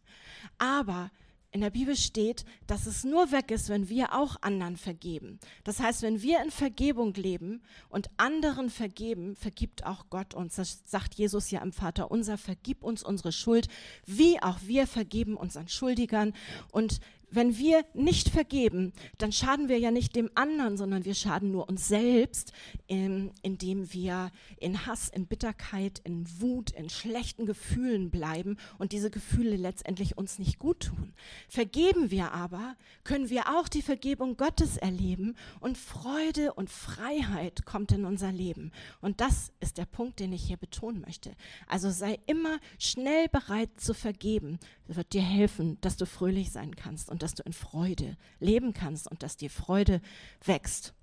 Aber 0.58 1.12
in 1.56 1.62
der 1.62 1.70
Bibel 1.70 1.96
steht, 1.96 2.44
dass 2.68 2.86
es 2.86 3.06
nur 3.06 3.32
weg 3.32 3.50
ist, 3.50 3.70
wenn 3.70 3.88
wir 3.88 4.14
auch 4.14 4.36
anderen 4.42 4.76
vergeben. 4.76 5.40
Das 5.64 5.80
heißt, 5.80 6.02
wenn 6.02 6.22
wir 6.22 6.44
in 6.44 6.52
Vergebung 6.52 7.14
leben 7.14 7.62
und 7.88 8.10
anderen 8.18 8.70
vergeben, 8.70 9.38
vergibt 9.38 9.86
auch 9.86 10.08
Gott 10.10 10.34
uns. 10.34 10.56
Das 10.56 10.82
sagt 10.84 11.16
Jesus 11.16 11.50
ja 11.52 11.62
im 11.62 11.72
Vater 11.72 12.12
unser, 12.12 12.38
vergib 12.38 12.84
uns 12.84 13.04
unsere 13.04 13.32
Schuld, 13.32 13.70
wie 14.06 14.38
auch 14.42 14.58
wir 14.66 14.86
vergeben 14.86 15.38
unseren 15.38 15.70
Schuldigern. 15.70 16.34
Und 16.74 17.00
wenn 17.36 17.58
wir 17.58 17.86
nicht 17.94 18.30
vergeben, 18.30 18.94
dann 19.18 19.32
schaden 19.32 19.70
wir 19.70 19.78
ja 19.78 19.92
nicht 19.92 20.16
dem 20.16 20.30
anderen, 20.36 20.78
sondern 20.78 21.06
wir 21.06 21.14
schaden 21.14 21.52
nur 21.52 21.68
uns 21.68 21.88
selbst, 21.88 22.54
in, 22.88 23.32
indem 23.42 23.94
wir 23.94 24.32
in 24.58 24.86
Hass, 24.86 25.10
in 25.10 25.28
Bitterkeit, 25.28 26.00
in 26.04 26.26
Wut, 26.40 26.72
in 26.72 26.90
schlechten 26.90 27.46
Gefühlen 27.46 28.10
bleiben 28.10 28.58
und 28.78 28.92
diese 28.92 29.12
Gefühle 29.12 29.58
letztendlich 29.58 30.18
uns 30.18 30.40
nicht 30.40 30.60
gut 30.60 30.86
tun. 30.86 31.14
Vergeben 31.50 32.12
wir 32.12 32.32
aber, 32.32 32.76
können 33.04 33.30
wir 33.30 33.58
auch 33.58 33.68
die 33.68 33.82
Vergebung 33.82 34.38
Gottes 34.38 34.78
erleben 34.78 35.36
und 35.60 35.78
Freude 35.78 36.54
und 36.54 36.70
Freiheit 36.70 37.66
kommt 37.66 37.92
in 37.92 38.06
unser 38.06 38.32
Leben. 38.32 38.72
Und 39.02 39.22
das 39.22 39.52
ist 39.60 39.78
der 39.78 39.86
Punkt, 39.86 40.20
den 40.20 40.34
ich 40.34 40.44
hier 40.44 40.58
betonen 40.58 41.02
möchte. 41.02 41.32
Also 41.68 41.90
sei 41.90 42.20
immer 42.28 42.60
schnell 42.80 43.28
bereit 43.28 43.70
zu 43.78 43.94
vergeben. 43.94 44.60
Das 44.88 44.98
wird 44.98 45.14
dir 45.14 45.22
helfen, 45.22 45.78
dass 45.82 45.98
du 45.98 46.06
fröhlich 46.06 46.52
sein 46.52 46.76
kannst 46.76 47.10
und 47.10 47.24
dass 47.26 47.34
du 47.34 47.42
in 47.42 47.54
Freude 47.54 48.18
leben 48.40 48.72
kannst 48.72 49.10
und 49.10 49.24
dass 49.24 49.36
die 49.36 49.50
Freude 49.50 50.00
wächst. 50.44 50.94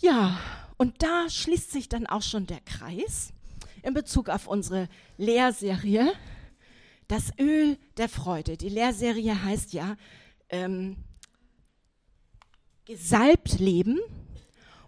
Ja, 0.00 0.40
und 0.78 1.02
da 1.02 1.28
schließt 1.28 1.70
sich 1.70 1.90
dann 1.90 2.06
auch 2.06 2.22
schon 2.22 2.46
der 2.46 2.60
Kreis 2.62 3.34
in 3.82 3.92
Bezug 3.92 4.30
auf 4.30 4.46
unsere 4.46 4.88
Lehrserie. 5.18 6.14
Das 7.08 7.30
Öl 7.38 7.76
der 7.98 8.08
Freude. 8.08 8.56
Die 8.56 8.70
Lehrserie 8.70 9.42
heißt 9.42 9.74
ja 9.74 9.98
ähm, 10.48 10.96
gesalbt 12.86 13.58
leben. 13.58 13.98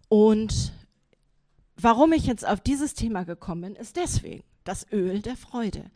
Und 0.08 0.72
warum 1.76 2.14
ich 2.14 2.24
jetzt 2.24 2.46
auf 2.46 2.62
dieses 2.62 2.94
Thema 2.94 3.24
gekommen 3.24 3.60
bin, 3.60 3.76
ist 3.76 3.96
deswegen 3.96 4.44
das 4.64 4.90
Öl 4.90 5.20
der 5.20 5.36
Freude. 5.36 5.90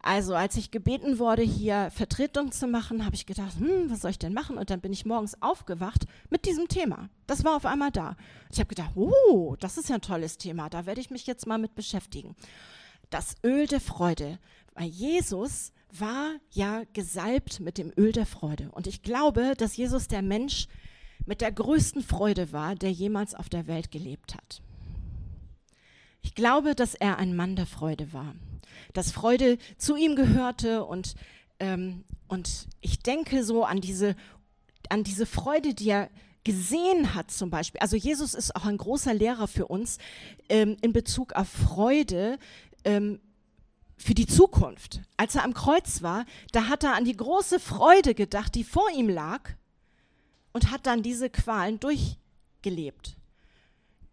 Also 0.00 0.34
als 0.34 0.56
ich 0.56 0.70
gebeten 0.70 1.18
wurde, 1.18 1.42
hier 1.42 1.90
Vertretung 1.90 2.52
zu 2.52 2.66
machen, 2.68 3.04
habe 3.04 3.16
ich 3.16 3.26
gedacht, 3.26 3.58
hm, 3.58 3.90
was 3.90 4.02
soll 4.02 4.12
ich 4.12 4.18
denn 4.18 4.32
machen? 4.32 4.56
Und 4.56 4.70
dann 4.70 4.80
bin 4.80 4.92
ich 4.92 5.04
morgens 5.04 5.42
aufgewacht 5.42 6.06
mit 6.30 6.46
diesem 6.46 6.68
Thema. 6.68 7.08
Das 7.26 7.44
war 7.44 7.56
auf 7.56 7.66
einmal 7.66 7.90
da. 7.90 8.16
Ich 8.50 8.58
habe 8.60 8.68
gedacht, 8.68 8.92
oh, 8.94 9.56
das 9.58 9.76
ist 9.76 9.88
ja 9.88 9.96
ein 9.96 10.00
tolles 10.00 10.38
Thema, 10.38 10.70
da 10.70 10.86
werde 10.86 11.00
ich 11.00 11.10
mich 11.10 11.26
jetzt 11.26 11.46
mal 11.46 11.58
mit 11.58 11.74
beschäftigen. 11.74 12.36
Das 13.10 13.34
Öl 13.44 13.66
der 13.66 13.80
Freude. 13.80 14.38
Weil 14.74 14.88
Jesus 14.88 15.72
war 15.90 16.36
ja 16.52 16.82
gesalbt 16.92 17.58
mit 17.58 17.78
dem 17.78 17.92
Öl 17.96 18.12
der 18.12 18.26
Freude. 18.26 18.70
Und 18.70 18.86
ich 18.86 19.02
glaube, 19.02 19.54
dass 19.56 19.76
Jesus 19.76 20.06
der 20.06 20.22
Mensch 20.22 20.68
mit 21.26 21.40
der 21.40 21.50
größten 21.50 22.02
Freude 22.02 22.52
war, 22.52 22.76
der 22.76 22.92
jemals 22.92 23.34
auf 23.34 23.48
der 23.48 23.66
Welt 23.66 23.90
gelebt 23.90 24.34
hat. 24.34 24.62
Ich 26.22 26.34
glaube, 26.34 26.74
dass 26.74 26.94
er 26.94 27.18
ein 27.18 27.34
Mann 27.34 27.56
der 27.56 27.66
Freude 27.66 28.12
war 28.12 28.34
dass 28.92 29.12
Freude 29.12 29.58
zu 29.76 29.96
ihm 29.96 30.16
gehörte 30.16 30.84
und, 30.84 31.14
ähm, 31.60 32.04
und 32.26 32.66
ich 32.80 33.00
denke 33.00 33.44
so 33.44 33.64
an 33.64 33.80
diese, 33.80 34.16
an 34.88 35.04
diese 35.04 35.26
Freude, 35.26 35.74
die 35.74 35.90
er 35.90 36.10
gesehen 36.44 37.14
hat 37.14 37.30
zum 37.30 37.50
Beispiel. 37.50 37.80
Also 37.80 37.96
Jesus 37.96 38.34
ist 38.34 38.56
auch 38.56 38.64
ein 38.64 38.78
großer 38.78 39.12
Lehrer 39.12 39.48
für 39.48 39.66
uns 39.66 39.98
ähm, 40.48 40.76
in 40.80 40.92
Bezug 40.92 41.34
auf 41.34 41.48
Freude. 41.48 42.38
Ähm, 42.84 43.20
für 44.00 44.14
die 44.14 44.28
Zukunft. 44.28 45.00
Als 45.16 45.34
er 45.34 45.42
am 45.42 45.54
Kreuz 45.54 46.02
war, 46.02 46.24
da 46.52 46.68
hat 46.68 46.84
er 46.84 46.94
an 46.94 47.04
die 47.04 47.16
große 47.16 47.58
Freude 47.58 48.14
gedacht, 48.14 48.54
die 48.54 48.62
vor 48.62 48.88
ihm 48.96 49.08
lag 49.08 49.50
und 50.52 50.70
hat 50.70 50.86
dann 50.86 51.02
diese 51.02 51.28
Qualen 51.30 51.80
durchgelebt. 51.80 53.17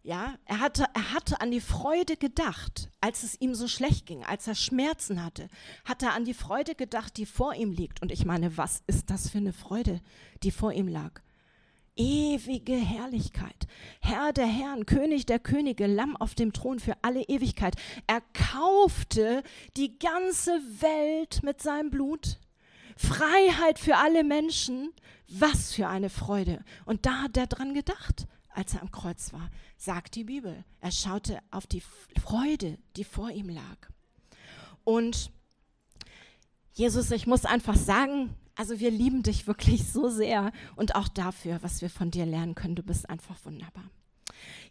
Ja, 0.05 0.35
er 0.45 0.59
hatte, 0.59 0.85
er 0.93 1.13
hatte 1.13 1.41
an 1.41 1.49
die 1.49 1.59
Freude 1.59 2.15
gedacht, 2.15 2.91
als 3.01 3.23
es 3.23 3.41
ihm 3.41 3.55
so 3.55 3.67
schlecht 3.67 4.05
ging, 4.05 4.23
als 4.23 4.45
er 4.45 4.53
Schmerzen 4.53 5.25
hatte, 5.25 5.47
hat 5.83 6.03
er 6.03 6.13
an 6.13 6.25
die 6.25 6.35
Freude 6.35 6.75
gedacht, 6.75 7.17
die 7.17 7.25
vor 7.25 7.55
ihm 7.55 7.71
liegt. 7.71 8.03
Und 8.03 8.11
ich 8.11 8.23
meine, 8.23 8.55
was 8.55 8.83
ist 8.85 9.09
das 9.09 9.31
für 9.31 9.39
eine 9.39 9.51
Freude, 9.51 10.01
die 10.43 10.51
vor 10.51 10.71
ihm 10.73 10.87
lag? 10.87 11.21
Ewige 11.95 12.75
Herrlichkeit. 12.75 13.65
Herr 13.99 14.31
der 14.31 14.45
Herren, 14.45 14.85
König 14.85 15.25
der 15.25 15.39
Könige, 15.39 15.87
Lamm 15.87 16.15
auf 16.15 16.35
dem 16.35 16.53
Thron 16.53 16.79
für 16.79 16.93
alle 17.01 17.23
Ewigkeit. 17.23 17.75
Er 18.05 18.21
kaufte 18.51 19.41
die 19.75 19.97
ganze 19.97 20.51
Welt 20.81 21.41
mit 21.41 21.63
seinem 21.63 21.89
Blut. 21.89 22.37
Freiheit 22.95 23.79
für 23.79 23.97
alle 23.97 24.23
Menschen. 24.23 24.93
Was 25.27 25.73
für 25.73 25.87
eine 25.87 26.11
Freude. 26.11 26.63
Und 26.85 27.07
da 27.07 27.23
hat 27.23 27.37
er 27.37 27.47
dran 27.47 27.73
gedacht 27.73 28.27
als 28.55 28.73
er 28.73 28.81
am 28.81 28.91
Kreuz 28.91 29.33
war, 29.33 29.49
sagt 29.77 30.15
die 30.15 30.23
Bibel. 30.23 30.63
Er 30.81 30.91
schaute 30.91 31.39
auf 31.51 31.67
die 31.67 31.83
Freude, 32.21 32.77
die 32.95 33.03
vor 33.03 33.29
ihm 33.29 33.49
lag. 33.49 33.89
Und 34.83 35.31
Jesus, 36.73 37.11
ich 37.11 37.27
muss 37.27 37.45
einfach 37.45 37.75
sagen, 37.75 38.35
also 38.55 38.79
wir 38.79 38.91
lieben 38.91 39.23
dich 39.23 39.47
wirklich 39.47 39.87
so 39.87 40.09
sehr 40.09 40.51
und 40.75 40.95
auch 40.95 41.07
dafür, 41.07 41.59
was 41.61 41.81
wir 41.81 41.89
von 41.89 42.11
dir 42.11 42.25
lernen 42.25 42.55
können. 42.55 42.75
Du 42.75 42.83
bist 42.83 43.09
einfach 43.09 43.37
wunderbar. 43.43 43.89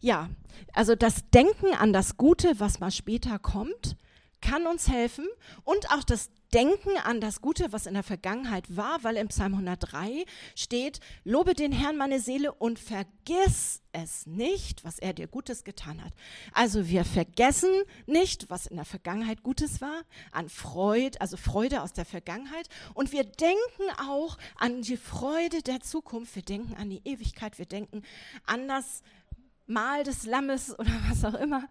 Ja, 0.00 0.30
also 0.72 0.94
das 0.94 1.30
Denken 1.30 1.74
an 1.74 1.92
das 1.92 2.16
Gute, 2.16 2.60
was 2.60 2.80
mal 2.80 2.90
später 2.90 3.38
kommt, 3.38 3.96
kann 4.44 4.66
uns 4.66 4.88
helfen 4.88 5.26
und 5.64 5.90
auch 5.90 6.04
das 6.04 6.30
Denken 6.52 6.96
an 7.02 7.20
das 7.20 7.40
Gute, 7.40 7.72
was 7.72 7.86
in 7.86 7.94
der 7.94 8.04
Vergangenheit 8.04 8.76
war, 8.76 9.02
weil 9.02 9.16
im 9.16 9.26
Psalm 9.26 9.54
103 9.54 10.24
steht, 10.54 11.00
lobe 11.24 11.54
den 11.54 11.72
Herrn 11.72 11.96
meine 11.96 12.20
Seele 12.20 12.52
und 12.52 12.78
vergiss 12.78 13.82
es 13.90 14.26
nicht, 14.26 14.84
was 14.84 15.00
er 15.00 15.14
dir 15.14 15.26
Gutes 15.26 15.64
getan 15.64 16.04
hat. 16.04 16.12
Also 16.52 16.88
wir 16.88 17.04
vergessen 17.04 17.70
nicht, 18.06 18.50
was 18.50 18.66
in 18.66 18.76
der 18.76 18.84
Vergangenheit 18.84 19.42
Gutes 19.42 19.80
war, 19.80 20.02
an 20.30 20.48
Freude, 20.48 21.20
also 21.20 21.36
Freude 21.36 21.82
aus 21.82 21.92
der 21.92 22.04
Vergangenheit. 22.04 22.68
Und 22.92 23.10
wir 23.10 23.24
denken 23.24 23.90
auch 24.08 24.38
an 24.56 24.82
die 24.82 24.96
Freude 24.96 25.60
der 25.62 25.80
Zukunft, 25.80 26.36
wir 26.36 26.42
denken 26.42 26.74
an 26.74 26.88
die 26.88 27.02
Ewigkeit, 27.04 27.58
wir 27.58 27.66
denken 27.66 28.02
an 28.46 28.68
das 28.68 29.02
Mahl 29.66 30.04
des 30.04 30.26
Lammes 30.26 30.78
oder 30.78 30.90
was 31.08 31.24
auch 31.24 31.34
immer, 31.34 31.68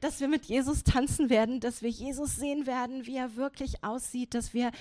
dass 0.00 0.20
wir 0.20 0.28
mit 0.28 0.46
Jesus 0.46 0.84
tanzen 0.84 1.30
werden, 1.30 1.60
dass 1.60 1.82
wir 1.82 1.90
Jesus 1.90 2.36
sehen 2.36 2.66
werden, 2.66 3.06
wie 3.06 3.16
er 3.16 3.36
wirklich 3.36 3.84
aussieht, 3.84 4.34
dass 4.34 4.54
wir 4.54 4.72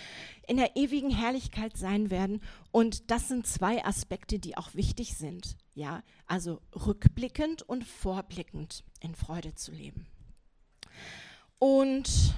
in 0.47 0.57
der 0.57 0.75
ewigen 0.75 1.09
Herrlichkeit 1.09 1.77
sein 1.77 2.09
werden. 2.09 2.41
Und 2.71 3.11
das 3.11 3.27
sind 3.27 3.45
zwei 3.45 3.85
Aspekte, 3.85 4.39
die 4.39 4.57
auch 4.57 4.73
wichtig 4.73 5.15
sind. 5.15 5.55
Ja, 5.73 6.03
also 6.25 6.61
rückblickend 6.73 7.61
und 7.61 7.83
vorblickend 7.83 8.83
in 8.99 9.13
Freude 9.13 9.53
zu 9.53 9.71
leben. 9.71 10.07
Und 11.59 12.33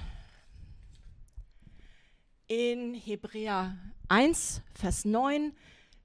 in 2.46 2.94
Hebräer 2.94 3.78
1, 4.08 4.60
Vers 4.74 5.04
9 5.04 5.54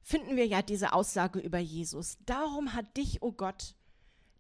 finden 0.02 0.36
wir 0.36 0.46
ja 0.46 0.62
diese 0.62 0.94
Aussage 0.94 1.40
über 1.40 1.58
Jesus. 1.58 2.18
Darum 2.26 2.74
hat 2.74 2.96
dich, 2.98 3.22
o 3.24 3.28
oh 3.28 3.32
Gott, 3.32 3.75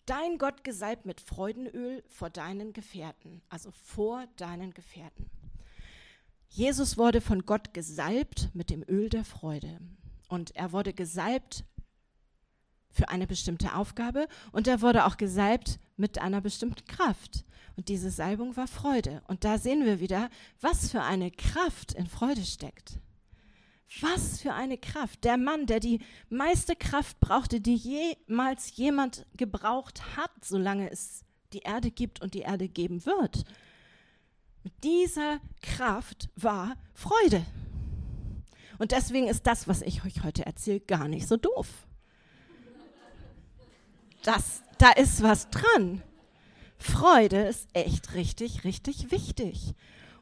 dein 0.06 0.38
Gott 0.38 0.64
gesalbt 0.64 1.06
mit 1.06 1.22
Freudenöl 1.22 2.04
vor 2.08 2.30
deinen 2.30 2.74
Gefährten, 2.74 3.42
also 3.50 3.72
vor 3.72 4.26
deinen 4.38 4.74
Gefährten. 4.74 5.30
Jesus 6.50 6.98
wurde 6.98 7.22
von 7.22 7.46
Gott 7.46 7.74
gesalbt 7.74 8.50
mit 8.54 8.70
dem 8.70 8.84
Öl 8.88 9.10
der 9.10 9.26
Freude. 9.26 9.80
Und 10.30 10.56
er 10.56 10.72
wurde 10.72 10.94
gesalbt 10.94 11.66
für 12.90 13.10
eine 13.10 13.28
bestimmte 13.28 13.76
Aufgabe 13.76 14.28
und 14.54 14.68
er 14.68 14.82
wurde 14.82 15.06
auch 15.06 15.18
gesalbt 15.18 15.80
mit 15.98 16.20
einer 16.20 16.42
bestimmten 16.42 16.86
Kraft. 16.86 17.44
Und 17.76 17.90
diese 17.90 18.10
Salbung 18.10 18.56
war 18.56 18.68
Freude. 18.68 19.22
Und 19.28 19.44
da 19.44 19.58
sehen 19.58 19.84
wir 19.84 20.00
wieder, 20.00 20.30
was 20.62 20.92
für 20.92 21.02
eine 21.02 21.30
Kraft 21.30 21.92
in 21.92 22.08
Freude 22.08 22.46
steckt. 22.46 23.00
Was 24.02 24.42
für 24.42 24.54
eine 24.54 24.78
Kraft. 24.78 25.24
Der 25.24 25.38
Mann, 25.38 25.68
der 25.68 25.80
die 25.80 26.00
meiste 26.30 26.76
Kraft 26.76 27.20
brauchte, 27.20 27.62
die 27.62 27.76
jemals 27.76 28.76
jemand 28.76 29.26
gebraucht 29.38 30.18
hat, 30.18 30.32
solange 30.44 30.90
es 30.90 31.24
die 31.54 31.60
Erde 31.60 31.92
gibt 31.92 32.22
und 32.22 32.34
die 32.34 32.42
Erde 32.42 32.68
geben 32.68 33.06
wird. 33.06 33.46
Mit 34.64 34.84
dieser 34.84 35.40
Kraft 35.62 36.30
war 36.36 36.76
Freude. 36.94 37.46
Und 38.78 38.92
deswegen 38.92 39.28
ist 39.28 39.48
das, 39.48 39.68
was 39.68 39.82
ich 39.82 40.04
euch 40.04 40.24
heute 40.24 40.46
erzähle, 40.46 40.82
gar 40.82 41.08
nicht 41.08 41.28
so 41.28 41.38
doof. 41.38 41.88
Das, 44.24 44.64
da 44.80 44.92
ist 44.92 45.22
was 45.22 45.50
dran. 45.50 46.02
Freude 46.78 47.48
ist 47.48 47.68
echt 47.74 48.16
richtig, 48.16 48.64
richtig 48.64 49.12
wichtig. 49.12 49.76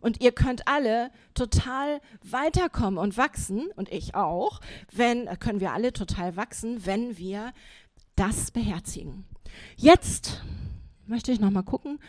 Und 0.04 0.22
ihr 0.22 0.34
könnt 0.34 0.68
alle 0.68 1.12
total 1.34 2.02
weiterkommen 2.24 2.98
und 2.98 3.16
wachsen, 3.18 3.70
und 3.78 3.90
ich 3.90 4.16
auch, 4.16 4.60
wenn, 4.92 5.28
können 5.40 5.62
wir 5.62 5.72
alle 5.72 5.94
total 5.94 6.36
wachsen, 6.36 6.86
wenn 6.86 7.18
wir 7.18 7.54
das 8.18 8.52
beherzigen. 8.52 9.24
Jetzt 9.78 10.44
möchte 11.06 11.32
ich 11.32 11.40
noch 11.40 11.52
mal 11.52 11.64
gucken. 11.64 12.00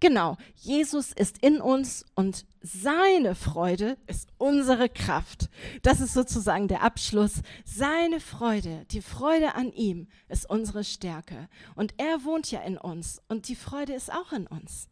Genau, 0.00 0.38
Jesus 0.56 1.12
ist 1.12 1.36
in 1.42 1.60
uns 1.60 2.06
und 2.14 2.46
seine 2.62 3.34
Freude 3.34 3.98
ist 4.06 4.30
unsere 4.38 4.88
Kraft. 4.88 5.50
Das 5.82 6.00
ist 6.00 6.14
sozusagen 6.14 6.66
der 6.66 6.82
Abschluss. 6.82 7.42
Seine 7.66 8.20
Freude, 8.20 8.86
die 8.90 9.02
Freude 9.02 9.54
an 9.54 9.70
ihm 9.70 10.08
ist 10.30 10.48
unsere 10.48 10.82
Stärke. 10.82 11.48
Und 11.74 11.92
er 11.98 12.24
wohnt 12.24 12.50
ja 12.50 12.60
in 12.62 12.78
uns 12.78 13.20
und 13.28 13.48
die 13.48 13.54
Freude 13.54 13.92
ist 13.92 14.10
auch 14.10 14.32
in 14.32 14.46
uns. 14.46 14.88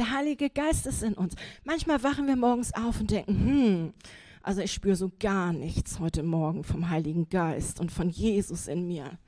Der 0.00 0.12
Heilige 0.12 0.48
Geist 0.48 0.86
ist 0.86 1.02
in 1.02 1.12
uns. 1.12 1.34
Manchmal 1.62 2.02
wachen 2.02 2.26
wir 2.26 2.34
morgens 2.34 2.72
auf 2.72 3.00
und 3.00 3.10
denken, 3.10 3.34
hm, 3.34 3.94
also 4.42 4.62
ich 4.62 4.72
spüre 4.72 4.96
so 4.96 5.12
gar 5.20 5.52
nichts 5.52 5.98
heute 6.00 6.22
Morgen 6.22 6.64
vom 6.64 6.88
Heiligen 6.88 7.28
Geist 7.28 7.80
und 7.80 7.92
von 7.92 8.08
Jesus 8.08 8.66
in 8.66 8.86
mir. 8.86 9.18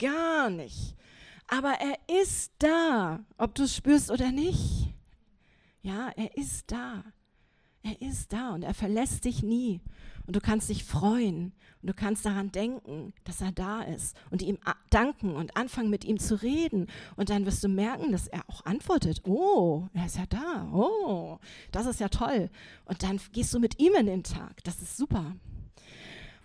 Gar 0.00 0.50
nicht. 0.50 0.96
Aber 1.46 1.74
er 1.74 1.96
ist 2.22 2.54
da, 2.58 3.20
ob 3.38 3.54
du 3.54 3.62
es 3.62 3.76
spürst 3.76 4.10
oder 4.10 4.32
nicht. 4.32 4.92
Ja, 5.82 6.10
er 6.16 6.36
ist 6.36 6.72
da. 6.72 7.04
Er 7.84 8.02
ist 8.02 8.32
da 8.32 8.52
und 8.52 8.64
er 8.64 8.74
verlässt 8.74 9.26
dich 9.26 9.44
nie. 9.44 9.80
Und 10.26 10.34
du 10.34 10.40
kannst 10.40 10.68
dich 10.68 10.84
freuen 10.84 11.52
und 11.82 11.88
du 11.88 11.94
kannst 11.94 12.26
daran 12.26 12.50
denken, 12.50 13.12
dass 13.24 13.40
er 13.40 13.52
da 13.52 13.82
ist 13.82 14.16
und 14.30 14.42
ihm 14.42 14.58
danken 14.90 15.36
und 15.36 15.56
anfangen 15.56 15.88
mit 15.88 16.04
ihm 16.04 16.18
zu 16.18 16.42
reden. 16.42 16.88
Und 17.14 17.30
dann 17.30 17.46
wirst 17.46 17.62
du 17.62 17.68
merken, 17.68 18.10
dass 18.10 18.26
er 18.26 18.42
auch 18.48 18.64
antwortet. 18.64 19.22
Oh, 19.24 19.86
er 19.94 20.06
ist 20.06 20.16
ja 20.16 20.26
da. 20.26 20.68
Oh, 20.72 21.38
das 21.70 21.86
ist 21.86 22.00
ja 22.00 22.08
toll. 22.08 22.50
Und 22.86 23.02
dann 23.02 23.20
gehst 23.32 23.54
du 23.54 23.60
mit 23.60 23.78
ihm 23.78 23.94
in 23.94 24.06
den 24.06 24.24
Tag. 24.24 24.64
Das 24.64 24.82
ist 24.82 24.96
super. 24.96 25.36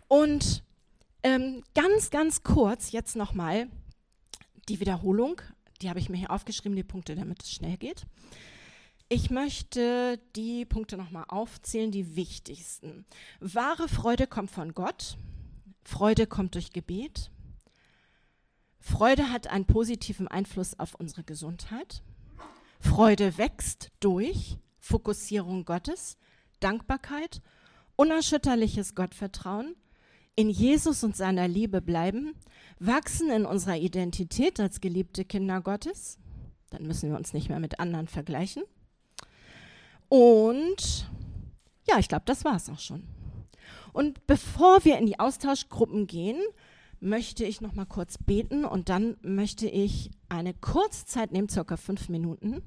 Und 0.08 0.64
ähm, 1.24 1.64
ganz, 1.74 2.10
ganz 2.10 2.44
kurz 2.44 2.92
jetzt 2.92 3.16
nochmal 3.16 3.68
die 4.70 4.80
Wiederholung, 4.80 5.42
die 5.82 5.90
habe 5.90 6.00
ich 6.00 6.10
mir 6.10 6.18
hier 6.18 6.32
aufgeschrieben, 6.32 6.76
die 6.76 6.84
Punkte, 6.84 7.16
damit 7.16 7.42
es 7.42 7.52
schnell 7.52 7.78
geht. 7.78 8.06
Ich 9.14 9.30
möchte 9.30 10.22
die 10.38 10.64
Punkte 10.64 10.96
nochmal 10.96 11.26
aufzählen, 11.28 11.92
die 11.92 12.16
wichtigsten. 12.16 13.06
Wahre 13.42 13.90
Freude 13.90 14.26
kommt 14.26 14.52
von 14.52 14.74
Gott. 14.74 15.18
Freude 15.84 16.28
kommt 16.28 16.56
durch 16.56 16.72
Gebet. 16.72 17.30
Freude 18.80 19.30
hat 19.30 19.48
einen 19.48 19.66
positiven 19.66 20.30
Einfluss 20.30 20.80
auf 20.80 20.96
unsere 20.96 21.26
Gesundheit. 21.26 22.04
Freude 22.80 23.38
wächst 23.38 23.92
durch 24.00 24.58
Fokussierung 24.80 25.66
Gottes, 25.66 26.16
Dankbarkeit, 26.62 27.42
unerschütterliches 27.98 28.96
Gottvertrauen, 28.96 29.76
in 30.38 30.50
Jesus 30.50 31.04
und 31.04 31.18
seiner 31.18 31.50
Liebe 31.50 31.82
bleiben, 31.82 32.34
wachsen 32.80 33.30
in 33.30 33.46
unserer 33.46 33.76
Identität 33.76 34.58
als 34.62 34.80
geliebte 34.80 35.26
Kinder 35.26 35.60
Gottes, 35.60 36.18
dann 36.70 36.88
müssen 36.88 37.10
wir 37.10 37.18
uns 37.18 37.34
nicht 37.34 37.50
mehr 37.50 37.60
mit 37.60 37.82
anderen 37.82 38.08
vergleichen. 38.08 38.64
Und 40.12 41.10
ja, 41.88 41.98
ich 41.98 42.10
glaube, 42.10 42.24
das 42.26 42.44
war 42.44 42.58
es 42.58 42.70
auch 42.70 42.80
schon. 42.80 43.08
Und 43.94 44.28
bevor 44.28 44.84
wir 44.84 44.98
in 44.98 45.06
die 45.06 45.18
Austauschgruppen 45.18 46.06
gehen, 46.06 46.38
möchte 47.00 47.46
ich 47.46 47.62
noch 47.62 47.76
mal 47.76 47.86
kurz 47.86 48.18
beten 48.18 48.66
und 48.66 48.90
dann 48.90 49.16
möchte 49.22 49.70
ich 49.70 50.12
eine 50.28 50.54
Kurzzeit 50.54 51.32
nehmen, 51.32 51.48
circa 51.48 51.78
fünf 51.78 52.10
Minuten, 52.10 52.62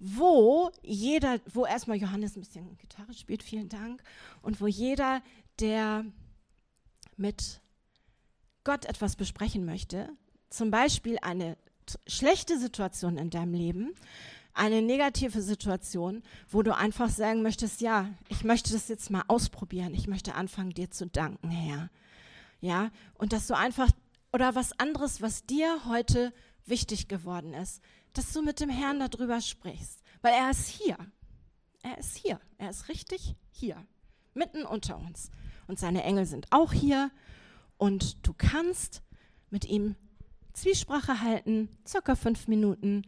wo 0.00 0.72
jeder, 0.82 1.38
wo 1.46 1.64
erstmal 1.64 1.98
Johannes 1.98 2.34
ein 2.34 2.40
bisschen 2.40 2.76
Gitarre 2.76 3.14
spielt, 3.14 3.44
vielen 3.44 3.68
Dank, 3.68 4.02
und 4.42 4.60
wo 4.60 4.66
jeder, 4.66 5.22
der 5.60 6.04
mit 7.16 7.60
Gott 8.64 8.84
etwas 8.86 9.14
besprechen 9.14 9.64
möchte, 9.64 10.08
zum 10.50 10.72
Beispiel 10.72 11.18
eine 11.22 11.56
schlechte 12.08 12.58
Situation 12.58 13.16
in 13.16 13.30
deinem 13.30 13.54
Leben, 13.54 13.94
eine 14.54 14.82
negative 14.82 15.40
Situation, 15.42 16.22
wo 16.48 16.62
du 16.62 16.76
einfach 16.76 17.08
sagen 17.08 17.42
möchtest, 17.42 17.80
ja, 17.80 18.10
ich 18.28 18.44
möchte 18.44 18.72
das 18.72 18.88
jetzt 18.88 19.10
mal 19.10 19.24
ausprobieren, 19.28 19.94
ich 19.94 20.06
möchte 20.06 20.34
anfangen, 20.34 20.70
dir 20.70 20.90
zu 20.90 21.06
danken, 21.06 21.50
Herr. 21.50 21.90
Ja, 22.60 22.90
und 23.14 23.32
dass 23.32 23.46
du 23.46 23.56
einfach, 23.56 23.90
oder 24.32 24.54
was 24.54 24.78
anderes, 24.78 25.20
was 25.22 25.46
dir 25.46 25.80
heute 25.86 26.32
wichtig 26.66 27.08
geworden 27.08 27.54
ist, 27.54 27.82
dass 28.12 28.32
du 28.32 28.42
mit 28.42 28.60
dem 28.60 28.70
Herrn 28.70 29.00
darüber 29.00 29.40
sprichst, 29.40 30.02
weil 30.20 30.34
er 30.34 30.50
ist 30.50 30.68
hier. 30.68 30.96
Er 31.82 31.98
ist 31.98 32.16
hier. 32.16 32.40
Er 32.58 32.70
ist 32.70 32.88
richtig 32.88 33.34
hier, 33.50 33.76
mitten 34.34 34.64
unter 34.64 34.98
uns. 34.98 35.30
Und 35.66 35.78
seine 35.78 36.04
Engel 36.04 36.26
sind 36.26 36.46
auch 36.50 36.72
hier 36.72 37.10
und 37.78 38.26
du 38.26 38.32
kannst 38.36 39.02
mit 39.50 39.64
ihm 39.64 39.96
Zwiesprache 40.52 41.20
halten, 41.20 41.68
circa 41.86 42.14
fünf 42.14 42.46
Minuten. 42.46 43.02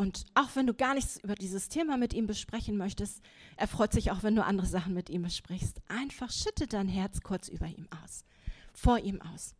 Und 0.00 0.24
auch 0.32 0.48
wenn 0.54 0.66
du 0.66 0.72
gar 0.72 0.94
nichts 0.94 1.22
über 1.22 1.34
dieses 1.34 1.68
Thema 1.68 1.98
mit 1.98 2.14
ihm 2.14 2.26
besprechen 2.26 2.78
möchtest, 2.78 3.20
er 3.58 3.68
freut 3.68 3.92
sich 3.92 4.10
auch, 4.10 4.22
wenn 4.22 4.34
du 4.34 4.42
andere 4.42 4.66
Sachen 4.66 4.94
mit 4.94 5.10
ihm 5.10 5.20
besprichst. 5.20 5.82
Einfach 5.88 6.32
schütte 6.32 6.66
dein 6.66 6.88
Herz 6.88 7.20
kurz 7.20 7.48
über 7.48 7.66
ihm 7.66 7.86
aus, 8.02 8.24
vor 8.72 8.98
ihm 9.00 9.20
aus. 9.20 9.54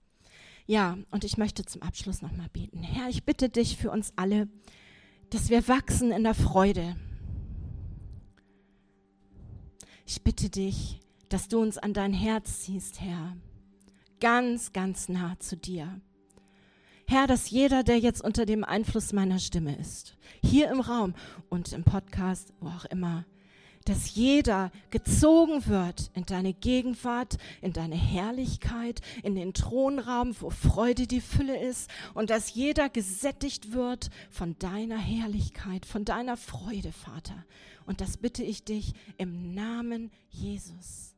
Ja, 0.64 0.96
und 1.10 1.24
ich 1.24 1.36
möchte 1.36 1.66
zum 1.66 1.82
Abschluss 1.82 2.22
nochmal 2.22 2.48
beten. 2.54 2.82
Herr, 2.82 3.10
ich 3.10 3.24
bitte 3.24 3.50
dich 3.50 3.76
für 3.76 3.90
uns 3.90 4.14
alle, 4.16 4.48
dass 5.28 5.50
wir 5.50 5.68
wachsen 5.68 6.10
in 6.10 6.24
der 6.24 6.32
Freude. 6.32 6.96
Ich 10.06 10.22
bitte 10.22 10.48
dich, 10.48 11.00
dass 11.28 11.48
du 11.48 11.60
uns 11.60 11.76
an 11.76 11.92
dein 11.92 12.14
Herz 12.14 12.60
ziehst, 12.60 13.02
Herr 13.02 13.36
ganz, 14.20 14.72
ganz 14.72 15.10
nah 15.10 15.38
zu 15.38 15.58
dir. 15.58 16.00
Herr, 17.10 17.26
dass 17.26 17.50
jeder, 17.50 17.82
der 17.82 17.98
jetzt 17.98 18.22
unter 18.22 18.46
dem 18.46 18.62
Einfluss 18.62 19.12
meiner 19.12 19.40
Stimme 19.40 19.74
ist, 19.74 20.16
hier 20.44 20.70
im 20.70 20.78
Raum 20.78 21.16
und 21.48 21.72
im 21.72 21.82
Podcast, 21.82 22.52
wo 22.60 22.68
auch 22.68 22.84
immer, 22.84 23.24
dass 23.84 24.14
jeder 24.14 24.70
gezogen 24.90 25.66
wird 25.66 26.12
in 26.14 26.24
deine 26.24 26.52
Gegenwart, 26.52 27.38
in 27.62 27.72
deine 27.72 27.96
Herrlichkeit, 27.96 29.00
in 29.24 29.34
den 29.34 29.54
Thronraum, 29.54 30.36
wo 30.38 30.50
Freude 30.50 31.08
die 31.08 31.20
Fülle 31.20 31.60
ist 31.60 31.90
und 32.14 32.30
dass 32.30 32.54
jeder 32.54 32.88
gesättigt 32.88 33.72
wird 33.72 34.10
von 34.30 34.56
deiner 34.60 34.98
Herrlichkeit, 34.98 35.86
von 35.86 36.04
deiner 36.04 36.36
Freude, 36.36 36.92
Vater. 36.92 37.44
Und 37.86 38.00
das 38.00 38.18
bitte 38.18 38.44
ich 38.44 38.62
dich 38.62 38.92
im 39.18 39.52
Namen 39.52 40.12
Jesus. 40.28 41.09